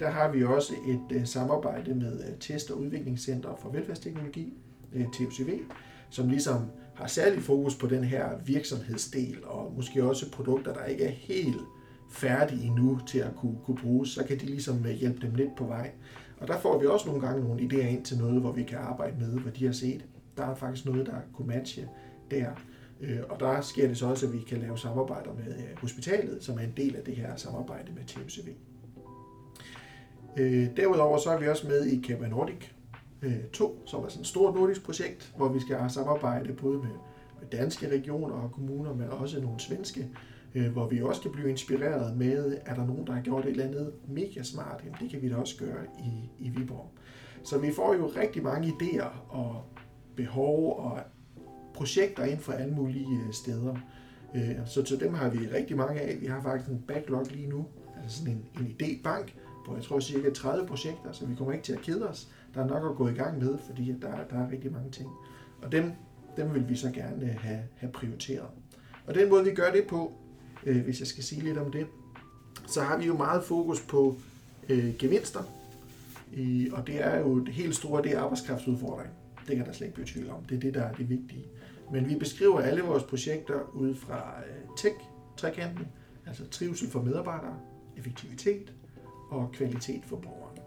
Der 0.00 0.10
har 0.10 0.32
vi 0.32 0.44
også 0.44 0.74
et 0.86 1.16
øh, 1.16 1.26
samarbejde 1.26 1.94
med 1.94 2.20
øh, 2.28 2.38
Test- 2.40 2.70
og 2.70 2.78
Udviklingscenter 2.78 3.56
for 3.62 3.70
Velfærdsteknologi, 3.70 4.52
øh, 4.92 5.06
TUCV, 5.12 5.58
som 6.10 6.28
ligesom 6.28 6.70
har 6.94 7.06
særlig 7.06 7.42
fokus 7.42 7.74
på 7.74 7.86
den 7.86 8.04
her 8.04 8.28
virksomhedsdel, 8.46 9.44
og 9.44 9.72
måske 9.76 10.04
også 10.04 10.30
produkter, 10.32 10.74
der 10.74 10.84
ikke 10.84 11.04
er 11.04 11.10
helt 11.10 11.60
færdige 12.12 12.66
endnu 12.66 13.00
til 13.06 13.18
at 13.18 13.36
kunne, 13.36 13.56
kunne 13.64 13.76
bruges, 13.76 14.08
så 14.08 14.24
kan 14.24 14.38
de 14.38 14.46
ligesom 14.46 14.84
hjælpe 14.84 15.26
dem 15.26 15.34
lidt 15.34 15.56
på 15.56 15.64
vej. 15.64 15.90
Og 16.38 16.48
der 16.48 16.58
får 16.58 16.78
vi 16.78 16.86
også 16.86 17.06
nogle 17.06 17.26
gange 17.26 17.44
nogle 17.44 17.62
idéer 17.62 17.86
ind 17.86 18.04
til 18.04 18.18
noget, 18.18 18.40
hvor 18.40 18.52
vi 18.52 18.62
kan 18.62 18.78
arbejde 18.78 19.16
med, 19.18 19.38
hvad 19.38 19.52
de 19.52 19.66
har 19.66 19.72
set. 19.72 20.04
Der 20.36 20.46
er 20.46 20.54
faktisk 20.54 20.86
noget, 20.86 21.06
der 21.06 21.16
kunne 21.34 21.48
matche 21.48 21.88
der. 22.30 22.50
Og 23.28 23.40
der 23.40 23.60
sker 23.60 23.88
det 23.88 23.98
så 23.98 24.06
også, 24.06 24.26
at 24.26 24.32
vi 24.32 24.38
kan 24.38 24.58
lave 24.58 24.78
samarbejder 24.78 25.34
med 25.34 25.54
hospitalet, 25.76 26.44
som 26.44 26.58
er 26.58 26.62
en 26.62 26.72
del 26.76 26.96
af 26.96 27.02
det 27.04 27.16
her 27.16 27.36
samarbejde 27.36 27.92
med 27.92 28.02
TUCV. 30.36 30.76
Derudover 30.76 31.18
så 31.18 31.30
er 31.30 31.38
vi 31.38 31.48
også 31.48 31.68
med 31.68 31.86
i 31.86 32.00
Kæmpe 32.00 32.28
Nordic, 32.28 32.70
øh, 33.22 33.44
2, 33.52 33.82
som 33.86 34.04
er 34.04 34.08
sådan 34.08 34.20
et 34.20 34.26
stort 34.26 34.54
nordisk 34.54 34.84
projekt, 34.84 35.32
hvor 35.36 35.48
vi 35.48 35.60
skal 35.60 35.76
samarbejde 35.88 36.52
både 36.52 36.78
med, 36.78 36.96
med 37.40 37.48
danske 37.52 37.90
regioner 37.90 38.34
og 38.34 38.52
kommuner, 38.52 38.94
men 38.94 39.08
også 39.08 39.40
nogle 39.40 39.60
svenske, 39.60 40.08
øh, 40.54 40.72
hvor 40.72 40.88
vi 40.88 41.02
også 41.02 41.22
kan 41.22 41.32
blive 41.32 41.50
inspireret 41.50 42.16
med, 42.16 42.58
er 42.66 42.74
der 42.74 42.86
nogen, 42.86 43.06
der 43.06 43.12
har 43.12 43.20
gjort 43.20 43.44
et 43.44 43.50
eller 43.50 43.64
andet 43.64 43.92
mega 44.08 44.42
smart, 44.42 44.82
jamen 44.84 44.96
det 45.00 45.10
kan 45.10 45.22
vi 45.22 45.28
da 45.28 45.36
også 45.36 45.56
gøre 45.58 45.84
i, 45.98 46.44
i 46.46 46.48
Viborg. 46.48 46.90
Så 47.44 47.58
vi 47.58 47.72
får 47.72 47.94
jo 47.94 48.06
rigtig 48.16 48.42
mange 48.42 48.68
idéer 48.68 49.08
og 49.28 49.62
behov 50.16 50.78
og 50.78 50.98
projekter 51.74 52.24
ind 52.24 52.40
fra 52.40 52.54
alle 52.54 52.74
mulige 52.74 53.20
øh, 53.26 53.32
steder. 53.32 53.76
Så 54.66 54.82
til 54.82 55.00
dem 55.00 55.14
har 55.14 55.30
vi 55.30 55.38
rigtig 55.38 55.76
mange 55.76 56.00
af. 56.00 56.20
Vi 56.20 56.26
har 56.26 56.42
faktisk 56.42 56.70
en 56.70 56.84
backlog 56.88 57.26
lige 57.30 57.48
nu, 57.48 57.66
altså 58.02 58.18
sådan 58.18 58.32
en, 58.32 58.46
en 58.60 58.66
idébank, 58.66 59.32
på 59.66 59.74
jeg 59.74 59.84
tror 59.84 60.00
cirka 60.00 60.30
30 60.30 60.66
projekter, 60.66 61.12
så 61.12 61.26
vi 61.26 61.34
kommer 61.34 61.52
ikke 61.52 61.64
til 61.64 61.72
at 61.72 61.80
kede 61.80 62.08
os 62.08 62.28
der 62.54 62.64
er 62.64 62.68
nok 62.68 62.90
at 62.90 62.96
gå 62.96 63.08
i 63.08 63.12
gang 63.12 63.38
med, 63.38 63.58
fordi 63.66 63.94
der, 64.02 64.10
der 64.30 64.36
er 64.36 64.50
rigtig 64.50 64.72
mange 64.72 64.90
ting. 64.90 65.08
Og 65.62 65.72
dem, 65.72 65.92
dem 66.36 66.54
vil 66.54 66.68
vi 66.68 66.76
så 66.76 66.90
gerne 66.90 67.24
øh, 67.24 67.40
have, 67.40 67.62
have 67.76 67.92
prioriteret. 67.92 68.48
Og 69.06 69.14
den 69.14 69.28
måde, 69.28 69.44
vi 69.44 69.54
gør 69.54 69.72
det 69.72 69.86
på, 69.86 70.12
øh, 70.66 70.84
hvis 70.84 71.00
jeg 71.00 71.06
skal 71.06 71.24
sige 71.24 71.42
lidt 71.42 71.58
om 71.58 71.72
det, 71.72 71.86
så 72.66 72.82
har 72.82 72.98
vi 72.98 73.06
jo 73.06 73.16
meget 73.16 73.44
fokus 73.44 73.80
på 73.80 74.16
øh, 74.68 74.94
gevinster. 74.98 75.40
I, 76.32 76.70
og 76.72 76.86
det 76.86 77.04
er 77.04 77.18
jo 77.18 77.38
det 77.38 77.54
helt 77.54 77.76
store, 77.76 78.02
det 78.02 78.12
er 78.12 78.20
arbejdskraftsudfordring. 78.20 79.10
Det 79.48 79.56
kan 79.56 79.66
der 79.66 79.72
slet 79.72 79.86
ikke 79.86 79.94
blive 79.94 80.06
tvivl 80.06 80.30
om. 80.30 80.44
Det 80.44 80.56
er 80.56 80.60
det, 80.60 80.74
der 80.74 80.82
er 80.82 80.92
det 80.92 81.08
vigtige. 81.08 81.44
Men 81.92 82.08
vi 82.08 82.14
beskriver 82.14 82.60
alle 82.60 82.82
vores 82.82 83.02
projekter 83.02 83.74
ud 83.74 83.94
fra 83.94 84.34
øh, 84.48 84.76
tech-trekanten, 84.78 85.86
altså 86.26 86.48
trivsel 86.50 86.88
for 86.88 87.02
medarbejdere, 87.02 87.56
effektivitet 87.96 88.72
og 89.30 89.50
kvalitet 89.52 90.04
for 90.04 90.16
borgeren. 90.16 90.58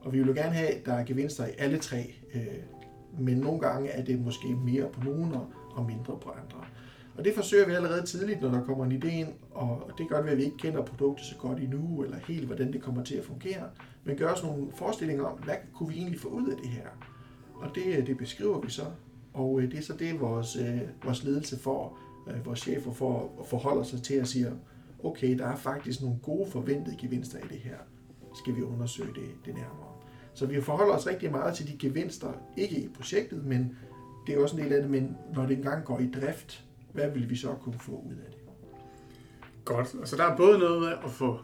Og 0.00 0.12
vi 0.12 0.18
vil 0.18 0.26
jo 0.26 0.34
gerne 0.34 0.54
have, 0.54 0.68
at 0.68 0.86
der 0.86 0.92
er 0.92 1.04
gevinster 1.04 1.46
i 1.46 1.50
alle 1.58 1.78
tre, 1.78 2.14
øh, 2.34 2.46
men 3.18 3.36
nogle 3.36 3.60
gange 3.60 3.88
er 3.88 4.04
det 4.04 4.20
måske 4.20 4.48
mere 4.48 4.88
på 4.92 5.04
nogen 5.04 5.32
og 5.70 5.86
mindre 5.86 6.18
på 6.22 6.30
andre. 6.30 6.64
Og 7.16 7.24
det 7.24 7.34
forsøger 7.34 7.66
vi 7.66 7.72
allerede 7.72 8.06
tidligt, 8.06 8.40
når 8.40 8.50
der 8.50 8.64
kommer 8.64 8.84
en 8.84 9.02
idé 9.02 9.08
ind, 9.08 9.28
og 9.50 9.90
det 9.98 10.08
gør 10.08 10.22
det 10.22 10.28
at 10.28 10.36
vi 10.36 10.44
ikke 10.44 10.56
kender 10.56 10.82
produktet 10.82 11.26
så 11.26 11.36
godt 11.38 11.58
endnu, 11.58 12.02
eller 12.02 12.16
helt 12.28 12.46
hvordan 12.46 12.72
det 12.72 12.82
kommer 12.82 13.04
til 13.04 13.14
at 13.14 13.24
fungere, 13.24 13.62
men 14.04 14.16
gør 14.16 14.28
os 14.28 14.42
nogle 14.42 14.66
forestillinger 14.74 15.24
om, 15.24 15.38
hvad 15.38 15.54
kunne 15.74 15.88
vi 15.88 15.98
egentlig 15.98 16.20
få 16.20 16.28
ud 16.28 16.48
af 16.48 16.56
det 16.56 16.68
her? 16.68 16.88
Og 17.54 17.74
det, 17.74 17.98
øh, 17.98 18.06
det 18.06 18.18
beskriver 18.18 18.60
vi 18.60 18.70
så, 18.70 18.84
og 19.34 19.60
øh, 19.60 19.70
det 19.70 19.78
er 19.78 19.82
så 19.82 19.96
det, 19.98 20.20
vores, 20.20 20.56
øh, 20.56 20.80
vores 21.04 21.24
ledelse 21.24 21.58
får, 21.58 21.98
vores 22.44 22.60
chefer 22.60 22.92
får, 22.92 23.46
forholder 23.50 23.82
sig 23.82 24.02
til 24.02 24.14
at 24.14 24.28
sige, 24.28 24.46
okay, 25.04 25.38
der 25.38 25.46
er 25.46 25.56
faktisk 25.56 26.02
nogle 26.02 26.16
gode 26.22 26.50
forventede 26.50 26.96
gevinster 27.00 27.38
i 27.38 27.48
det 27.48 27.58
her. 27.58 27.76
Skal 28.36 28.56
vi 28.56 28.62
undersøge 28.62 29.08
det, 29.14 29.28
det 29.44 29.54
nærmere. 29.54 29.86
Så 30.34 30.46
vi 30.46 30.60
forholder 30.60 30.94
os 30.94 31.06
rigtig 31.06 31.30
meget 31.30 31.54
til 31.54 31.66
de 31.66 31.76
gevinster, 31.78 32.32
ikke 32.56 32.76
i 32.76 32.88
projektet, 32.88 33.44
men 33.44 33.76
det 34.26 34.34
er 34.34 34.42
også 34.42 34.56
en 34.56 34.62
del 34.62 34.72
af 34.72 34.82
det, 34.82 34.90
men 34.90 35.16
når 35.34 35.46
det 35.46 35.56
engang 35.56 35.84
går 35.84 35.98
i 35.98 36.10
drift, 36.20 36.64
hvad 36.92 37.10
vil 37.10 37.30
vi 37.30 37.36
så 37.36 37.48
kunne 37.62 37.78
få 37.78 37.92
ud 37.92 38.12
af 38.12 38.30
det? 38.30 38.40
Godt. 39.64 39.94
Altså 40.00 40.16
der 40.16 40.24
er 40.24 40.36
både 40.36 40.58
noget 40.58 40.80
med 40.80 40.88
at 41.04 41.10
få 41.10 41.38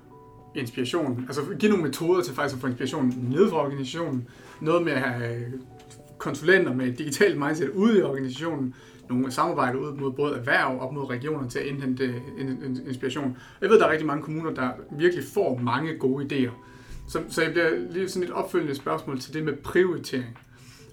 inspiration, 0.54 1.24
altså 1.26 1.42
give 1.58 1.70
nogle 1.70 1.84
metoder 1.84 2.22
til 2.22 2.34
faktisk 2.34 2.54
at 2.54 2.60
få 2.60 2.66
inspiration 2.66 3.14
ned 3.30 3.50
fra 3.50 3.56
organisationen, 3.56 4.28
noget 4.60 4.84
med 4.84 4.92
at 4.92 5.00
have 5.00 5.36
øh, 5.36 5.52
konsulenter 6.18 6.74
med 6.74 6.86
et 6.86 6.98
digitalt 6.98 7.38
mindset 7.38 7.68
ude 7.70 7.98
i 7.98 8.02
organisationen, 8.02 8.74
nogle 9.08 9.30
samarbejder 9.30 9.78
ud 9.78 9.92
mod 9.92 10.12
både 10.12 10.36
erhverv 10.36 10.80
og 10.80 10.94
mod 10.94 11.10
regioner 11.10 11.48
til 11.48 11.58
at 11.58 11.66
indhente 11.66 12.04
øh, 12.04 12.62
inspiration. 12.88 13.36
Jeg 13.60 13.70
ved, 13.70 13.78
der 13.78 13.86
er 13.86 13.90
rigtig 13.90 14.06
mange 14.06 14.22
kommuner, 14.22 14.50
der 14.50 14.70
virkelig 14.90 15.24
får 15.24 15.58
mange 15.58 15.98
gode 15.98 16.24
idéer. 16.24 16.52
Så, 17.12 17.22
så 17.28 17.42
jeg 17.42 17.52
bliver 17.52 17.70
lige 17.90 18.08
sådan 18.08 18.28
et 18.28 18.34
opfølgende 18.34 18.74
spørgsmål 18.74 19.20
til 19.20 19.34
det 19.34 19.44
med 19.44 19.56
prioritering. 19.56 20.38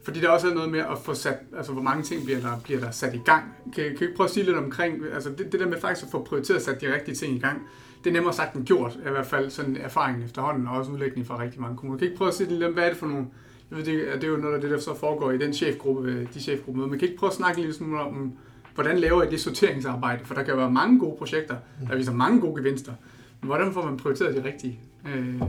Fordi 0.03 0.19
der 0.19 0.29
også 0.29 0.49
er 0.49 0.53
noget 0.53 0.71
med 0.71 0.79
at 0.79 0.97
få 1.03 1.13
sat, 1.13 1.37
altså 1.57 1.71
hvor 1.71 1.81
mange 1.81 2.03
ting 2.03 2.25
bliver 2.25 2.39
der, 2.39 2.59
bliver 2.63 2.79
der 2.79 2.91
sat 2.91 3.13
i 3.13 3.21
gang. 3.25 3.43
Kan, 3.75 3.97
kan 3.97 4.09
I 4.09 4.13
prøve 4.15 4.25
at 4.25 4.31
sige 4.31 4.45
lidt 4.45 4.57
omkring, 4.57 5.03
altså 5.13 5.29
det, 5.29 5.51
det 5.51 5.59
der 5.59 5.67
med 5.67 5.81
faktisk 5.81 6.05
at 6.05 6.11
få 6.11 6.23
prioriteret 6.23 6.57
at 6.57 6.63
sat 6.63 6.81
de 6.81 6.93
rigtige 6.93 7.15
ting 7.15 7.35
i 7.35 7.39
gang, 7.39 7.61
det 8.03 8.09
er 8.09 8.13
nemmere 8.13 8.33
sagt 8.33 8.55
end 8.55 8.65
gjort, 8.65 8.99
i 9.07 9.09
hvert 9.09 9.25
fald 9.25 9.49
sådan 9.49 9.77
erfaringen 9.77 10.23
efterhånden, 10.23 10.67
og 10.67 10.77
også 10.77 10.91
udlægning 10.91 11.27
fra 11.27 11.39
rigtig 11.39 11.61
mange 11.61 11.77
kommuner. 11.77 11.97
Kan 11.97 12.05
I 12.05 12.09
ikke 12.09 12.17
prøve 12.17 12.27
at 12.27 12.33
sige 12.33 12.49
lidt 12.49 12.63
om, 12.63 12.73
hvad 12.73 12.83
er 12.83 12.89
det 12.89 12.97
for 12.97 13.07
nogle, 13.07 13.25
jeg 13.69 13.77
ved, 13.77 13.85
det, 13.85 14.13
det 14.13 14.23
er 14.23 14.27
jo 14.27 14.37
noget 14.37 14.55
af 14.55 14.61
det, 14.61 14.71
der 14.71 14.79
så 14.79 14.95
foregår 14.95 15.31
i 15.31 15.37
den 15.37 15.53
chefgruppe, 15.53 16.27
de 16.33 16.39
chefgruppe 16.41 16.81
men 16.81 16.99
kan 16.99 17.01
I 17.01 17.05
ikke 17.05 17.19
prøve 17.19 17.29
at 17.29 17.35
snakke 17.35 17.61
lidt 17.61 17.75
smule 17.75 17.99
om, 17.99 18.33
hvordan 18.75 18.99
laver 18.99 19.23
I 19.23 19.29
det 19.29 19.41
sorteringsarbejde? 19.41 20.25
For 20.25 20.33
der 20.33 20.43
kan 20.43 20.57
være 20.57 20.71
mange 20.71 20.99
gode 20.99 21.17
projekter, 21.17 21.55
der 21.89 21.95
viser 21.95 22.13
mange 22.13 22.41
gode 22.41 22.55
gevinster. 22.55 22.93
Men 23.41 23.47
hvordan 23.47 23.73
får 23.73 23.85
man 23.85 23.97
prioriteret 23.97 24.35
de 24.35 24.43
rigtige? 24.43 24.79
Øh, 25.15 25.41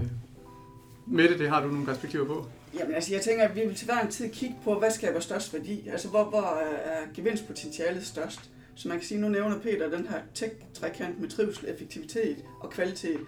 Mette, 1.10 1.38
det 1.38 1.48
har 1.48 1.62
du 1.62 1.68
nogle 1.68 1.86
perspektiver 1.86 2.26
på? 2.26 2.46
Jamen 2.74 2.94
altså, 2.94 3.12
jeg 3.14 3.22
tænker, 3.22 3.44
at 3.44 3.56
vi 3.56 3.60
vil 3.60 3.74
til 3.74 3.86
hver 3.86 4.00
en 4.00 4.10
tid 4.10 4.30
kigge 4.30 4.56
på, 4.64 4.78
hvad 4.78 4.90
skaber 4.90 5.20
størst 5.20 5.54
værdi? 5.54 5.88
Altså, 5.88 6.08
hvor, 6.08 6.24
hvor 6.24 6.62
er 6.84 7.06
gevinstpotentialet 7.14 8.06
størst? 8.06 8.50
Så 8.74 8.88
man 8.88 8.98
kan 8.98 9.06
sige, 9.06 9.20
nu 9.20 9.28
nævner 9.28 9.58
Peter 9.58 9.90
den 9.90 10.06
her 10.06 10.20
tech-trekant 10.34 11.20
med 11.20 11.28
trivsel, 11.28 11.68
effektivitet 11.68 12.36
og 12.60 12.70
kvalitet. 12.70 13.20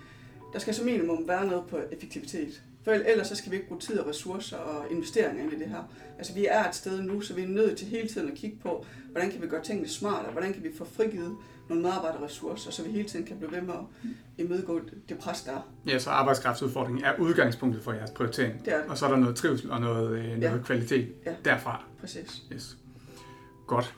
Der 0.53 0.59
skal 0.59 0.75
som 0.75 0.85
minimum 0.85 1.29
være 1.29 1.47
noget 1.47 1.65
på 1.71 1.79
effektivitet. 1.93 2.63
For 2.85 2.93
ellers 2.93 3.27
så 3.27 3.37
skal 3.37 3.51
vi 3.51 3.57
ikke 3.57 3.69
bruge 3.69 3.81
tid 3.81 3.99
og 3.99 4.09
ressourcer 4.09 4.57
og 4.57 4.91
investeringer 4.91 5.43
ind 5.43 5.53
i 5.53 5.59
det 5.59 5.67
her. 5.67 5.83
Altså 6.19 6.35
vi 6.35 6.47
er 6.47 6.69
et 6.69 6.75
sted 6.75 7.03
nu, 7.03 7.21
så 7.21 7.35
vi 7.35 7.43
er 7.43 7.49
nødt 7.49 7.79
til 7.79 7.87
hele 7.87 8.09
tiden 8.09 8.29
at 8.29 8.35
kigge 8.35 8.59
på, 8.63 8.87
hvordan 9.11 9.31
kan 9.31 9.43
vi 9.43 9.47
gøre 9.47 9.63
tingene 9.63 9.89
smartere, 9.89 10.33
hvordan 10.33 10.53
kan 10.53 10.63
vi 10.63 10.69
få 10.79 10.85
frigivet 10.85 11.37
nogle 11.69 11.83
medarbejderressourcer, 11.83 12.71
så 12.71 12.83
vi 12.83 12.91
hele 12.91 13.09
tiden 13.09 13.27
kan 13.27 13.37
blive 13.37 13.53
ved 13.53 13.61
med 13.61 13.75
at 13.75 14.11
imødegå 14.39 14.81
det 15.09 15.19
pres, 15.19 15.43
der 15.43 15.53
er. 15.53 15.61
Ja, 15.87 15.99
så 15.99 16.11
arbejdskraftsudfordringen 16.11 17.05
er 17.05 17.19
udgangspunktet 17.19 17.83
for 17.83 17.93
jeres 17.93 18.11
prioritering. 18.11 18.65
Det 18.65 18.75
er 18.75 18.83
det. 18.83 18.91
Og 18.91 18.99
så 18.99 19.07
er 19.07 19.11
der 19.11 19.17
noget 19.17 19.37
trivsel 19.37 19.71
og 19.71 19.81
noget, 19.81 20.19
øh, 20.19 20.25
noget 20.25 20.43
ja. 20.43 20.63
kvalitet 20.65 21.09
ja. 21.27 21.35
derfra. 21.45 21.85
Præcis. 22.01 22.43
Yes. 22.53 22.77
Godt. 23.67 23.95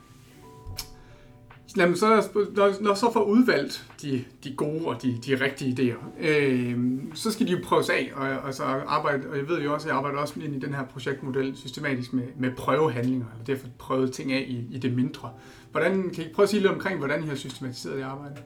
Lad 1.77 1.89
mig 1.89 1.99
så, 1.99 2.29
når, 2.57 2.83
når 2.83 2.95
så 2.95 3.13
får 3.13 3.23
udvalgt 3.23 3.91
de, 4.03 4.25
de 4.45 4.55
gode 4.57 4.87
og 4.87 5.03
de, 5.03 5.19
de 5.27 5.45
rigtige 5.45 5.75
idéer, 5.75 6.27
øh, 6.29 6.79
så 7.15 7.31
skal 7.31 7.47
de 7.47 7.53
jo 7.53 7.59
prøves 7.65 7.91
af, 7.91 8.13
og, 8.15 8.29
og, 8.29 8.55
så 8.55 8.63
arbejde, 8.63 9.29
og 9.29 9.37
jeg 9.37 9.49
ved 9.49 9.63
jo 9.63 9.75
også, 9.75 9.87
at 9.87 9.89
jeg 9.89 9.97
arbejder 9.97 10.19
også 10.19 10.41
ind 10.41 10.57
i 10.57 10.59
den 10.59 10.75
her 10.75 10.85
projektmodel 10.85 11.57
systematisk 11.57 12.13
med, 12.13 12.25
med 12.37 12.51
prøvehandlinger, 12.57 13.27
eller 13.33 13.45
derfor 13.45 13.69
prøvet 13.79 14.13
ting 14.13 14.33
af 14.33 14.45
i, 14.49 14.67
i 14.71 14.79
det 14.79 14.97
mindre. 14.97 15.31
Hvordan, 15.71 16.11
kan 16.11 16.25
I 16.25 16.33
prøve 16.35 16.45
at 16.45 16.51
sige 16.51 16.61
lidt 16.61 16.73
omkring, 16.73 16.99
hvordan 16.99 17.25
I 17.25 17.27
har 17.27 17.35
systematiseret 17.35 17.97
det 17.97 18.03
arbejde? 18.03 18.37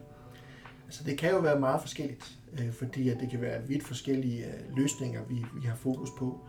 Altså 0.87 1.05
det 1.05 1.19
kan 1.19 1.31
jo 1.31 1.39
være 1.39 1.61
meget 1.61 1.81
forskelligt, 1.81 2.39
øh, 2.53 2.73
fordi 2.73 3.09
at 3.09 3.17
det 3.21 3.31
kan 3.31 3.41
være 3.41 3.61
vidt 3.69 3.85
forskellige 3.85 4.45
øh, 4.45 4.77
løsninger, 4.77 5.21
vi, 5.29 5.45
vi 5.61 5.67
har 5.67 5.77
fokus 5.77 6.09
på. 6.19 6.41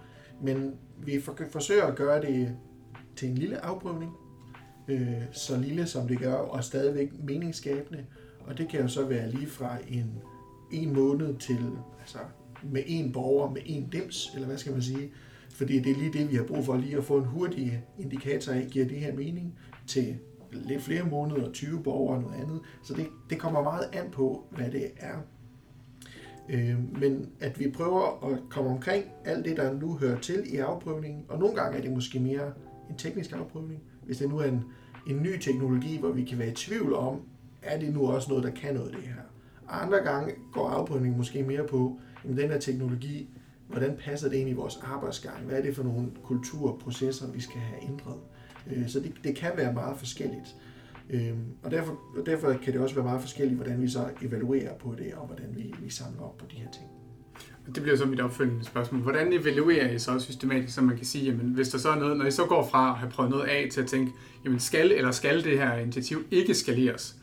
Men 0.43 0.73
vi 0.97 1.21
for, 1.21 1.37
forsøger 1.51 1.85
at 1.85 1.95
gøre 1.95 2.21
det 2.21 2.55
til 3.15 3.29
en 3.29 3.35
lille 3.35 3.65
afprøvning, 3.65 4.11
øh, 4.89 5.21
så 5.31 5.57
lille 5.57 5.87
som 5.87 6.07
det 6.07 6.19
gør, 6.19 6.33
og 6.33 6.63
stadigvæk 6.63 7.11
meningsskabende. 7.23 8.05
Og 8.39 8.57
det 8.57 8.69
kan 8.69 8.81
jo 8.81 8.87
så 8.87 9.05
være 9.05 9.31
lige 9.31 9.47
fra 9.47 9.77
en, 9.89 10.13
en 10.71 10.93
måned 10.93 11.37
til 11.37 11.59
altså, 11.99 12.17
med 12.63 12.83
en 12.85 13.11
borger, 13.11 13.51
med 13.51 13.61
en 13.65 13.89
dims, 13.91 14.31
eller 14.33 14.47
hvad 14.47 14.57
skal 14.57 14.71
man 14.71 14.81
sige. 14.81 15.11
Fordi 15.49 15.79
det 15.79 15.91
er 15.91 15.95
lige 15.95 16.13
det, 16.13 16.31
vi 16.31 16.35
har 16.35 16.43
brug 16.43 16.65
for, 16.65 16.77
lige 16.77 16.97
at 16.97 17.03
få 17.03 17.17
en 17.17 17.25
hurtig 17.25 17.83
indikator 17.99 18.53
af, 18.53 18.67
giver 18.71 18.85
det 18.85 18.97
her 18.97 19.15
mening, 19.15 19.55
til 19.87 20.17
lidt 20.51 20.81
flere 20.81 21.03
måneder, 21.03 21.51
20 21.51 21.83
borgere 21.83 22.17
og 22.17 22.21
noget 22.21 22.41
andet. 22.41 22.59
Så 22.83 22.93
det, 22.93 23.07
det 23.29 23.39
kommer 23.39 23.63
meget 23.63 23.89
an 23.93 24.11
på, 24.11 24.43
hvad 24.51 24.71
det 24.71 24.91
er. 24.97 25.15
Øh, 26.49 26.99
men 27.01 27.29
at 27.39 27.59
vi 27.59 27.71
prøver 27.71 28.31
at 28.31 28.39
komme 28.49 28.69
omkring 28.69 29.05
alt 29.25 29.45
det, 29.45 29.57
der 29.57 29.73
nu 29.73 29.97
hører 29.97 30.19
til 30.19 30.43
i 30.53 30.57
afprøvningen, 30.57 31.25
og 31.27 31.39
nogle 31.39 31.55
gange 31.55 31.77
er 31.77 31.81
det 31.81 31.91
måske 31.91 32.19
mere 32.19 32.53
en 32.89 32.97
teknisk 32.97 33.31
afprøvning. 33.31 33.81
Hvis 34.05 34.17
det 34.17 34.29
nu 34.29 34.37
er 34.37 34.45
en, 34.45 34.63
en 35.09 35.21
ny 35.21 35.39
teknologi, 35.39 35.97
hvor 35.97 36.11
vi 36.11 36.23
kan 36.23 36.39
være 36.39 36.47
i 36.47 36.53
tvivl 36.55 36.93
om, 36.93 37.21
er 37.61 37.79
det 37.79 37.93
nu 37.93 38.07
også 38.07 38.29
noget, 38.29 38.43
der 38.43 38.51
kan 38.51 38.73
noget 38.73 38.93
det 38.93 39.01
her. 39.01 39.21
Og 39.67 39.83
andre 39.83 39.97
gange 39.97 40.33
går 40.53 40.69
afprøvningen 40.69 41.17
måske 41.17 41.43
mere 41.43 41.67
på, 41.67 41.99
jamen 42.23 42.37
den 42.37 42.49
her 42.49 42.59
teknologi, 42.59 43.29
hvordan 43.67 43.97
passer 43.99 44.29
det 44.29 44.37
ind 44.37 44.49
i 44.49 44.53
vores 44.53 44.79
arbejdsgang? 44.83 45.45
Hvad 45.45 45.57
er 45.57 45.61
det 45.61 45.75
for 45.75 45.83
nogle 45.83 46.11
kulturprocesser, 46.23 47.31
vi 47.31 47.41
skal 47.41 47.59
have 47.59 47.83
ændret? 47.83 48.17
Øh, 48.67 48.87
så 48.87 48.99
det, 48.99 49.13
det 49.23 49.35
kan 49.35 49.51
være 49.55 49.73
meget 49.73 49.97
forskelligt. 49.97 50.55
Øhm, 51.09 51.45
og 51.63 51.71
derfor, 51.71 51.99
og 52.17 52.25
derfor 52.25 52.53
kan 52.53 52.73
det 52.73 52.81
også 52.81 52.95
være 52.95 53.05
meget 53.05 53.21
forskelligt, 53.21 53.57
hvordan 53.57 53.81
vi 53.81 53.87
så 53.87 54.09
evaluerer 54.21 54.73
på 54.77 54.95
det, 54.97 55.13
og 55.13 55.27
hvordan 55.27 55.55
vi, 55.55 55.75
vi 55.81 55.89
samler 55.89 56.21
op 56.21 56.37
på 56.37 56.45
de 56.51 56.55
her 56.55 56.71
ting. 56.71 56.98
Det 57.75 57.83
bliver 57.83 57.97
så 57.97 58.05
mit 58.05 58.19
opfølgende 58.19 58.65
spørgsmål. 58.65 59.01
Hvordan 59.01 59.33
evaluerer 59.33 59.91
I 59.91 59.99
så 59.99 60.19
systematisk, 60.19 60.75
så 60.75 60.81
man 60.81 60.97
kan 60.97 61.05
sige, 61.05 61.25
jamen, 61.25 61.53
hvis 61.53 61.69
der 61.69 61.77
så 61.77 61.89
er 61.89 61.95
noget, 61.95 62.17
når 62.17 62.25
I 62.25 62.31
så 62.31 62.45
går 62.45 62.67
fra 62.71 62.89
at 62.89 62.95
have 62.95 63.11
prøvet 63.11 63.31
noget 63.31 63.47
af 63.47 63.67
til 63.71 63.81
at 63.81 63.87
tænke, 63.87 64.11
jamen 64.45 64.59
skal 64.59 64.91
eller 64.91 65.11
skal 65.11 65.43
det 65.43 65.59
her 65.59 65.75
initiativ 65.75 66.23
ikke 66.31 66.53
skaleres? 66.53 67.15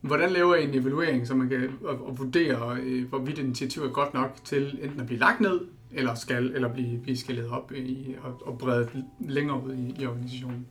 Hvordan 0.00 0.30
laver 0.30 0.54
I 0.54 0.64
en 0.64 0.74
evaluering, 0.74 1.26
så 1.26 1.34
man 1.34 1.48
kan 1.48 1.70
og, 1.84 2.18
vurdere, 2.18 2.76
øh, 2.82 3.08
hvorvidt 3.08 3.38
initiativet 3.38 3.88
er 3.88 3.92
godt 3.92 4.14
nok 4.14 4.36
til 4.44 4.78
enten 4.82 5.00
at 5.00 5.06
blive 5.06 5.20
lagt 5.20 5.40
ned, 5.40 5.60
eller 5.92 6.14
skal 6.14 6.52
eller 6.54 6.72
blive, 6.72 6.98
blive 6.98 7.16
skaleret 7.16 7.50
op 7.50 7.72
i, 7.72 8.16
og, 8.22 8.42
og 8.46 8.58
bredt 8.58 8.88
længere 9.20 9.64
ud 9.64 9.74
i, 9.74 10.02
i 10.02 10.06
organisationen? 10.06 10.66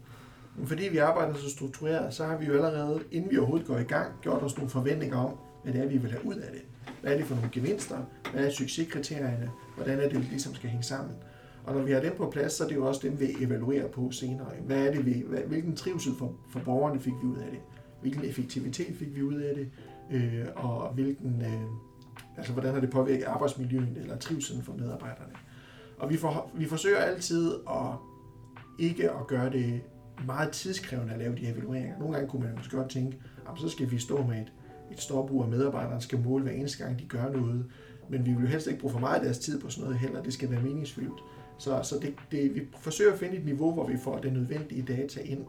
Fordi 0.65 0.87
vi 0.91 0.97
arbejder 0.97 1.33
så 1.33 1.49
struktureret, 1.49 2.13
så 2.13 2.25
har 2.25 2.37
vi 2.37 2.45
jo 2.45 2.53
allerede, 2.53 2.99
inden 3.11 3.31
vi 3.31 3.37
overhovedet 3.37 3.67
går 3.67 3.77
i 3.77 3.83
gang, 3.83 4.11
gjort 4.21 4.43
os 4.43 4.57
nogle 4.57 4.69
forventninger 4.69 5.17
om, 5.17 5.37
hvad 5.63 5.73
det 5.73 5.81
er, 5.83 5.87
vi 5.87 5.97
vil 5.97 6.11
have 6.11 6.25
ud 6.25 6.35
af 6.35 6.51
det. 6.53 6.61
Hvad 7.01 7.13
er 7.13 7.17
det 7.17 7.25
for 7.25 7.35
nogle 7.35 7.49
gevinster? 7.51 7.97
Hvad 8.33 8.45
er 8.45 8.49
succeskriterierne? 8.49 9.49
Hvordan 9.75 9.99
er 9.99 10.09
det, 10.09 10.19
vi 10.19 10.23
ligesom 10.23 10.55
skal 10.55 10.69
hænge 10.69 10.83
sammen? 10.83 11.15
Og 11.63 11.75
når 11.75 11.81
vi 11.81 11.91
har 11.91 11.99
dem 12.01 12.13
på 12.17 12.29
plads, 12.29 12.53
så 12.53 12.63
er 12.63 12.67
det 12.67 12.75
jo 12.75 12.87
også 12.87 13.01
dem, 13.03 13.19
vi 13.19 13.25
evaluerer 13.41 13.87
på 13.87 14.11
senere. 14.11 14.47
Hvad 14.65 14.87
er 14.87 14.91
det, 14.91 15.05
vi, 15.05 15.23
hvad, 15.27 15.39
hvilken 15.39 15.75
trivsel 15.75 16.11
for, 16.19 16.33
for 16.49 16.59
borgerne 16.59 16.99
fik 16.99 17.13
vi 17.21 17.27
ud 17.27 17.37
af 17.37 17.51
det? 17.51 17.59
Hvilken 18.01 18.25
effektivitet 18.25 18.95
fik 18.95 19.15
vi 19.15 19.23
ud 19.23 19.35
af 19.35 19.55
det? 19.55 19.69
Øh, 20.11 20.45
og 20.55 20.93
hvilken, 20.93 21.41
øh, 21.41 21.61
altså, 22.37 22.53
hvordan 22.53 22.73
har 22.73 22.81
det 22.81 22.89
påvirket 22.89 23.25
arbejdsmiljøet 23.25 23.97
eller 23.97 24.17
trivselen 24.17 24.63
for 24.63 24.73
medarbejderne? 24.73 25.33
Og 25.97 26.09
vi, 26.09 26.17
for, 26.17 26.51
vi 26.53 26.65
forsøger 26.65 26.97
altid 26.97 27.53
at 27.69 27.95
ikke 28.79 29.11
at 29.11 29.27
gøre 29.27 29.49
det 29.49 29.81
meget 30.25 30.49
tidskrævende 30.49 31.13
at 31.13 31.19
lave 31.19 31.35
de 31.35 31.47
evalueringer. 31.47 31.99
Nogle 31.99 32.13
gange 32.13 32.29
kunne 32.29 32.45
man 32.45 32.55
måske 32.55 32.77
godt 32.77 32.89
tænke, 32.89 33.17
at 33.51 33.59
så 33.59 33.69
skal 33.69 33.91
vi 33.91 33.97
stå 33.97 34.27
med 34.27 34.41
et, 34.41 34.53
et 34.91 35.01
stopur, 35.01 35.43
og 35.43 35.49
medarbejderne 35.49 36.01
skal 36.01 36.19
måle 36.19 36.43
hver 36.43 36.51
eneste 36.51 36.83
gang, 36.83 36.99
de 36.99 37.05
gør 37.05 37.31
noget. 37.31 37.65
Men 38.09 38.25
vi 38.25 38.31
vil 38.31 38.41
jo 38.41 38.47
helst 38.47 38.67
ikke 38.67 38.79
bruge 38.79 38.91
for 38.91 38.99
meget 38.99 39.15
af 39.15 39.23
deres 39.23 39.39
tid 39.39 39.61
på 39.61 39.69
sådan 39.69 39.83
noget 39.83 39.99
heller. 39.99 40.23
Det 40.23 40.33
skal 40.33 40.51
være 40.51 40.61
meningsfyldt. 40.61 41.23
Så, 41.57 41.79
så 41.83 41.95
det, 42.01 42.13
det, 42.31 42.55
vi 42.55 42.61
forsøger 42.79 43.13
at 43.13 43.19
finde 43.19 43.37
et 43.37 43.45
niveau, 43.45 43.73
hvor 43.73 43.87
vi 43.87 43.97
får 43.97 44.17
det 44.17 44.33
nødvendige 44.33 44.81
data 44.81 45.19
ind. 45.19 45.45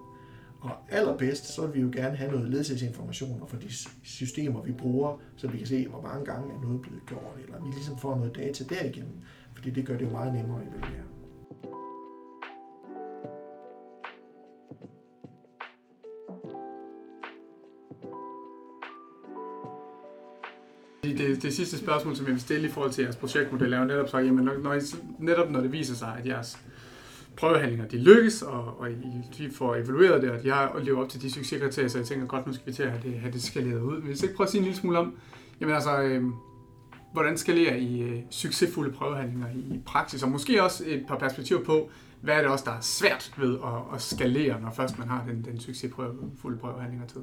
Og 0.61 0.71
allerbedst, 0.91 1.47
så 1.47 1.67
vil 1.67 1.75
vi 1.75 1.81
jo 1.81 1.91
gerne 1.93 2.17
have 2.17 2.31
noget 2.33 2.51
ledelsesinformationer 2.51 3.47
for 3.47 3.57
de 3.57 3.69
systemer, 4.03 4.63
vi 4.63 4.73
bruger, 4.73 5.21
så 5.37 5.49
vi 5.49 5.59
kan 5.59 5.67
se, 5.67 5.89
hvor 5.89 6.01
mange 6.01 6.25
gange 6.25 6.55
er 6.55 6.61
noget 6.61 6.81
blevet 6.83 7.07
gjort, 7.07 7.37
eller 7.45 7.65
vi 7.65 7.71
ligesom 7.71 7.99
får 7.99 8.17
noget 8.17 8.37
data 8.37 8.65
derigennem, 8.65 9.13
fordi 9.55 9.71
det 9.71 9.87
gør 9.87 9.97
det 9.97 10.05
jo 10.05 10.11
meget 10.11 10.35
nemmere 10.35 10.61
at 10.61 10.69
evaluere. 10.69 11.12
Det, 21.05 21.43
det 21.43 21.55
sidste 21.55 21.79
spørgsmål, 21.79 22.17
som 22.17 22.27
jeg 22.27 22.33
vil 22.33 22.41
stille 22.41 22.69
i 22.69 22.71
forhold 22.71 22.93
til 22.93 23.03
jeres 23.03 23.17
projektmodel, 23.17 23.73
er 23.73 23.79
jo 23.79 23.85
netop 23.85 24.09
så, 24.09 24.19
jamen, 24.19 24.45
når, 24.45 24.59
når 24.59 24.75
I, 24.75 24.81
netop 25.19 25.51
når 25.51 25.61
det 25.61 25.73
viser 25.73 25.95
sig, 25.95 26.17
at 26.19 26.27
jeres 26.27 26.59
prøvehandlinger 27.37 27.88
de 27.88 27.99
lykkes, 27.99 28.43
og, 28.43 28.81
og 28.81 28.91
I 28.91 29.51
får 29.53 29.75
evalueret 29.75 30.23
det, 30.23 30.31
og 30.31 30.43
de 30.43 30.51
har 30.51 30.81
levet 30.83 31.01
op 31.01 31.09
til 31.09 31.23
de 31.23 31.31
succeskriterier, 31.31 31.88
så 31.88 31.99
jeg 31.99 32.07
tænker 32.07 32.27
godt, 32.27 32.47
nu 32.47 32.53
skal 32.53 32.67
vi 32.67 32.73
til 32.73 32.83
at 32.83 32.91
have 32.91 33.03
det, 33.03 33.21
have 33.21 33.33
det 33.33 33.43
skaleret 33.43 33.81
ud. 33.81 33.95
Men 33.97 34.07
hvis 34.07 34.23
ikke 34.23 34.35
prøve 34.35 34.47
at 34.47 34.51
sige 34.51 34.59
en 34.59 34.65
lille 34.65 34.79
smule 34.79 34.99
om, 34.99 35.15
jamen 35.61 35.75
altså, 35.75 36.03
øh, 36.03 36.25
hvordan 37.12 37.38
skalerer 37.38 37.77
I 37.77 38.01
øh, 38.01 38.19
succesfulde 38.31 38.93
prøvehandlinger 38.93 39.49
i, 39.49 39.75
i 39.75 39.81
praksis, 39.87 40.23
og 40.23 40.29
måske 40.29 40.62
også 40.62 40.85
et 40.87 41.05
par 41.09 41.19
perspektiver 41.19 41.65
på, 41.65 41.91
hvad 42.21 42.35
er 42.35 42.41
det 42.41 42.51
også, 42.51 42.65
der 42.65 42.73
er 42.73 42.81
svært 42.81 43.33
ved 43.38 43.59
at, 43.65 43.95
at 43.95 44.03
skalere, 44.03 44.61
når 44.61 44.71
først 44.71 44.99
man 44.99 45.09
har 45.09 45.25
den, 45.29 45.45
den 45.45 45.61
succesfulde 45.61 46.59
prøvehandlinger 46.61 47.07
til? 47.07 47.21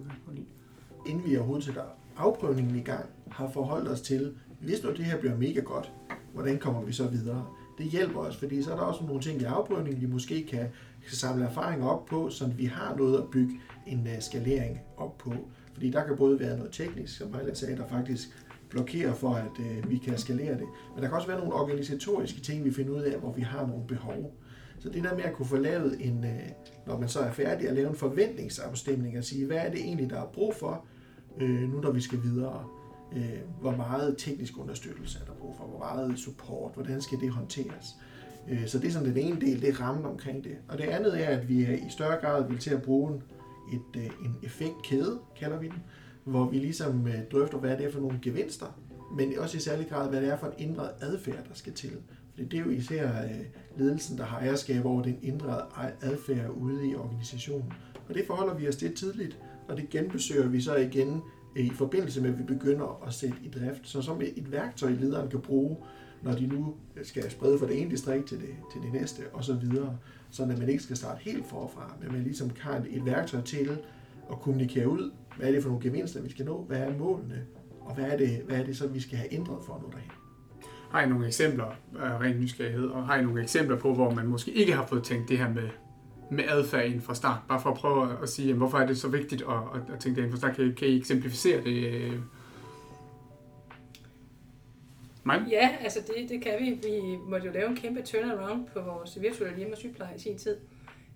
Inden 1.05 1.29
vi 1.29 1.37
overhovedet 1.37 1.65
sætter 1.65 1.83
afprøvningen 2.19 2.75
i 2.75 2.81
gang, 2.81 3.05
har 3.31 3.49
forholdt 3.49 3.89
os 3.89 4.01
til, 4.01 4.33
hvis 4.61 4.83
nu 4.83 4.89
det 4.89 5.05
her 5.05 5.19
bliver 5.19 5.37
mega 5.37 5.59
godt, 5.59 5.91
hvordan 6.33 6.57
kommer 6.57 6.81
vi 6.81 6.93
så 6.93 7.07
videre? 7.07 7.45
Det 7.77 7.85
hjælper 7.85 8.19
os, 8.19 8.37
fordi 8.37 8.63
så 8.63 8.71
er 8.71 8.75
der 8.75 8.83
også 8.83 9.03
nogle 9.03 9.21
ting 9.21 9.41
i 9.41 9.43
afprøvningen, 9.43 10.01
vi 10.01 10.07
måske 10.07 10.47
kan, 10.49 10.67
kan 11.07 11.15
samle 11.15 11.45
erfaring 11.45 11.83
op 11.83 12.05
på, 12.05 12.29
så 12.29 12.47
vi 12.47 12.65
har 12.65 12.95
noget 12.95 13.17
at 13.17 13.29
bygge 13.31 13.53
en 13.87 14.07
øh, 14.07 14.21
skalering 14.21 14.79
op 14.97 15.17
på. 15.17 15.33
Fordi 15.73 15.89
der 15.89 16.05
kan 16.05 16.17
både 16.17 16.39
være 16.39 16.57
noget 16.57 16.71
teknisk, 16.71 17.17
som 17.17 17.33
Vejlet 17.33 17.57
sagde, 17.57 17.77
der 17.77 17.87
faktisk 17.87 18.29
blokerer 18.69 19.13
for, 19.13 19.33
at 19.33 19.51
øh, 19.59 19.89
vi 19.89 19.97
kan 19.97 20.17
skalere 20.17 20.53
det. 20.53 20.67
Men 20.95 21.03
der 21.03 21.07
kan 21.07 21.15
også 21.15 21.27
være 21.27 21.39
nogle 21.39 21.53
organisatoriske 21.53 22.41
ting, 22.41 22.65
vi 22.65 22.71
finder 22.71 22.93
ud 22.93 23.01
af, 23.01 23.19
hvor 23.19 23.31
vi 23.31 23.41
har 23.41 23.67
nogle 23.67 23.83
behov. 23.87 24.33
Så 24.79 24.89
det 24.89 25.03
der 25.03 25.15
med 25.15 25.23
at 25.23 25.33
kunne 25.33 25.45
få 25.45 25.57
lavet 25.57 25.97
en, 25.99 26.25
øh, 26.25 26.49
når 26.87 26.99
man 26.99 27.09
så 27.09 27.19
er 27.19 27.31
færdig, 27.31 27.69
at 27.69 27.75
lave 27.75 27.89
en 27.89 27.95
forventningsafstemning 27.95 29.17
og 29.17 29.23
sige, 29.23 29.45
hvad 29.45 29.57
er 29.57 29.71
det 29.71 29.79
egentlig, 29.79 30.09
der 30.09 30.21
er 30.21 30.27
brug 30.33 30.55
for, 30.55 30.85
øh, 31.37 31.73
nu 31.73 31.81
når 31.81 31.91
vi 31.91 32.01
skal 32.01 32.23
videre 32.23 32.65
øh, 33.15 33.39
hvor 33.61 33.75
meget 33.75 34.15
teknisk 34.17 34.57
understøttelse 34.57 35.19
er 35.21 35.25
der 35.25 35.33
brug 35.33 35.55
for, 35.55 35.63
hvor 35.63 35.79
meget 35.79 36.19
support, 36.19 36.71
hvordan 36.73 37.01
skal 37.01 37.19
det 37.19 37.29
håndteres. 37.29 37.95
Øh, 38.49 38.67
så 38.67 38.79
det 38.79 38.87
er 38.87 38.91
sådan 38.91 39.07
den 39.07 39.17
ene 39.17 39.41
del, 39.41 39.61
det 39.61 39.69
er 39.69 39.81
rammen 39.81 40.05
omkring 40.05 40.43
det. 40.43 40.57
Og 40.67 40.77
det 40.77 40.83
andet 40.83 41.23
er, 41.23 41.27
at 41.27 41.49
vi 41.49 41.75
i 41.75 41.89
større 41.89 42.17
grad 42.21 42.47
vil 42.49 42.57
til 42.57 42.69
at 42.69 42.81
bruge 42.81 43.21
et, 43.73 44.01
øh, 44.01 44.05
en 44.05 44.35
effektkæde, 44.43 45.19
kalder 45.39 45.59
vi 45.59 45.67
den, 45.67 45.83
hvor 46.23 46.49
vi 46.49 46.57
ligesom 46.57 47.07
øh, 47.07 47.19
drøfter, 47.31 47.57
hvad 47.57 47.77
det 47.77 47.85
er 47.85 47.91
for 47.91 47.99
nogle 47.99 48.19
gevinster, 48.21 48.79
men 49.17 49.39
også 49.39 49.57
i 49.57 49.59
særlig 49.59 49.89
grad, 49.89 50.09
hvad 50.09 50.21
det 50.21 50.29
er 50.29 50.37
for 50.37 50.47
en 50.47 50.69
ændret 50.69 50.89
adfærd, 51.01 51.47
der 51.49 51.53
skal 51.53 51.73
til. 51.73 51.91
For 52.35 52.43
det 52.43 52.59
er 52.59 52.63
jo 52.63 52.69
især 52.69 53.23
øh, 53.23 53.45
ledelsen, 53.77 54.17
der 54.17 54.23
har 54.23 54.39
ejerskab 54.39 54.85
over 54.85 55.03
den 55.03 55.17
ændrede 55.23 55.63
adfærd 56.01 56.49
ude 56.49 56.89
i 56.89 56.95
organisationen. 56.95 57.73
Og 58.09 58.15
det 58.15 58.23
forholder 58.27 58.53
vi 58.53 58.67
os 58.67 58.75
til 58.75 58.95
tidligt, 58.95 59.39
og 59.69 59.77
det 59.77 59.89
genbesøger 59.89 60.47
vi 60.47 60.61
så 60.61 60.75
igen 60.75 61.21
øh, 61.55 61.65
i 61.65 61.69
forbindelse 61.69 62.21
med, 62.21 62.29
at 62.29 62.39
vi 62.39 62.43
begynder 62.43 63.03
at 63.07 63.13
sætte 63.13 63.35
i 63.43 63.49
drift. 63.49 63.87
Så 63.87 64.01
som 64.01 64.21
et 64.21 64.51
værktøj, 64.51 64.91
lederen 64.91 65.29
kan 65.29 65.41
bruge, 65.41 65.77
når 66.23 66.31
de 66.31 66.47
nu 66.47 66.75
skal 67.03 67.31
sprede 67.31 67.59
fra 67.59 67.67
det 67.67 67.81
ene 67.81 67.91
distrikt 67.91 68.27
til 68.27 68.37
det, 68.37 68.55
til 68.73 68.81
det 68.81 68.93
næste, 68.93 69.21
og 69.33 69.43
så 69.43 69.53
videre. 69.53 69.97
Så 70.29 70.43
at 70.43 70.59
man 70.59 70.69
ikke 70.69 70.83
skal 70.83 70.97
starte 70.97 71.21
helt 71.21 71.45
forfra, 71.47 71.93
men 72.01 72.11
man 72.11 72.23
ligesom 72.23 72.51
har 72.59 72.75
et 72.89 73.05
værktøj 73.05 73.41
til 73.41 73.77
at 74.31 74.39
kommunikere 74.41 74.89
ud, 74.89 75.11
hvad 75.37 75.47
er 75.47 75.51
det 75.51 75.63
for 75.63 75.69
nogle 75.69 75.83
gevinster, 75.83 76.21
vi 76.21 76.29
skal 76.29 76.45
nå, 76.45 76.63
hvad 76.67 76.77
er 76.77 76.97
målene, 76.97 77.45
og 77.81 77.95
hvad 77.95 78.05
er 78.05 78.17
det, 78.17 78.41
hvad 78.47 78.59
er 78.59 78.63
det 78.63 78.77
så, 78.77 78.87
vi 78.87 78.99
skal 78.99 79.17
have 79.17 79.33
ændret 79.33 79.63
for 79.65 79.73
at 79.73 79.81
nå 79.81 79.89
derhen. 79.89 80.11
Har 80.91 81.01
I 81.01 81.09
nogle 81.09 81.27
eksempler, 81.27 81.67
øh, 81.95 82.01
ren 82.01 82.39
nysgerrighed, 82.39 82.87
og 82.87 83.07
har 83.07 83.17
I 83.17 83.23
nogle 83.23 83.41
eksempler 83.41 83.77
på, 83.77 83.93
hvor 83.93 84.11
man 84.11 84.27
måske 84.27 84.51
ikke 84.51 84.73
har 84.73 84.85
fået 84.85 85.03
tænkt 85.03 85.29
det 85.29 85.37
her 85.37 85.53
med 85.53 85.69
med 86.31 86.43
adfærd 86.47 86.85
inden 86.85 87.01
fra 87.01 87.15
start? 87.15 87.39
Bare 87.47 87.61
for 87.61 87.69
at 87.69 87.77
prøve 87.77 88.17
at 88.21 88.29
sige, 88.29 88.47
jamen, 88.47 88.57
hvorfor 88.57 88.77
er 88.77 88.87
det 88.87 88.97
så 88.97 89.07
vigtigt 89.07 89.41
at, 89.41 89.55
at, 89.55 89.93
at 89.93 89.99
tænke 89.99 90.15
det 90.15 90.17
inden 90.17 90.31
fra 90.31 90.37
start? 90.37 90.55
Kan, 90.55 90.75
kan 90.75 90.87
I 90.87 90.97
eksemplificere 90.97 91.63
det? 91.63 91.93
Øh? 91.93 92.19
Mig? 95.23 95.45
Ja, 95.51 95.69
altså 95.81 95.99
det, 96.07 96.29
det 96.29 96.41
kan 96.41 96.53
vi. 96.59 96.69
Vi 96.89 97.17
måtte 97.27 97.47
jo 97.47 97.53
lave 97.53 97.69
en 97.69 97.75
kæmpe 97.75 98.01
turnaround 98.01 98.67
på 98.73 98.81
vores 98.81 99.21
virtuelle 99.21 99.57
hjemme- 99.57 99.73
og 99.73 99.77
sygepleje 99.77 100.15
i 100.15 100.19
sin 100.19 100.37
tid. 100.37 100.57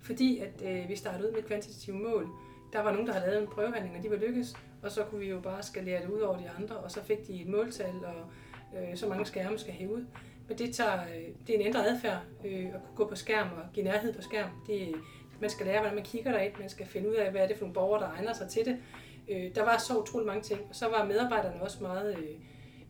Fordi 0.01 0.37
at 0.37 0.63
øh, 0.65 0.89
vi 0.89 0.95
startede 0.95 1.29
ud 1.29 1.33
med 1.33 1.43
kvantitative 1.43 1.95
mål. 1.95 2.27
Der 2.73 2.83
var 2.83 2.91
nogen, 2.91 3.07
der 3.07 3.13
havde 3.13 3.25
lavet 3.25 3.41
en 3.41 3.47
prøvehandling, 3.47 3.97
og 3.97 4.03
de 4.03 4.09
var 4.09 4.15
lykkes. 4.27 4.55
Og 4.81 4.91
så 4.91 5.03
kunne 5.03 5.19
vi 5.19 5.29
jo 5.29 5.39
bare 5.39 5.63
skalere 5.63 6.01
det 6.01 6.09
ud 6.09 6.19
over 6.19 6.37
de 6.37 6.49
andre, 6.59 6.75
og 6.75 6.91
så 6.91 7.03
fik 7.03 7.27
de 7.27 7.41
et 7.41 7.47
måltal, 7.47 7.93
og 8.05 8.31
øh, 8.79 8.97
så 8.97 9.07
mange 9.07 9.25
skærme 9.25 9.59
skal 9.59 9.73
hæve 9.73 9.93
ud. 9.93 10.05
Men 10.47 10.57
det, 10.57 10.75
tager, 10.75 11.01
øh, 11.01 11.47
det 11.47 11.55
er 11.55 11.59
en 11.59 11.65
ændret 11.65 11.85
adfærd 11.85 12.21
øh, 12.45 12.65
at 12.65 12.81
kunne 12.85 12.95
gå 12.95 13.07
på 13.07 13.15
skærm 13.15 13.47
og 13.47 13.63
give 13.73 13.85
nærhed 13.85 14.13
på 14.13 14.21
skærm. 14.21 14.49
Det, 14.67 14.95
man 15.41 15.49
skal 15.49 15.65
lære, 15.65 15.79
hvordan 15.79 15.95
man 15.95 16.03
kigger 16.05 16.31
derind, 16.31 16.53
man 16.59 16.69
skal 16.69 16.85
finde 16.85 17.09
ud 17.09 17.15
af, 17.15 17.31
hvad 17.31 17.41
er 17.41 17.47
det 17.47 17.57
for 17.57 17.63
nogle 17.63 17.73
borgere, 17.73 18.01
der 18.01 18.09
egner 18.09 18.33
sig 18.33 18.49
til 18.49 18.65
det. 18.65 18.77
Øh, 19.29 19.55
der 19.55 19.63
var 19.63 19.77
så 19.77 19.97
utrolig 19.97 20.27
mange 20.27 20.41
ting, 20.41 20.61
og 20.69 20.75
så 20.75 20.89
var 20.89 21.05
medarbejderne 21.05 21.61
også 21.61 21.77
meget 21.81 22.17
øh, 22.17 22.35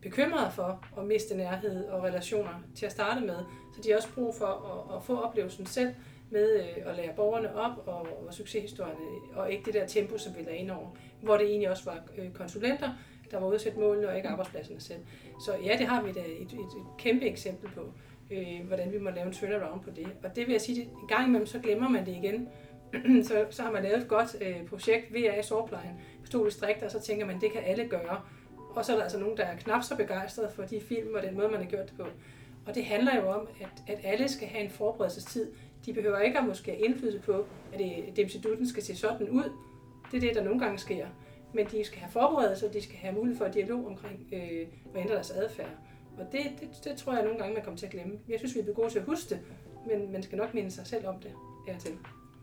bekymrede 0.02 0.50
for 0.50 0.84
at 0.98 1.04
miste 1.04 1.36
nærhed 1.36 1.84
og 1.84 2.02
relationer 2.02 2.62
til 2.74 2.86
at 2.86 2.92
starte 2.92 3.20
med. 3.20 3.36
Så 3.74 3.80
de 3.84 3.90
har 3.90 3.96
også 3.96 4.14
brug 4.14 4.34
for 4.34 4.46
at, 4.46 4.96
at 4.96 5.04
få 5.04 5.20
oplevelsen 5.20 5.66
selv 5.66 5.94
med 6.30 6.54
øh, 6.54 6.90
at 6.90 6.96
lære 6.96 7.12
borgerne 7.16 7.56
op 7.56 7.86
og, 7.86 8.26
og 8.26 8.34
succeshistorierne, 8.34 8.98
og 9.34 9.52
ikke 9.52 9.64
det 9.64 9.74
der 9.74 9.86
tempo, 9.86 10.18
som 10.18 10.36
vi 10.36 10.42
lagde 10.42 10.58
ind 10.58 10.70
over, 10.70 10.88
hvor 11.20 11.36
det 11.36 11.46
egentlig 11.46 11.70
også 11.70 11.84
var 11.84 11.98
øh, 12.18 12.32
konsulenter, 12.32 12.90
der 13.34 13.40
var 13.40 13.46
ude 13.46 13.54
at 13.54 13.60
sætte 13.60 13.78
målene, 13.78 14.08
og 14.08 14.16
ikke 14.16 14.28
arbejdspladserne 14.28 14.80
selv. 14.80 15.00
Så 15.44 15.52
ja, 15.64 15.76
det 15.78 15.86
har 15.86 16.02
vi 16.02 16.12
da 16.12 16.20
et, 16.20 16.52
et, 16.52 16.52
et 16.52 16.86
kæmpe 16.98 17.26
eksempel 17.26 17.70
på, 17.70 17.80
øh, 18.30 18.66
hvordan 18.66 18.92
vi 18.92 18.98
må 18.98 19.10
lave 19.10 19.26
en 19.26 19.32
turnaround 19.32 19.80
på 19.80 19.90
det. 19.90 20.06
Og 20.24 20.36
det 20.36 20.46
vil 20.46 20.52
jeg 20.52 20.60
sige, 20.60 20.82
at 20.82 20.86
en 20.86 21.08
gang 21.08 21.26
imellem, 21.26 21.46
så 21.46 21.58
glemmer 21.58 21.88
man 21.88 22.06
det 22.06 22.12
igen. 22.12 22.48
så, 23.28 23.46
så 23.50 23.62
har 23.62 23.72
man 23.72 23.82
lavet 23.82 23.98
et 24.02 24.08
godt 24.08 24.36
øh, 24.40 24.66
projekt, 24.66 25.14
VA 25.14 25.38
i 25.40 25.42
sårplejen, 25.42 26.00
på 26.24 26.30
to 26.30 26.44
distrikter, 26.44 26.86
og 26.86 26.92
så 26.92 27.00
tænker 27.00 27.26
man, 27.26 27.40
det 27.40 27.52
kan 27.52 27.62
alle 27.64 27.88
gøre. 27.88 28.20
Og 28.74 28.84
så 28.84 28.92
er 28.92 28.96
der 28.96 29.02
altså 29.02 29.18
nogen, 29.18 29.36
der 29.36 29.44
er 29.44 29.56
knap 29.56 29.82
så 29.82 29.96
begejstrede 29.96 30.50
for 30.54 30.62
de 30.62 30.80
film 30.80 31.14
og 31.14 31.22
den 31.22 31.34
måde, 31.34 31.48
man 31.48 31.60
har 31.60 31.66
gjort 31.66 31.90
det 31.90 31.96
på. 31.96 32.06
Og 32.66 32.74
det 32.74 32.84
handler 32.84 33.16
jo 33.16 33.28
om, 33.28 33.48
at, 33.60 33.94
at 33.94 34.00
alle 34.04 34.28
skal 34.28 34.48
have 34.48 34.64
en 34.64 34.70
forberedelsestid. 34.70 35.52
De 35.86 35.92
behøver 35.92 36.18
ikke 36.18 36.38
at 36.38 36.46
måske 36.46 36.70
have 36.70 36.84
indflydelse 36.84 37.18
på, 37.18 37.46
at 37.72 37.80
øh, 37.80 38.16
det, 38.16 38.68
skal 38.68 38.82
se 38.82 38.96
sådan 38.96 39.30
ud. 39.30 39.52
Det 40.10 40.16
er 40.16 40.20
det, 40.20 40.34
der 40.34 40.44
nogle 40.44 40.60
gange 40.60 40.78
sker 40.78 41.06
men 41.54 41.66
de 41.66 41.84
skal 41.84 41.98
have 41.98 42.12
forberedelse, 42.12 42.66
og 42.66 42.74
de 42.74 42.82
skal 42.82 42.96
have 42.96 43.14
mulighed 43.14 43.38
for 43.38 43.48
dialog 43.48 43.86
omkring 43.86 44.26
øh, 44.32 44.40
at 44.94 45.00
ændre 45.00 45.14
deres 45.14 45.30
adfærd. 45.30 45.70
Og 46.18 46.26
det, 46.32 46.40
det, 46.60 46.68
det 46.84 46.96
tror 46.96 47.12
jeg 47.14 47.22
nogle 47.24 47.38
gange, 47.38 47.54
man 47.54 47.62
kommer 47.64 47.78
til 47.78 47.86
at 47.86 47.92
glemme. 47.92 48.12
Jeg 48.28 48.38
synes, 48.38 48.54
vi 48.54 48.60
er 48.60 48.74
gode 48.74 48.90
til 48.90 48.98
at 48.98 49.04
huske 49.04 49.30
det, 49.30 49.40
men 49.86 50.12
man 50.12 50.22
skal 50.22 50.38
nok 50.38 50.54
minde 50.54 50.70
sig 50.70 50.86
selv 50.86 51.06
om 51.06 51.14
det 51.22 51.30
her 51.66 51.78
til. 51.78 51.92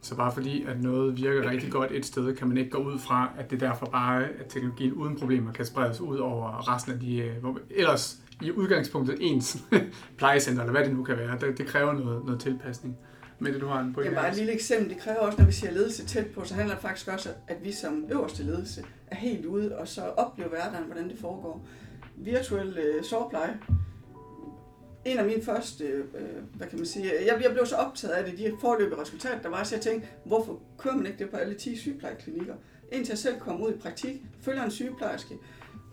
Så 0.01 0.15
bare 0.15 0.31
fordi, 0.31 0.63
at 0.63 0.81
noget 0.81 1.17
virker 1.17 1.49
rigtig 1.49 1.71
godt 1.71 1.91
et 1.91 2.05
sted, 2.05 2.35
kan 2.35 2.47
man 2.47 2.57
ikke 2.57 2.69
gå 2.69 2.77
ud 2.77 2.99
fra, 2.99 3.33
at 3.39 3.51
det 3.51 3.59
derfor 3.59 3.85
bare, 3.85 4.23
at 4.23 4.45
teknologien 4.49 4.93
uden 4.93 5.19
problemer 5.19 5.51
kan 5.51 5.65
spredes 5.65 6.01
ud 6.01 6.17
over 6.17 6.73
resten 6.75 6.93
af 6.93 6.99
de, 6.99 7.17
øh, 7.17 7.37
hvor 7.37 7.59
ellers 7.69 8.21
i 8.41 8.51
udgangspunktet 8.51 9.17
ens 9.21 9.57
plejecenter, 10.17 10.61
eller 10.61 10.71
hvad 10.71 10.85
det 10.85 10.95
nu 10.95 11.03
kan 11.03 11.17
være. 11.17 11.37
Det, 11.39 11.57
det 11.57 11.65
kræver 11.65 11.93
noget, 11.93 12.25
noget 12.25 12.41
tilpasning. 12.41 12.97
Men 13.41 13.59
du 13.59 13.67
har 13.67 13.79
en 13.79 13.93
pointe. 13.93 14.11
Ja, 14.11 14.15
bare 14.21 14.29
et 14.29 14.37
lille 14.37 14.51
eksempel. 14.51 14.89
Det 14.89 14.97
kræver 14.97 15.19
også, 15.19 15.37
når 15.37 15.45
vi 15.45 15.51
siger 15.51 15.71
ledelse 15.71 16.05
tæt 16.05 16.27
på, 16.27 16.43
så 16.43 16.53
handler 16.53 16.73
det 16.73 16.81
faktisk 16.81 17.07
også, 17.07 17.29
at 17.47 17.63
vi 17.63 17.71
som 17.71 18.05
øverste 18.11 18.43
ledelse 18.43 18.83
er 19.07 19.15
helt 19.15 19.45
ude 19.45 19.77
og 19.77 19.87
så 19.87 20.01
oplever 20.01 20.49
hverdagen, 20.49 20.85
hvordan 20.85 21.09
det 21.09 21.19
foregår. 21.19 21.65
Virtuel 22.17 22.77
øh, 22.77 23.03
sårpleje. 23.03 23.59
En 25.05 25.17
af 25.17 25.25
mine 25.25 25.43
første, 25.43 25.83
øh, 25.83 26.03
hvad 26.53 26.67
kan 26.67 26.77
man 26.77 26.85
sige, 26.85 27.05
jeg, 27.05 27.41
jeg 27.43 27.51
blev 27.51 27.65
så 27.65 27.75
optaget 27.75 28.13
af 28.13 28.25
det, 28.25 28.37
de 28.37 28.53
forløbige 28.61 29.01
resultater, 29.01 29.41
der 29.41 29.49
var, 29.49 29.63
så 29.63 29.75
jeg 29.75 29.81
tænkte, 29.81 30.07
hvorfor 30.25 30.59
kører 30.77 30.95
man 30.95 31.05
ikke 31.05 31.19
det 31.19 31.29
på 31.29 31.37
alle 31.37 31.53
10 31.53 31.77
sygeplejeklinikker? 31.77 32.55
Indtil 32.91 33.11
jeg 33.11 33.17
selv 33.17 33.39
kom 33.39 33.61
ud 33.61 33.73
i 33.73 33.77
praktik, 33.77 34.21
følger 34.41 34.63
en 34.63 34.71
sygeplejerske, 34.71 35.35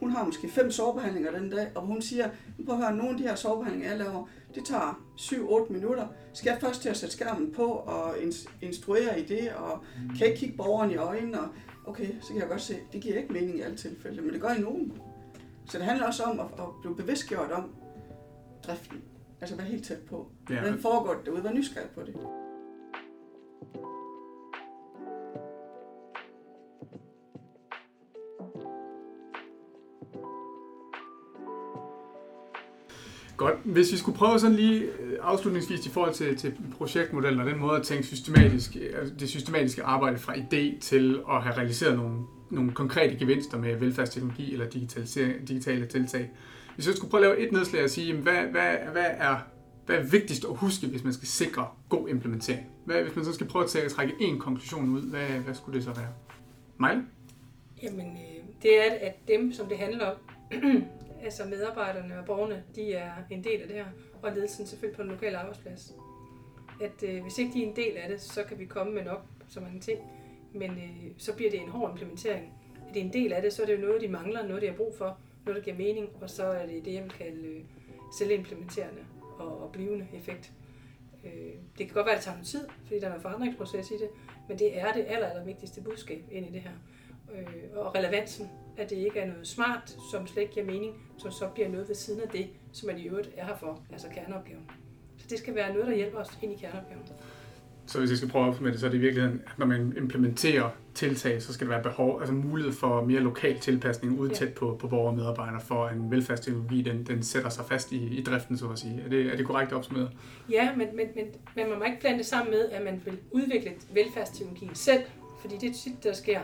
hun 0.00 0.11
har 0.11 0.24
måske 0.24 0.48
fem 0.48 0.70
sårbehandlinger 0.70 1.30
den 1.30 1.50
dag, 1.50 1.68
og 1.74 1.82
hun 1.82 2.02
siger, 2.02 2.28
prøv 2.66 2.74
at 2.74 2.82
høre, 2.82 2.96
nogle 2.96 3.11
af 3.11 3.16
de 3.16 3.22
her 3.22 3.34
sårbehandlinger, 3.34 3.90
jeg 3.90 3.98
laver, 3.98 4.28
det 4.54 4.64
tager 4.64 5.02
7-8 5.18 5.72
minutter. 5.72 6.06
Skal 6.32 6.50
jeg 6.50 6.61
først 6.61 6.82
til 6.82 6.88
at 6.88 6.96
sætte 6.96 7.14
skærmen 7.14 7.52
på 7.52 7.64
og 7.64 8.14
instruere 8.62 9.20
i 9.20 9.24
det, 9.24 9.53
og 9.53 9.84
kan 10.18 10.26
ikke 10.26 10.38
kigge 10.38 10.57
borgeren 10.57 10.90
i 10.90 10.96
øjnene, 10.96 11.40
og 11.40 11.49
okay, 11.86 12.09
så 12.20 12.28
kan 12.28 12.40
jeg 12.40 12.49
godt 12.49 12.61
se, 12.61 12.76
det 12.92 13.03
giver 13.03 13.16
ikke 13.16 13.32
mening 13.32 13.59
i 13.59 13.61
alle 13.61 13.76
tilfælde, 13.76 14.22
men 14.22 14.32
det 14.32 14.40
gør 14.40 14.51
i 14.51 14.61
nogen. 14.61 14.92
Så 15.66 15.78
det 15.78 15.86
handler 15.86 16.07
også 16.07 16.22
om 16.22 16.40
at, 16.40 16.46
at 16.59 16.66
blive 16.80 16.96
bevidstgjort 16.96 17.51
om 17.51 17.70
driften. 18.66 19.03
Altså 19.40 19.57
være 19.57 19.66
helt 19.66 19.84
tæt 19.84 19.99
på. 19.99 20.30
Hvordan 20.46 20.78
foregår 20.78 21.14
det 21.14 21.26
derude? 21.26 21.44
Vær 21.44 21.53
nysgerrig 21.53 21.90
på 21.90 22.01
det. 22.01 22.14
Godt. 33.39 33.55
Hvis 33.64 33.93
vi 33.93 33.97
skulle 33.97 34.18
prøve 34.18 34.39
sådan 34.39 34.57
lige 34.57 34.82
øh, 34.82 35.18
afslutningsvis 35.22 35.86
i 35.86 35.91
forhold 35.91 36.14
til, 36.14 36.36
til 36.36 36.55
projektmodellen 36.78 37.41
og 37.41 37.47
den 37.47 37.59
måde 37.59 37.76
at 37.76 37.82
tænke 37.82 38.07
systematisk, 38.07 38.76
øh, 38.80 39.01
altså 39.01 39.14
det 39.14 39.28
systematiske 39.28 39.82
arbejde 39.82 40.18
fra 40.18 40.34
idé 40.34 40.80
til 40.80 41.20
at 41.30 41.43
have 41.43 41.57
realiseret 41.57 41.97
nogle, 41.97 42.16
nogle 42.51 42.72
konkrete 42.72 43.16
gevinster 43.16 43.59
med 43.59 43.76
velfærdsteknologi 43.76 44.53
eller 44.53 44.66
digitale 45.49 45.86
tiltag. 45.86 46.30
Hvis 46.74 46.86
jeg 46.86 46.95
skulle 46.95 47.11
prøve 47.11 47.24
at 47.24 47.30
lave 47.30 47.47
et 47.47 47.53
nedslag 47.53 47.84
og 47.84 47.91
sige, 47.91 48.16
hvad, 48.16 48.43
hvad, 48.43 48.76
hvad, 48.93 49.07
er, 49.09 49.36
hvad 49.86 49.97
er 49.97 50.03
vigtigst 50.03 50.45
at 50.45 50.57
huske, 50.57 50.86
hvis 50.86 51.05
man 51.05 51.12
skal 51.12 51.28
sikre 51.28 51.66
god 51.89 52.09
implementering? 52.09 52.66
Hvad, 52.84 53.03
hvis 53.03 53.16
man 53.16 53.24
så 53.24 53.32
skal 53.32 53.47
prøve 53.47 53.64
at 53.64 53.91
trække 53.91 54.14
en 54.20 54.39
konklusion 54.39 54.91
ud, 54.91 55.03
hvad, 55.11 55.26
hvad 55.28 55.55
skulle 55.55 55.76
det 55.76 55.84
så 55.84 55.93
være? 55.93 56.09
Mejle? 56.78 57.03
Jamen, 57.82 58.07
øh, 58.07 58.45
det 58.62 58.86
er, 58.86 58.93
at 59.01 59.28
dem, 59.28 59.53
som 59.53 59.66
det 59.66 59.78
handler 59.78 60.07
om, 60.07 60.16
altså 61.25 61.45
medarbejderne 61.45 62.19
og 62.19 62.25
borgerne, 62.25 62.64
de 62.75 62.95
er 62.95 63.12
en 63.31 63.45
del 63.45 63.61
af 63.62 63.69
det 63.69 63.77
her, 63.77 63.87
og 64.23 64.33
ledelsen 64.33 64.66
selvfølgelig 64.66 64.97
på 64.97 65.03
den 65.03 65.11
lokale 65.11 65.39
arbejdsplads. 65.39 65.95
At 66.81 67.03
øh, 67.03 67.23
hvis 67.23 67.39
ikke 67.39 67.53
de 67.53 67.62
er 67.62 67.66
en 67.66 67.77
del 67.77 67.97
af 67.97 68.09
det, 68.09 68.21
så 68.21 68.45
kan 68.45 68.59
vi 68.59 68.64
komme 68.64 68.93
med 68.95 69.05
nok 69.05 69.25
så 69.49 69.61
mange 69.61 69.81
ting, 69.81 69.99
men 70.55 70.71
øh, 70.71 71.12
så 71.19 71.37
bliver 71.37 71.51
det 71.51 71.61
en 71.61 71.69
hård 71.69 71.91
implementering. 71.91 72.53
Er 72.89 72.93
det 72.93 73.03
en 73.03 73.12
del 73.12 73.33
af 73.33 73.43
det, 73.43 73.53
så 73.53 73.62
er 73.62 73.66
det 73.66 73.77
jo 73.77 73.81
noget, 73.81 74.01
de 74.01 74.09
mangler, 74.09 74.47
noget, 74.47 74.62
de 74.62 74.66
har 74.66 74.75
brug 74.75 74.95
for, 74.99 75.19
noget, 75.45 75.57
der 75.57 75.73
giver 75.73 75.77
mening, 75.87 76.09
og 76.21 76.31
så 76.31 76.45
er 76.45 76.66
det 76.66 76.85
det, 76.85 76.95
jeg 76.95 77.03
vil 77.03 77.12
kalde 77.12 77.49
øh, 77.49 77.64
selvimplementerende 78.19 79.01
og, 79.39 79.62
og 79.62 79.73
blivende 79.73 80.07
effekt. 80.14 80.53
Øh, 81.25 81.55
det 81.79 81.87
kan 81.87 81.95
godt 81.95 82.07
være, 82.07 82.14
at 82.14 82.19
det 82.19 82.25
tager 82.25 82.37
noget 82.37 82.47
tid, 82.47 82.69
fordi 82.85 83.01
der 83.01 83.09
er 83.09 83.14
en 83.14 83.21
forandringsproces 83.21 83.91
i 83.91 83.95
det, 83.95 84.09
men 84.49 84.59
det 84.59 84.79
er 84.79 84.93
det 84.93 85.05
aller, 85.09 85.27
aller 85.27 85.45
vigtigste 85.45 85.83
budskab 85.83 86.25
ind 86.31 86.47
i 86.47 86.53
det 86.53 86.61
her. 86.61 86.71
Øh, 87.35 87.79
og 87.79 87.95
relevansen, 87.95 88.51
at 88.79 88.91
det 88.91 88.97
ikke 88.97 89.18
er 89.20 89.26
noget 89.26 89.47
smart, 89.47 89.97
som 90.11 90.26
slet 90.26 90.43
ikke 90.43 90.55
giver 90.55 90.66
mening, 90.66 90.95
som 91.18 91.31
så 91.31 91.49
bliver 91.55 91.68
noget 91.68 91.89
ved 91.89 91.95
siden 91.95 92.20
af 92.20 92.29
det, 92.29 92.47
som 92.72 92.87
man 92.87 92.99
i 92.99 93.09
øvrigt 93.09 93.31
er 93.37 93.47
her 93.47 93.57
for, 93.57 93.83
altså 93.93 94.07
kerneopgaven. 94.14 94.62
Så 95.18 95.26
det 95.31 95.39
skal 95.39 95.55
være 95.55 95.72
noget, 95.72 95.87
der 95.87 95.95
hjælper 95.95 96.18
os 96.18 96.39
ind 96.43 96.53
i 96.53 96.57
kerneopgaven. 96.57 97.03
Så 97.87 97.99
hvis 97.99 98.11
jeg 98.11 98.16
skal 98.18 98.31
prøve 98.31 98.49
at 98.49 98.61
med 98.61 98.72
det, 98.72 98.81
så 98.81 98.87
er 98.87 98.91
det 98.91 98.99
i 98.99 99.01
virkeligheden, 99.01 99.43
at 99.47 99.59
når 99.59 99.66
man 99.66 99.95
implementerer 99.97 100.70
tiltag, 100.95 101.43
så 101.43 101.53
skal 101.53 101.66
der 101.66 101.72
være 101.72 101.83
behov, 101.83 102.20
altså 102.20 102.35
mulighed 102.35 102.72
for 102.72 103.05
mere 103.05 103.20
lokal 103.20 103.59
tilpasning 103.59 104.18
ude 104.20 104.31
Ja. 104.31 104.37
tæt 104.37 104.55
på, 104.55 104.76
på 104.81 104.89
borgere 104.89 105.09
og 105.11 105.16
medarbejdere, 105.16 105.61
for 105.61 105.89
en 105.89 106.11
velfærdsteknologi, 106.11 106.83
den, 106.83 107.07
den 107.07 107.22
sætter 107.22 107.49
sig 107.49 107.64
fast 107.64 107.93
i, 107.93 108.18
i 108.18 108.22
driften, 108.22 108.59
så 108.59 108.68
at 108.68 108.79
sige. 108.79 109.03
Er 109.05 109.09
det, 109.09 109.26
er 109.26 109.37
det 109.37 109.47
korrekt 109.47 109.72
opsummeret? 109.72 110.11
Ja, 110.51 110.70
men, 110.76 110.89
men, 110.97 111.07
men, 111.16 111.24
men 111.57 111.68
man 111.70 111.79
må 111.79 111.85
ikke 111.85 112.01
blande 112.01 112.18
det 112.18 112.26
sammen 112.26 112.51
med, 112.51 112.70
at 112.70 112.85
man 112.85 113.03
vil 113.05 113.18
udvikle 113.31 113.70
velfærdsteknologien 113.95 114.74
selv, 114.74 115.03
fordi 115.41 115.55
det 115.61 115.70
er 115.70 115.74
tit, 115.74 116.05
der 116.05 116.12
sker. 116.12 116.41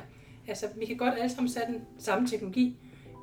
Altså, 0.49 0.67
vi 0.77 0.87
kan 0.87 0.97
godt 0.97 1.15
alle 1.15 1.31
sammen 1.31 1.49
sætte 1.49 1.73
den 1.73 1.83
samme 1.99 2.29
teknologi. 2.29 2.77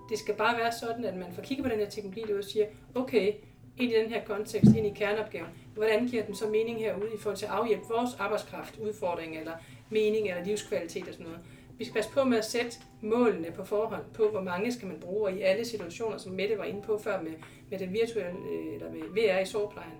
Det 0.09 0.19
skal 0.19 0.35
bare 0.35 0.57
være 0.57 0.71
sådan, 0.71 1.05
at 1.05 1.15
man 1.15 1.33
får 1.33 1.41
kigget 1.41 1.65
på 1.65 1.69
den 1.69 1.79
her 1.79 1.89
teknologi 1.89 2.21
derude 2.21 2.39
og 2.39 2.43
siger, 2.43 2.65
okay, 2.95 3.33
ind 3.77 3.91
i 3.91 3.95
den 3.95 4.09
her 4.09 4.23
kontekst, 4.25 4.75
ind 4.75 4.87
i 4.87 4.93
kerneopgaven, 4.95 5.47
hvordan 5.73 6.07
giver 6.07 6.23
den 6.25 6.35
så 6.35 6.47
mening 6.47 6.79
herude 6.79 7.09
i 7.15 7.17
forhold 7.17 7.37
til 7.37 7.45
at 7.45 7.51
afhjælpe 7.51 7.83
vores 7.89 8.09
arbejdskraft, 8.19 8.77
udfordring 8.77 9.37
eller 9.37 9.53
mening 9.89 10.29
eller 10.29 10.43
livskvalitet 10.43 11.07
og 11.07 11.13
sådan 11.13 11.25
noget. 11.25 11.39
Vi 11.77 11.85
skal 11.85 11.93
passe 11.93 12.11
på 12.11 12.23
med 12.23 12.37
at 12.37 12.45
sætte 12.45 12.77
målene 13.01 13.51
på 13.51 13.65
forhånd 13.65 14.03
på, 14.13 14.29
hvor 14.31 14.41
mange 14.41 14.71
skal 14.71 14.87
man 14.87 14.99
bruge, 14.99 15.27
og 15.27 15.33
i 15.33 15.41
alle 15.41 15.65
situationer, 15.65 16.17
som 16.17 16.31
Mette 16.31 16.57
var 16.57 16.63
inde 16.63 16.81
på 16.81 16.97
før 17.03 17.21
med, 17.21 17.31
med 17.69 17.79
den 17.79 17.93
virtuelle, 17.93 18.39
øh, 18.51 18.73
eller 18.73 18.91
med 18.91 19.01
VR 19.01 19.39
i 19.39 19.45
sårplejen. 19.45 19.93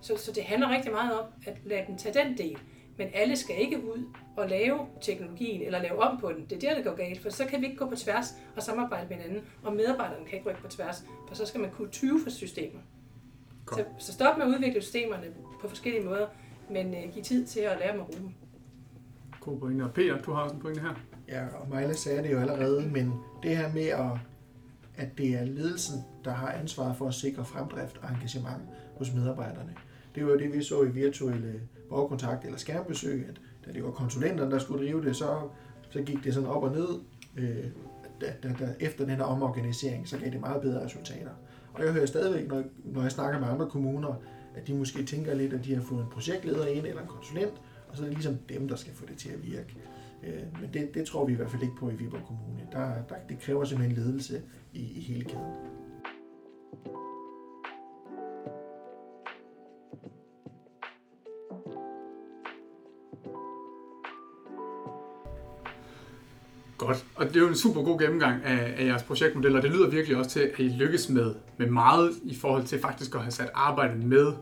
Så, 0.00 0.16
så 0.16 0.32
det 0.32 0.44
handler 0.44 0.70
rigtig 0.70 0.92
meget 0.92 1.20
om 1.20 1.26
at 1.46 1.56
lade 1.64 1.84
dem 1.86 1.98
tage 1.98 2.24
den 2.24 2.38
del. 2.38 2.58
Men 2.96 3.08
alle 3.14 3.36
skal 3.36 3.60
ikke 3.60 3.84
ud 3.84 4.04
og 4.36 4.48
lave 4.48 4.78
teknologien 5.00 5.62
eller 5.62 5.82
lave 5.82 5.98
om 5.98 6.20
på 6.20 6.32
den. 6.32 6.46
Det 6.50 6.64
er 6.64 6.68
der, 6.68 6.74
det 6.74 6.84
går 6.84 6.94
galt, 6.94 7.22
for 7.22 7.30
så 7.30 7.46
kan 7.46 7.60
vi 7.60 7.66
ikke 7.66 7.78
gå 7.78 7.88
på 7.88 7.96
tværs 7.96 8.34
og 8.56 8.62
samarbejde 8.62 9.06
med 9.08 9.16
hinanden, 9.16 9.44
og 9.62 9.76
medarbejderne 9.76 10.26
kan 10.26 10.38
ikke 10.38 10.50
rykke 10.50 10.62
på 10.62 10.68
tværs, 10.68 11.04
for 11.28 11.34
så 11.34 11.46
skal 11.46 11.60
man 11.60 11.70
kunne 11.70 11.88
20 11.88 12.20
for 12.22 12.30
systemer. 12.30 12.80
Godt. 13.66 13.80
Så, 13.80 14.06
så 14.06 14.12
stop 14.12 14.38
med 14.38 14.46
at 14.46 14.50
udvikle 14.50 14.82
systemerne 14.82 15.26
på 15.60 15.68
forskellige 15.68 16.04
måder, 16.04 16.26
men 16.70 16.86
uh, 16.86 17.14
giv 17.14 17.22
tid 17.22 17.46
til 17.46 17.60
at 17.60 17.78
lære 17.78 17.92
dem 17.92 18.00
at 18.00 18.06
bruge 18.06 18.20
dem. 18.20 18.30
God 19.40 19.58
pointe. 19.58 19.82
Og 19.82 19.92
Peter, 19.92 20.22
du 20.22 20.32
har 20.32 20.42
også 20.42 20.54
en 20.54 20.60
pointe 20.60 20.80
her. 20.80 20.94
Ja, 21.28 21.46
og 21.46 21.68
Majla 21.68 21.92
sagde 21.92 22.22
det 22.22 22.32
jo 22.32 22.38
allerede, 22.38 22.88
men 22.88 23.12
det 23.42 23.56
her 23.56 23.72
med, 23.72 23.86
at, 23.86 24.18
at 24.96 25.18
det 25.18 25.34
er 25.34 25.44
ledelsen, 25.44 25.98
der 26.24 26.30
har 26.30 26.52
ansvaret 26.52 26.96
for 26.96 27.08
at 27.08 27.14
sikre 27.14 27.44
fremdrift 27.44 27.98
og 28.02 28.08
engagement 28.10 28.62
hos 28.96 29.12
medarbejderne. 29.14 29.74
Det 30.14 30.26
var 30.26 30.32
jo 30.32 30.38
det, 30.38 30.52
vi 30.52 30.62
så 30.62 30.82
i 30.82 30.90
virtuelle 30.90 31.60
borgerkontakt 31.94 32.44
eller 32.44 32.58
skærmbesøg, 32.58 33.26
at 33.28 33.40
da 33.66 33.72
det 33.72 33.84
var 33.84 33.90
konsulenterne, 33.90 34.50
der 34.50 34.58
skulle 34.58 34.86
drive 34.86 35.04
det, 35.04 35.16
så, 35.16 35.38
så 35.90 36.02
gik 36.02 36.24
det 36.24 36.34
sådan 36.34 36.48
op 36.48 36.62
og 36.62 36.72
ned. 36.72 36.88
Øh, 37.36 37.64
da, 38.20 38.26
da, 38.42 38.48
da, 38.58 38.74
efter 38.80 39.06
den 39.06 39.16
her 39.16 39.24
omorganisering, 39.24 40.08
så 40.08 40.18
gav 40.18 40.30
det 40.30 40.40
meget 40.40 40.62
bedre 40.62 40.84
resultater. 40.84 41.30
Og 41.74 41.84
jeg 41.84 41.92
hører 41.92 42.06
stadigvæk, 42.06 42.48
når, 42.48 42.62
når 42.84 43.02
jeg 43.02 43.12
snakker 43.12 43.40
med 43.40 43.48
andre 43.48 43.70
kommuner, 43.70 44.14
at 44.54 44.66
de 44.66 44.74
måske 44.74 45.04
tænker 45.04 45.34
lidt, 45.34 45.52
at 45.52 45.64
de 45.64 45.74
har 45.74 45.82
fået 45.82 46.00
en 46.00 46.10
projektleder 46.10 46.66
ind 46.66 46.86
eller 46.86 47.02
en 47.02 47.08
konsulent, 47.08 47.54
og 47.88 47.96
så 47.96 48.02
er 48.02 48.06
det 48.06 48.14
ligesom 48.14 48.36
dem, 48.48 48.68
der 48.68 48.76
skal 48.76 48.92
få 48.94 49.06
det 49.06 49.16
til 49.16 49.28
at 49.28 49.42
virke. 49.46 49.76
Øh, 50.22 50.60
Men 50.60 50.70
det, 50.72 50.94
det 50.94 51.06
tror 51.06 51.26
vi 51.26 51.32
i 51.32 51.36
hvert 51.36 51.50
fald 51.50 51.62
ikke 51.62 51.76
på 51.76 51.90
i 51.90 51.94
Viborg 51.94 52.24
Kommune. 52.26 52.60
Der, 52.72 52.86
der, 53.08 53.14
det 53.28 53.38
kræver 53.38 53.64
simpelthen 53.64 53.96
ledelse 54.04 54.42
i, 54.72 54.80
i 54.80 55.00
hele 55.00 55.24
kæden. 55.24 55.73
Godt. 66.86 67.04
Og 67.14 67.26
det 67.26 67.36
er 67.36 67.40
jo 67.40 67.48
en 67.48 67.54
super 67.54 67.82
god 67.82 68.00
gennemgang 68.00 68.44
af, 68.44 68.74
af 68.78 68.86
jeres 68.86 69.02
projektmodeller. 69.02 69.60
Det 69.60 69.70
lyder 69.70 69.90
virkelig 69.90 70.16
også 70.16 70.30
til, 70.30 70.40
at 70.40 70.58
I 70.58 70.68
lykkes 70.68 71.08
med, 71.08 71.34
med 71.58 71.66
meget 71.66 72.10
i 72.24 72.36
forhold 72.36 72.64
til 72.64 72.80
faktisk 72.80 73.14
at 73.14 73.20
have 73.20 73.32
sat 73.32 73.50
arbejdet 73.54 74.04
med 74.04 74.32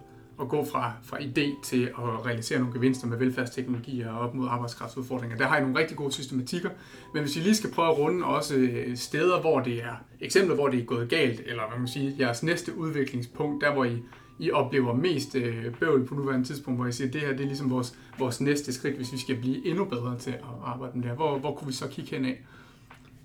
at 0.41 0.49
gå 0.49 0.65
fra, 0.73 0.93
fra 1.03 1.17
idé 1.17 1.65
til 1.65 1.85
at 1.85 2.27
realisere 2.27 2.59
nogle 2.59 2.75
gevinster 2.75 3.07
med 3.07 3.19
velfærdsteknologier 3.19 4.11
og 4.11 4.21
op 4.21 4.35
mod 4.35 4.49
arbejdskraftsudfordringer. 4.51 5.37
Der 5.37 5.47
har 5.47 5.57
I 5.57 5.61
nogle 5.61 5.79
rigtig 5.79 5.97
gode 5.97 6.13
systematikker. 6.13 6.71
Men 7.15 7.23
hvis 7.23 7.37
I 7.37 7.41
lige 7.41 7.55
skal 7.55 7.71
prøve 7.71 7.89
at 7.89 7.99
runde 7.99 8.25
også 8.25 8.55
øh, 8.55 8.97
steder, 8.97 9.41
hvor 9.41 9.61
det 9.61 9.75
er 9.75 10.05
eksempler, 10.21 10.55
hvor 10.55 10.69
det 10.69 10.81
er 10.81 10.85
gået 10.85 11.09
galt, 11.09 11.41
eller 11.47 11.63
hvad 11.69 11.79
man 11.79 11.87
kan 11.87 11.89
sige, 11.89 12.17
jeres 12.19 12.43
næste 12.43 12.79
udviklingspunkt, 12.79 13.65
der 13.65 13.73
hvor 13.73 13.85
I, 13.85 14.03
i 14.43 14.51
oplever 14.51 14.95
mest 14.95 15.35
øh, 15.35 15.75
bøvl 15.81 16.07
på 16.07 16.15
nuværende 16.15 16.47
tidspunkt, 16.47 16.79
hvor 16.79 16.87
I 16.87 16.93
siger, 16.93 17.09
at 17.09 17.13
det 17.13 17.21
her 17.21 17.29
det 17.29 17.41
er 17.41 17.47
ligesom 17.47 17.71
vores, 17.71 17.99
vores 18.19 18.41
næste 18.41 18.73
skridt, 18.73 18.97
hvis 18.97 19.13
vi 19.13 19.19
skal 19.19 19.37
blive 19.37 19.67
endnu 19.67 19.85
bedre 19.85 20.19
til 20.19 20.31
at 20.31 20.45
arbejde 20.65 20.93
med 20.95 21.03
det 21.03 21.11
her. 21.11 21.17
Hvor, 21.17 21.39
hvor 21.39 21.55
kunne 21.55 21.67
vi 21.67 21.73
så 21.73 21.89
kigge 21.89 22.17
henad? 22.17 22.35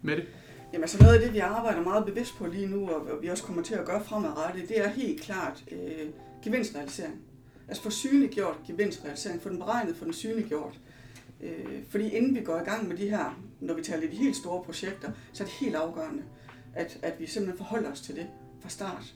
Med 0.02 0.16
det? 0.16 0.26
Jamen 0.74 0.84
altså 0.84 1.04
noget 1.04 1.16
af 1.16 1.22
det, 1.22 1.34
vi 1.34 1.40
arbejder 1.40 1.82
meget 1.84 2.06
bevidst 2.06 2.38
på 2.38 2.48
lige 2.48 2.68
nu, 2.68 2.90
og 2.90 2.96
og 2.96 3.22
vi 3.22 3.28
også 3.28 3.44
kommer 3.44 3.64
til 3.64 3.76
at 3.76 3.86
gøre 3.86 4.04
fremadrettet, 4.04 4.70
det 4.70 4.86
er 4.86 4.90
helt 4.90 5.22
klart 5.22 5.64
øh, 5.72 6.08
gevinstrealisering. 6.44 7.16
Altså 7.68 7.84
få 7.84 7.90
synliggjort 7.90 8.58
gevinstrealisering, 8.68 9.42
få 9.42 9.50
den 9.50 9.58
beregnet, 9.58 9.96
få 9.96 10.06
den 10.06 10.14
synliggjort. 10.14 10.80
Øh, 11.42 11.84
fordi 11.90 12.10
inden 12.10 12.36
vi 12.36 12.42
går 12.42 12.58
i 12.58 12.64
gang 12.64 12.88
med 12.88 12.98
de 12.98 13.10
her, 13.10 13.40
når 13.60 13.74
vi 13.74 13.82
taler 13.82 14.10
de 14.10 14.16
helt 14.16 14.36
store 14.36 14.64
projekter, 14.64 15.12
så 15.34 15.44
er 15.44 15.48
det 15.48 15.56
helt 15.56 15.76
afgørende, 15.76 16.24
at, 16.74 16.98
at 17.02 17.14
vi 17.20 17.26
simpelthen 17.26 17.58
forholder 17.58 17.92
os 17.92 18.02
til 18.02 18.16
det 18.16 18.28
fra 18.62 18.70
start. 18.70 19.14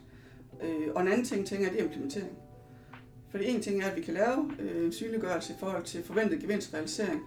Øh, 0.64 0.88
og 0.96 1.02
en 1.02 1.08
anden 1.08 1.26
ting, 1.26 1.48
tænker 1.48 1.66
jeg, 1.66 1.74
det 1.74 1.82
er 1.82 1.86
implementering. 1.86 2.38
Fordi 3.32 3.48
en 3.48 3.62
ting 3.62 3.84
er, 3.84 3.88
at 3.88 3.96
vi 3.96 4.02
kan 4.02 4.14
lave 4.14 4.52
øh, 4.60 4.86
en 4.86 4.92
synliggørelse 4.92 5.54
i 5.54 5.56
forhold 5.60 5.84
til 5.84 6.04
forventet 6.04 6.40
gevinstrealisering, 6.40 7.22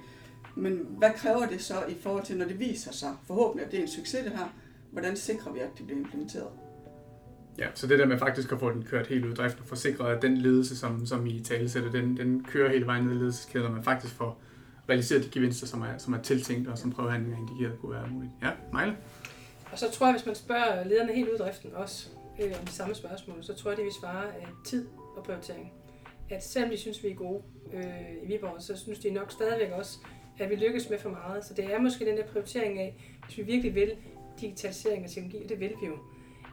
men 0.57 0.87
hvad 0.99 1.11
kræver 1.17 1.47
det 1.47 1.63
så 1.63 1.75
i 1.89 1.95
forhold 2.01 2.25
til, 2.25 2.37
når 2.37 2.47
det 2.47 2.61
viser 2.61 2.93
sig, 2.93 3.17
forhåbentlig 3.27 3.67
at 3.67 3.73
det 3.73 3.79
er 3.79 3.83
en 3.83 3.89
succes 3.89 4.25
det 4.25 4.33
her, 4.33 4.55
hvordan 4.91 5.17
sikrer 5.17 5.53
vi, 5.53 5.59
at 5.59 5.69
det 5.79 5.87
bliver 5.87 6.01
implementeret? 6.01 6.49
Ja, 7.59 7.67
så 7.75 7.87
det 7.87 7.99
der 7.99 8.07
med 8.07 8.19
faktisk 8.19 8.53
at 8.53 8.61
få 8.61 8.71
den 8.71 8.83
kørt 8.83 9.07
helt 9.07 9.25
ud 9.25 9.31
i 9.31 9.35
drift 9.35 9.61
og 9.61 9.67
få 9.67 9.75
sikret, 9.75 10.17
at 10.17 10.23
den 10.23 10.37
ledelse, 10.37 10.77
som, 10.77 11.07
som 11.07 11.27
I 11.27 11.41
talesætter, 11.41 11.91
den, 11.91 12.17
den 12.17 12.45
kører 12.45 12.73
hele 12.73 12.87
vejen 12.87 13.05
ned 13.05 13.13
i 13.13 13.15
ledelseskæden, 13.15 13.67
og 13.67 13.73
man 13.73 13.85
faktisk 13.85 14.15
får 14.15 14.41
realiseret 14.89 15.25
de 15.25 15.31
gevinster, 15.31 15.67
som 15.67 15.83
er, 15.83 15.99
som 15.99 16.15
er 16.15 16.23
tiltænkt, 16.23 16.69
og 16.69 16.79
som 16.79 16.91
prøvehandlinger 16.91 17.39
indikeret 17.39 17.79
kunne 17.81 17.93
være 17.93 18.09
muligt. 18.11 18.33
Ja, 18.43 18.51
Mejle? 18.73 18.97
Og 19.73 19.79
så 19.79 19.91
tror 19.91 20.07
jeg, 20.07 20.15
hvis 20.15 20.27
man 20.27 20.35
spørger 20.35 20.85
lederne 20.85 21.13
helt 21.13 21.29
ud 21.29 21.35
i 21.35 21.39
driften 21.39 21.71
også 21.75 22.09
øh, 22.41 22.53
om 22.61 22.67
de 22.67 22.73
samme 22.73 22.95
spørgsmål, 22.95 23.45
så 23.45 23.55
tror 23.55 23.71
jeg, 23.71 23.77
det 23.77 23.85
vil 23.85 23.93
svare 23.93 24.27
af 24.27 24.47
tid 24.65 24.89
og 25.17 25.25
prioritering. 25.25 25.73
At 26.31 26.45
selvom 26.45 26.71
de 26.71 26.77
synes, 26.77 27.05
vi 27.05 27.09
er 27.09 27.15
gode 27.15 27.43
øh, 27.73 28.23
i 28.23 28.27
Viborg, 28.27 28.63
så 28.63 28.77
synes 28.77 28.99
de 28.99 29.11
nok 29.11 29.33
stadigvæk 29.33 29.71
også, 29.71 29.99
at 30.39 30.51
vi 30.51 30.55
lykkes 30.55 30.91
med 30.91 30.99
for 30.99 31.11
meget. 31.11 31.45
Så 31.45 31.55
det 31.55 31.65
er 31.65 31.79
måske 31.79 32.07
den 32.07 32.17
der 32.17 32.27
prioritering 32.27 32.79
af, 32.79 32.95
hvis 33.27 33.39
vi 33.39 33.43
virkelig 33.43 33.75
vil 33.75 33.97
digitalisering 34.41 35.05
og 35.05 35.11
teknologi, 35.11 35.43
og 35.43 35.49
det 35.49 35.61
vil 35.61 35.73
vi 35.81 35.87
jo. 35.87 35.99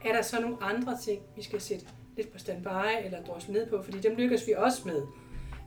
Er 0.04 0.12
der 0.12 0.22
så 0.22 0.40
nogle 0.40 0.56
andre 0.60 0.98
ting, 1.04 1.22
vi 1.36 1.42
skal 1.42 1.60
sætte 1.60 1.86
lidt 2.16 2.32
på 2.32 2.38
standby 2.38 3.04
eller 3.04 3.22
drosle 3.22 3.54
ned 3.54 3.66
på, 3.66 3.82
fordi 3.82 4.00
dem 4.00 4.16
lykkes 4.16 4.46
vi 4.46 4.52
også 4.52 4.82
med. 4.88 5.02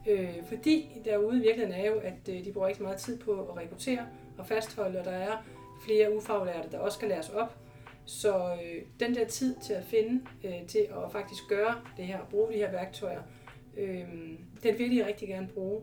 Øh, 0.07 0.45
fordi 0.47 1.01
derude 1.05 1.37
i 1.37 1.41
virkeligheden 1.41 1.81
er 1.81 1.85
jo, 1.85 1.99
at 1.99 2.29
øh, 2.29 2.45
de 2.45 2.51
bruger 2.53 2.67
ikke 2.67 2.83
meget 2.83 2.97
tid 2.97 3.19
på 3.19 3.31
at 3.31 3.57
rekruttere 3.57 4.07
og 4.37 4.47
fastholde, 4.47 4.99
og 4.99 5.05
der 5.05 5.11
er 5.11 5.37
flere 5.85 6.15
ufaglærte, 6.15 6.71
der 6.71 6.79
også 6.79 6.95
skal 6.95 7.09
læres 7.09 7.29
op. 7.29 7.57
Så 8.05 8.53
øh, 8.53 8.81
den 8.99 9.15
der 9.15 9.27
tid 9.27 9.55
til 9.63 9.73
at 9.73 9.83
finde, 9.83 10.21
øh, 10.43 10.67
til 10.67 10.79
at 10.79 11.11
faktisk 11.11 11.41
gøre 11.49 11.75
det 11.97 12.05
her, 12.05 12.19
og 12.19 12.27
bruge 12.27 12.53
de 12.53 12.57
her 12.57 12.71
værktøjer, 12.71 13.21
øh, 13.77 13.99
den 14.63 14.77
vil 14.79 14.91
de 14.91 15.07
rigtig 15.07 15.27
gerne 15.27 15.47
bruge, 15.53 15.81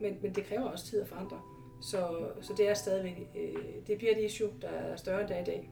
men, 0.00 0.16
men 0.22 0.34
det 0.34 0.44
kræver 0.44 0.64
også 0.64 0.86
tid 0.86 1.00
at 1.00 1.08
forandre. 1.08 1.40
Så, 1.82 2.26
så 2.40 2.52
det 2.56 2.68
er 2.68 2.74
stadigvæk, 2.74 3.28
øh, 3.36 3.54
det 3.86 3.98
bliver 3.98 4.12
et 4.16 4.24
issue, 4.24 4.48
der 4.62 4.68
er 4.68 4.96
større 4.96 5.20
end 5.22 5.30
er 5.30 5.40
i 5.40 5.44
dag, 5.44 5.70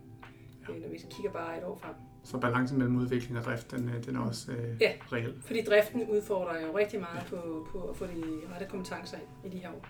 øh, 0.70 0.82
når 0.82 0.88
vi 0.88 1.00
kigger 1.10 1.32
bare 1.32 1.58
et 1.58 1.64
år 1.64 1.76
frem. 1.76 1.94
Så 2.24 2.38
balancen 2.38 2.78
mellem 2.78 2.96
udvikling 2.96 3.38
og 3.38 3.44
drift, 3.44 3.70
den, 3.70 3.88
øh, 3.88 4.04
den 4.04 4.16
er 4.16 4.20
også 4.20 4.52
øh, 4.52 4.76
Ja. 4.80 4.92
reel. 5.12 5.34
Fordi 5.40 5.62
driften 5.62 6.08
udfordrer 6.10 6.60
jo 6.66 6.78
rigtig 6.78 7.00
meget 7.00 7.26
på, 7.26 7.66
på 7.72 7.78
at 7.88 7.96
få 7.96 8.06
de 8.06 8.22
rette 8.54 8.66
kompetencer 8.66 9.16
ind 9.44 9.52
i 9.52 9.56
de 9.56 9.62
her 9.62 9.70
år. 9.70 9.86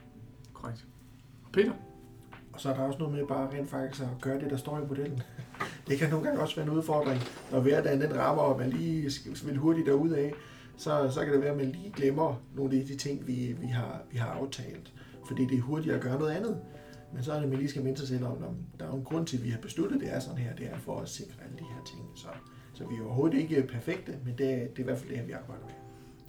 Korrekt. 0.53 0.87
Og 1.45 1.53
Peter? 1.53 1.73
Og 2.53 2.61
så 2.61 2.71
er 2.71 2.75
der 2.75 2.83
også 2.83 2.99
noget 2.99 3.15
med 3.15 3.27
bare 3.27 3.51
rent 3.59 3.71
faktisk 3.71 4.03
at 4.03 4.09
gøre 4.23 4.41
det, 4.41 4.51
der 4.51 4.57
står 4.57 4.79
i 4.79 4.87
modellen. 4.89 5.23
Det 5.89 5.99
kan 5.99 6.11
nogle 6.11 6.27
gange 6.27 6.41
også 6.41 6.57
være 6.57 6.67
en 6.67 6.73
udfordring, 6.73 7.21
når 7.53 7.61
hverdagen 7.61 8.01
den 8.01 8.19
rammer, 8.19 8.43
og 8.43 8.59
man 8.59 8.71
lige 8.71 9.11
vil 9.45 9.57
hurtigt 9.57 9.87
derud 9.87 10.11
af, 10.11 10.33
så, 10.77 11.11
så 11.11 11.25
kan 11.25 11.33
det 11.33 11.41
være, 11.41 11.51
at 11.51 11.57
man 11.57 11.73
lige 11.73 11.93
glemmer 11.97 12.43
nogle 12.55 12.79
af 12.81 12.87
de 12.87 12.97
ting, 12.97 13.27
vi, 13.27 13.57
vi, 13.61 13.67
har, 13.67 14.03
vi 14.11 14.19
har 14.19 14.31
aftalt. 14.31 14.93
Fordi 15.29 15.47
det 15.47 15.59
er 15.59 15.63
hurtigt 15.63 15.95
at 15.95 16.01
gøre 16.01 16.19
noget 16.19 16.33
andet. 16.33 16.61
Men 17.15 17.23
så 17.23 17.33
er 17.33 17.41
det, 17.41 17.49
man 17.49 17.59
lige 17.59 17.69
skal 17.69 17.83
minde 17.83 17.99
sig 17.99 18.09
selv 18.09 18.25
om, 18.25 18.33
at 18.43 18.81
der 18.81 18.87
er 18.87 18.93
en 18.93 19.05
grund 19.05 19.27
til, 19.27 19.37
at 19.37 19.45
vi 19.45 19.51
har 19.51 19.59
besluttet, 19.59 19.97
at 19.97 20.03
det 20.03 20.15
er 20.15 20.21
sådan 20.21 20.39
her, 20.39 20.55
det 20.57 20.67
er 20.67 20.79
for 20.79 21.01
at 21.01 21.09
sikre 21.09 21.45
alle 21.45 21.59
de 21.59 21.65
her 21.65 21.85
ting. 21.87 22.01
Så, 22.15 22.29
så 22.75 22.85
vi 22.85 22.95
er 22.95 23.05
overhovedet 23.05 23.39
ikke 23.39 23.63
perfekte, 23.63 24.13
men 24.25 24.39
det, 24.39 24.39
det 24.39 24.49
er 24.49 24.81
i 24.81 24.83
hvert 24.83 24.99
fald 24.99 25.09
det 25.11 25.19
her, 25.19 25.27
vi 25.27 25.33
arbejder 25.33 25.65
med. 25.65 25.82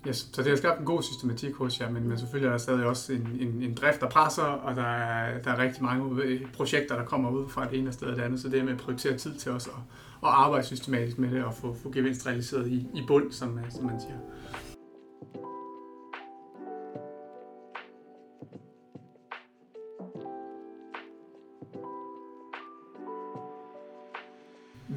Yes, 0.07 0.29
så 0.33 0.41
det 0.41 0.49
har 0.49 0.57
skabt 0.57 0.79
en 0.79 0.85
god 0.85 1.03
systematik 1.03 1.55
hos 1.55 1.81
jer, 1.81 1.89
men, 1.89 2.07
men 2.07 2.17
selvfølgelig 2.17 2.47
er 2.47 2.51
der 2.51 2.57
stadig 2.57 2.85
også 2.85 3.13
en, 3.13 3.37
en, 3.39 3.63
en 3.63 3.73
drift, 3.73 4.01
der 4.01 4.09
presser, 4.09 4.43
og 4.43 4.75
der 4.75 4.83
er, 4.83 5.41
der 5.41 5.51
er 5.51 5.57
rigtig 5.57 5.83
mange 5.83 6.39
projekter, 6.53 6.95
der 6.95 7.05
kommer 7.05 7.29
ud 7.29 7.49
fra 7.49 7.69
det 7.69 7.79
ene 7.79 7.91
sted 7.91 8.07
og 8.07 8.15
det 8.15 8.21
andet, 8.21 8.39
så 8.39 8.49
det 8.49 8.59
er 8.59 8.63
med 8.63 8.73
at 8.73 8.79
prioritere 8.79 9.17
tid 9.17 9.35
til 9.35 9.51
os 9.51 9.67
og, 9.67 9.83
og 10.21 10.45
arbejde 10.45 10.65
systematisk 10.65 11.19
med 11.19 11.31
det 11.31 11.43
og 11.43 11.53
få, 11.53 11.75
få 11.83 11.91
gevinst 11.91 12.27
realiseret 12.27 12.67
i, 12.67 12.87
i 12.93 13.03
bund, 13.07 13.31
som, 13.31 13.59
som 13.69 13.85
man 13.85 13.99
siger. 13.99 14.17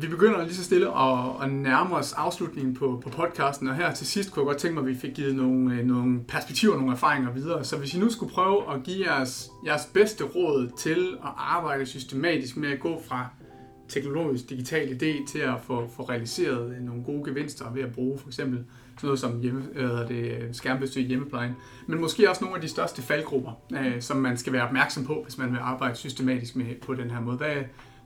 Vi 0.01 0.07
begynder 0.09 0.43
lige 0.43 0.55
så 0.55 0.65
stille 0.65 0.99
at, 0.99 1.43
at 1.43 1.53
nærme 1.53 1.97
os 1.97 2.13
afslutningen 2.13 2.75
på, 2.75 3.03
på 3.05 3.11
podcasten, 3.11 3.69
og 3.69 3.77
her 3.77 3.95
til 3.95 4.07
sidst 4.07 4.33
kunne 4.33 4.41
jeg 4.41 4.47
godt 4.47 4.59
tænke 4.59 4.75
mig, 4.75 4.81
at 4.83 4.89
vi 4.89 5.01
fik 5.01 5.15
givet 5.15 5.35
nogle, 5.35 5.75
øh, 5.75 5.87
nogle 5.87 6.21
perspektiver, 6.29 6.77
nogle 6.77 6.93
erfaringer 6.93 7.33
videre. 7.33 7.65
Så 7.65 7.77
hvis 7.77 7.95
I 7.95 7.99
nu 7.99 8.11
skulle 8.11 8.33
prøve 8.33 8.75
at 8.75 8.83
give 8.83 9.11
jeres, 9.11 9.51
jeres 9.67 9.87
bedste 9.95 10.25
råd 10.25 10.71
til 10.79 11.17
at 11.25 11.31
arbejde 11.37 11.87
systematisk 11.87 12.57
med 12.57 12.69
at 12.69 12.81
gå 12.81 13.03
fra 13.09 13.27
teknologisk 13.89 14.51
digital 14.51 14.89
idé 14.89 15.33
til 15.33 15.39
at 15.39 15.55
få, 15.63 15.89
få 15.97 16.03
realiseret 16.03 16.77
øh, 16.77 16.83
nogle 16.83 17.05
gode 17.05 17.25
gevinster 17.25 17.73
ved 17.73 17.83
at 17.83 17.93
bruge 17.93 18.19
for 18.19 18.27
eksempel 18.27 18.65
sådan 18.97 19.07
noget 19.07 19.21
som 19.21 19.41
hjemme, 19.41 19.65
øh, 19.75 19.91
hvad 19.91 20.07
det, 20.09 20.49
skærmbesøg 20.53 21.03
i 21.03 21.07
hjemmeplejen, 21.07 21.53
men 21.87 22.01
måske 22.01 22.31
også 22.31 22.45
nogle 22.45 22.57
af 22.57 22.63
de 22.63 22.69
største 22.69 23.03
faldgrupper, 23.03 23.53
øh, 23.73 24.03
som 24.03 24.17
man 24.17 24.37
skal 24.37 24.53
være 24.53 24.63
opmærksom 24.63 25.05
på, 25.05 25.21
hvis 25.23 25.39
man 25.39 25.53
vil 25.53 25.59
arbejde 25.63 25.97
systematisk 25.97 26.57
med 26.57 26.81
på 26.83 26.95
den 26.95 27.11
her 27.11 27.21
måde. 27.21 27.37
Hvad, 27.37 27.57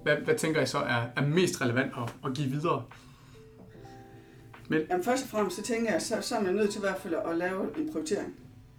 hvad, 0.03 0.17
hvad 0.17 0.35
tænker 0.35 0.61
I 0.61 0.67
så 0.67 0.79
er, 0.79 1.03
er 1.17 1.27
mest 1.27 1.61
relevant 1.61 1.93
at, 1.97 2.15
at 2.25 2.37
give 2.37 2.51
videre? 2.51 2.85
Men... 4.69 4.81
Jamen 4.91 5.05
først 5.05 5.23
og 5.23 5.29
fremmest, 5.29 5.57
så 5.57 5.63
tænker 5.63 5.93
jeg, 5.93 6.03
så, 6.03 6.17
så 6.21 6.37
er 6.37 6.41
man 6.41 6.55
nødt 6.55 6.71
til 6.71 6.79
i 6.79 6.81
hvert 6.81 7.01
fald 7.01 7.15
at 7.15 7.37
lave 7.37 7.79
en 7.79 7.93
prioritering. 7.93 8.35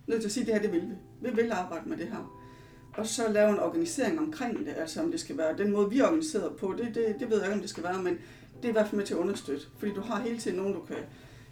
Nødt 0.07 0.21
til 0.21 0.27
at 0.27 0.31
sige, 0.31 0.41
at 0.41 0.47
det 0.47 0.55
her, 0.55 0.61
det 0.61 0.71
vil 0.71 0.89
vi. 0.89 1.29
Vi 1.29 1.35
vil 1.35 1.51
arbejde 1.51 1.89
med 1.89 1.97
det 1.97 2.07
her. 2.07 2.37
Og 2.93 3.07
så 3.07 3.31
lave 3.31 3.49
en 3.49 3.59
organisering 3.59 4.19
omkring 4.19 4.65
det, 4.65 4.73
altså 4.77 5.01
om 5.01 5.11
det 5.11 5.19
skal 5.19 5.37
være 5.37 5.57
den 5.57 5.71
måde, 5.71 5.89
vi 5.89 5.99
er 5.99 6.05
organiseret 6.05 6.55
på, 6.55 6.75
det, 6.77 6.95
det, 6.95 7.15
det 7.19 7.29
ved 7.29 7.37
jeg 7.37 7.45
ikke, 7.45 7.55
om 7.55 7.61
det 7.61 7.69
skal 7.69 7.83
være, 7.83 8.03
men 8.03 8.13
det 8.57 8.65
er 8.65 8.69
i 8.69 8.71
hvert 8.71 8.87
fald 8.87 8.97
med 8.97 9.05
til 9.05 9.13
at 9.13 9.19
understøtte. 9.19 9.65
Fordi 9.77 9.93
du 9.93 10.01
har 10.01 10.21
hele 10.21 10.37
tiden 10.37 10.57
nogen, 10.57 10.73
du 10.73 10.79
kan 10.79 10.97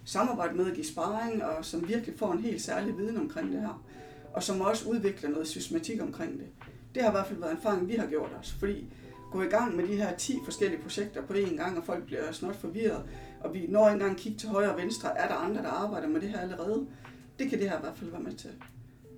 samarbejde 0.04 0.56
med 0.56 0.64
og 0.64 0.72
give 0.72 0.86
sparring, 0.86 1.44
og 1.44 1.64
som 1.64 1.88
virkelig 1.88 2.18
får 2.18 2.32
en 2.32 2.38
helt 2.38 2.62
særlig 2.62 2.98
viden 2.98 3.16
omkring 3.16 3.52
det 3.52 3.60
her. 3.60 3.82
Og 4.32 4.42
som 4.42 4.60
også 4.60 4.88
udvikler 4.88 5.30
noget 5.30 5.48
systematik 5.48 6.02
omkring 6.02 6.38
det. 6.38 6.46
Det 6.94 7.02
har 7.02 7.10
i 7.10 7.12
hvert 7.12 7.26
fald 7.26 7.38
været 7.38 7.50
en 7.50 7.56
erfaring, 7.56 7.88
vi 7.88 7.94
har 7.94 8.06
gjort 8.06 8.30
os. 8.40 8.56
Fordi 8.58 8.86
gå 9.30 9.42
i 9.42 9.46
gang 9.46 9.76
med 9.76 9.88
de 9.88 9.96
her 9.96 10.16
10 10.16 10.38
forskellige 10.44 10.82
projekter 10.82 11.22
på 11.26 11.32
én 11.32 11.56
gang, 11.56 11.78
og 11.78 11.84
folk 11.84 12.06
bliver 12.06 12.32
snot 12.32 12.56
forvirret, 12.56 13.02
og 13.40 13.54
vi 13.54 13.66
når 13.66 13.88
ikke 13.88 13.92
engang 13.92 14.18
kigge 14.18 14.38
til 14.38 14.48
højre 14.48 14.72
og 14.72 14.78
venstre, 14.78 15.18
er 15.18 15.28
der 15.28 15.34
andre, 15.34 15.62
der 15.62 15.68
arbejder 15.68 16.08
med 16.08 16.20
det 16.20 16.28
her 16.28 16.40
allerede? 16.40 16.86
Det 17.38 17.50
kan 17.50 17.58
det 17.58 17.70
her 17.70 17.78
i 17.78 17.80
hvert 17.80 17.96
fald 17.96 18.10
være 18.10 18.20
med 18.20 18.32
til. 18.32 18.50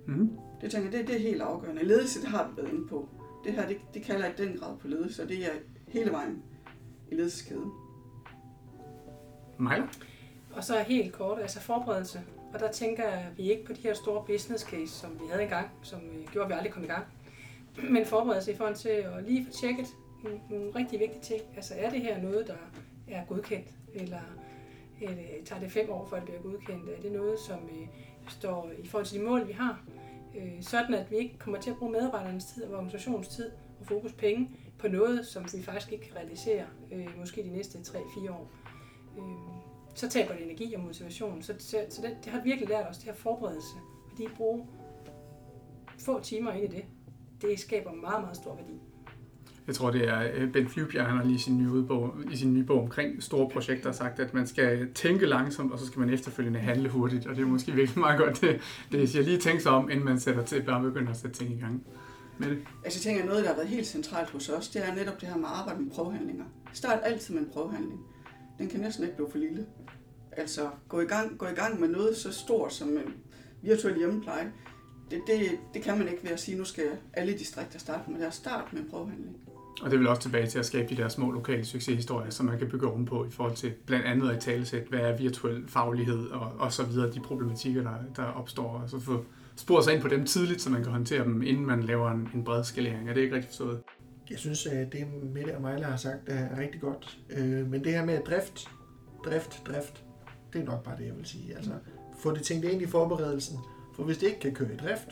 Mm-hmm. 0.07 0.37
Det 0.61 0.71
tænker 0.71 0.89
jeg, 0.89 0.99
det, 0.99 1.07
det 1.07 1.15
er 1.15 1.19
helt 1.19 1.41
afgørende. 1.41 1.83
Ledelse, 1.83 2.21
det 2.21 2.29
har 2.29 2.47
vi 2.47 2.61
været 2.61 2.73
inde 2.73 2.87
på. 2.87 3.09
Det 3.43 3.53
her, 3.53 3.67
det, 3.67 3.77
det 3.93 4.03
kalder 4.03 4.25
jeg 4.25 4.39
i 4.39 4.43
den 4.43 4.57
grad 4.57 4.77
på 4.77 4.87
ledelse, 4.87 5.23
og 5.23 5.29
det 5.29 5.45
er 5.45 5.51
hele 5.87 6.11
vejen 6.11 6.43
i 7.11 7.15
ledelseskæden. 7.15 7.71
Majla? 9.57 9.87
Og 10.53 10.63
så 10.63 10.79
helt 10.79 11.13
kort, 11.13 11.39
altså 11.41 11.59
forberedelse. 11.59 12.21
Og 12.53 12.59
der 12.59 12.71
tænker 12.71 13.03
jeg, 13.03 13.13
at 13.13 13.37
vi 13.37 13.51
ikke 13.51 13.65
på 13.65 13.73
de 13.73 13.81
her 13.81 13.93
store 13.93 14.23
business 14.25 14.63
case, 14.63 14.87
som 14.93 15.13
vi 15.13 15.25
havde 15.29 15.43
engang, 15.43 15.67
som 15.81 15.99
øh, 15.99 16.31
gjorde, 16.31 16.45
at 16.45 16.49
vi 16.49 16.53
aldrig 16.53 16.73
kom 16.73 16.83
i 16.83 16.87
gang. 16.87 17.05
Men 17.89 18.05
forberedelse 18.05 18.51
i 18.51 18.55
forhold 18.55 18.75
til 18.75 18.89
at 18.89 19.23
lige 19.27 19.45
få 19.45 19.51
tjekket 19.51 19.87
nogle, 20.23 20.39
nogle 20.49 20.75
rigtig 20.75 20.99
vigtige 20.99 21.21
ting. 21.21 21.41
Altså 21.55 21.73
er 21.77 21.89
det 21.89 22.01
her 22.01 22.21
noget, 22.21 22.47
der 22.47 22.57
er 23.07 23.25
godkendt? 23.25 23.67
Eller, 23.93 24.21
eller 25.01 25.23
tager 25.45 25.61
det 25.61 25.71
fem 25.71 25.89
år, 25.89 26.05
før 26.05 26.15
det 26.15 26.25
bliver 26.25 26.41
godkendt? 26.41 26.89
Er 26.89 27.01
det 27.01 27.11
noget, 27.11 27.39
som 27.39 27.57
øh, 27.63 27.87
står 28.29 28.71
i 28.83 28.87
forhold 28.87 29.05
til 29.05 29.19
de 29.19 29.25
mål, 29.25 29.47
vi 29.47 29.53
har? 29.53 29.83
Øh, 30.35 30.61
sådan 30.61 30.93
at 30.93 31.11
vi 31.11 31.15
ikke 31.15 31.37
kommer 31.37 31.61
til 31.61 31.69
at 31.69 31.77
bruge 31.77 31.91
medarbejdernes 31.91 32.45
tid 32.45 32.63
og 32.63 32.73
organisationens 32.73 33.27
tid 33.27 33.51
og 33.79 33.85
fokus 33.85 34.13
penge 34.13 34.49
på 34.77 34.87
noget, 34.87 35.25
som 35.25 35.45
vi 35.53 35.63
faktisk 35.63 35.91
ikke 35.91 36.05
kan 36.05 36.15
realisere 36.15 36.65
øh, 36.91 37.19
måske 37.19 37.43
de 37.43 37.49
næste 37.49 37.79
3-4 37.79 38.31
år. 38.31 38.51
Øh, 39.17 39.23
så 39.95 40.09
taber 40.09 40.33
det 40.33 40.43
energi 40.43 40.73
og 40.73 40.81
motivation. 40.81 41.41
Så, 41.41 41.53
så, 41.59 41.85
så 41.89 42.01
det, 42.01 42.17
det 42.23 42.31
har 42.31 42.43
virkelig 42.43 42.69
lært 42.69 42.89
os, 42.89 42.97
det 42.97 43.05
her 43.05 43.13
forberedelse. 43.13 43.75
Fordi 44.09 44.27
bruge 44.37 44.67
få 45.99 46.19
timer 46.19 46.51
ind 46.51 46.73
i 46.73 46.77
det, 46.77 46.85
det 47.41 47.59
skaber 47.59 47.91
meget, 47.91 48.21
meget 48.21 48.37
stor 48.37 48.55
værdi. 48.55 48.81
Jeg 49.67 49.75
tror, 49.75 49.91
det 49.91 50.07
er 50.07 50.23
øh, 50.33 50.51
Ben 50.51 50.67
Flyvbjerg, 50.67 51.05
han 51.05 51.17
har 51.17 51.23
lige 51.23 51.35
i 51.35 51.39
sin 51.39 51.57
nye, 51.57 51.83
bog, 51.83 52.15
i 52.31 52.35
sin 52.35 52.53
nye 52.53 52.63
bog 52.63 52.81
omkring 52.81 53.23
store 53.23 53.49
projekter 53.49 53.91
sagt, 53.91 54.19
at 54.19 54.33
man 54.33 54.47
skal 54.47 54.93
tænke 54.93 55.25
langsomt, 55.25 55.71
og 55.71 55.79
så 55.79 55.85
skal 55.85 55.99
man 55.99 56.09
efterfølgende 56.09 56.59
handle 56.59 56.89
hurtigt. 56.89 57.27
Og 57.27 57.35
det 57.35 57.41
er 57.41 57.47
måske 57.47 57.71
virkelig 57.71 57.99
meget 57.99 58.19
godt, 58.19 58.41
det, 58.41 58.61
det 58.91 59.09
siger 59.09 59.23
lige 59.23 59.37
tænke 59.37 59.63
sig 59.63 59.71
om, 59.71 59.89
inden 59.89 60.05
man 60.05 60.19
sætter 60.19 60.43
til 60.43 60.63
bare 60.63 60.81
begynder 60.81 61.11
at 61.11 61.17
sætte 61.17 61.37
ting 61.37 61.51
i 61.51 61.59
gang. 61.59 61.83
Med 62.37 62.49
det. 62.49 62.57
Altså 62.85 62.99
jeg 62.99 63.15
tænker, 63.15 63.25
noget, 63.25 63.43
der 63.43 63.49
har 63.49 63.55
været 63.55 63.67
helt 63.67 63.87
centralt 63.87 64.29
hos 64.29 64.49
os, 64.49 64.69
det 64.69 64.87
er 64.87 64.95
netop 64.95 65.21
det 65.21 65.29
her 65.29 65.37
med 65.37 65.45
at 65.45 65.51
arbejde 65.53 65.81
med 65.81 65.91
prøvehandlinger. 65.91 66.45
Start 66.73 66.99
altid 67.03 67.33
med 67.33 67.43
en 67.43 67.49
prøvehandling. 67.53 67.99
Den 68.57 68.69
kan 68.69 68.79
næsten 68.79 69.03
ikke 69.03 69.15
blive 69.15 69.31
for 69.31 69.37
lille. 69.37 69.65
Altså 70.31 70.69
gå 70.87 71.01
i 71.01 71.05
gang, 71.05 71.37
gå 71.37 71.45
i 71.45 71.53
gang 71.55 71.79
med 71.79 71.87
noget 71.87 72.17
så 72.17 72.31
stort 72.31 72.73
som 72.73 72.89
øh, 72.97 73.03
virtuel 73.61 73.97
hjemmepleje. 73.97 74.51
Det, 75.11 75.21
det, 75.27 75.59
det 75.73 75.81
kan 75.81 75.97
man 75.97 76.07
ikke 76.07 76.23
ved 76.23 76.31
at 76.31 76.39
sige, 76.39 76.57
nu 76.57 76.63
skal 76.63 76.85
alle 77.13 77.33
distrikter 77.33 77.79
starte 77.79 78.11
med 78.11 78.25
det. 78.25 78.33
Start 78.33 78.73
med 78.73 78.81
en 78.81 78.89
prøvehandling. 78.89 79.37
Og 79.81 79.91
det 79.91 79.99
vil 79.99 80.07
også 80.07 80.21
tilbage 80.21 80.47
til 80.47 80.59
at 80.59 80.65
skabe 80.65 80.95
de 80.95 81.01
der 81.01 81.09
små 81.09 81.31
lokale 81.31 81.65
succeshistorier, 81.65 82.29
som 82.29 82.45
man 82.45 82.59
kan 82.59 82.69
bygge 82.69 82.87
ovenpå 82.87 83.25
i 83.25 83.31
forhold 83.31 83.55
til 83.55 83.73
blandt 83.85 84.05
andet 84.05 84.29
at 84.29 84.39
talesæt, 84.39 84.83
hvad 84.89 84.99
er 84.99 85.17
virtuel 85.17 85.67
faglighed 85.67 86.27
og, 86.27 86.51
og 86.59 86.73
så 86.73 86.83
videre, 86.85 87.11
de 87.11 87.19
problematikker, 87.19 87.81
der, 87.81 87.95
der 88.15 88.23
opstår, 88.23 88.81
og 88.83 88.89
så 88.89 88.99
få 88.99 89.25
sporet 89.55 89.83
sig 89.83 89.93
ind 89.93 90.01
på 90.01 90.07
dem 90.07 90.25
tidligt, 90.25 90.61
så 90.61 90.69
man 90.69 90.83
kan 90.83 90.91
håndtere 90.91 91.23
dem, 91.23 91.41
inden 91.41 91.65
man 91.65 91.83
laver 91.83 92.11
en, 92.11 92.29
en 92.33 92.43
bred 92.43 92.63
skalering. 92.63 93.09
Er 93.09 93.13
det 93.13 93.21
ikke 93.21 93.35
rigtigt 93.35 93.51
forstået? 93.51 93.81
Jeg 94.29 94.39
synes, 94.39 94.65
at 94.65 94.93
det 94.93 95.07
Mette 95.33 95.55
og 95.55 95.61
Mejla 95.61 95.85
har 95.85 95.97
sagt 95.97 96.19
er 96.27 96.59
rigtig 96.59 96.81
godt. 96.81 97.17
Øh, 97.29 97.67
men 97.67 97.83
det 97.83 97.91
her 97.91 98.05
med 98.05 98.19
drift, 98.25 98.69
drift, 99.25 99.61
drift, 99.67 100.03
det 100.53 100.61
er 100.61 100.65
nok 100.65 100.83
bare 100.83 100.97
det, 100.97 101.05
jeg 101.05 101.17
vil 101.17 101.25
sige. 101.25 101.55
Altså, 101.55 101.71
få 102.19 102.33
det 102.33 102.41
tænkt 102.43 102.65
ind 102.65 102.81
i 102.81 102.87
forberedelsen. 102.87 103.57
For 103.95 104.03
hvis 104.03 104.17
det 104.17 104.27
ikke 104.27 104.39
kan 104.39 104.53
køre 104.53 104.73
i 104.73 104.77
drift, 104.77 105.09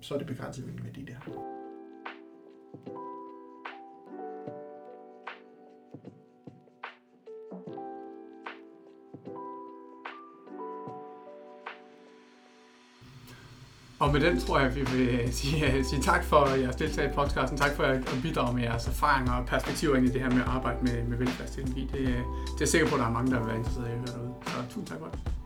så 0.00 0.14
er 0.14 0.18
det 0.18 0.26
begrænset 0.26 0.64
med 0.66 0.92
de 0.92 1.12
der. 1.12 1.18
Og 14.00 14.12
med 14.12 14.20
den 14.20 14.40
tror 14.40 14.58
jeg, 14.58 14.68
at 14.68 14.76
vi 14.76 14.80
vil 14.80 15.08
øh, 15.08 15.32
sige, 15.32 15.72
øh, 15.72 15.84
sige 15.84 16.02
tak 16.02 16.24
for 16.24 16.48
jeres 16.48 16.76
deltagelse 16.76 17.12
i 17.12 17.16
podcasten. 17.16 17.58
Tak 17.58 17.76
for 17.76 17.82
at 17.82 18.00
bidrage 18.22 18.54
med 18.54 18.62
jeres 18.62 18.86
erfaringer 18.86 19.32
og 19.32 19.46
perspektiver 19.46 19.96
ind 19.96 20.06
i 20.06 20.10
det 20.10 20.20
her 20.20 20.30
med 20.30 20.40
at 20.40 20.48
arbejde 20.48 20.78
med, 20.82 21.04
med 21.04 21.18
velfærdsteknologi. 21.18 21.90
Det, 21.92 22.00
øh, 22.00 22.06
det 22.06 22.14
er 22.14 22.56
jeg 22.60 22.68
sikker 22.68 22.88
på, 22.88 22.94
at 22.94 23.00
der 23.00 23.06
er 23.06 23.10
mange, 23.10 23.30
der 23.30 23.38
vil 23.38 23.46
være 23.46 23.56
interesseret 23.56 23.88
i 23.88 23.92
at 23.92 23.98
høre 23.98 24.06
derude. 24.06 24.34
Så 24.46 24.52
tusind 24.68 24.86
tak 24.86 24.98
for 24.98 25.06
det. 25.06 25.39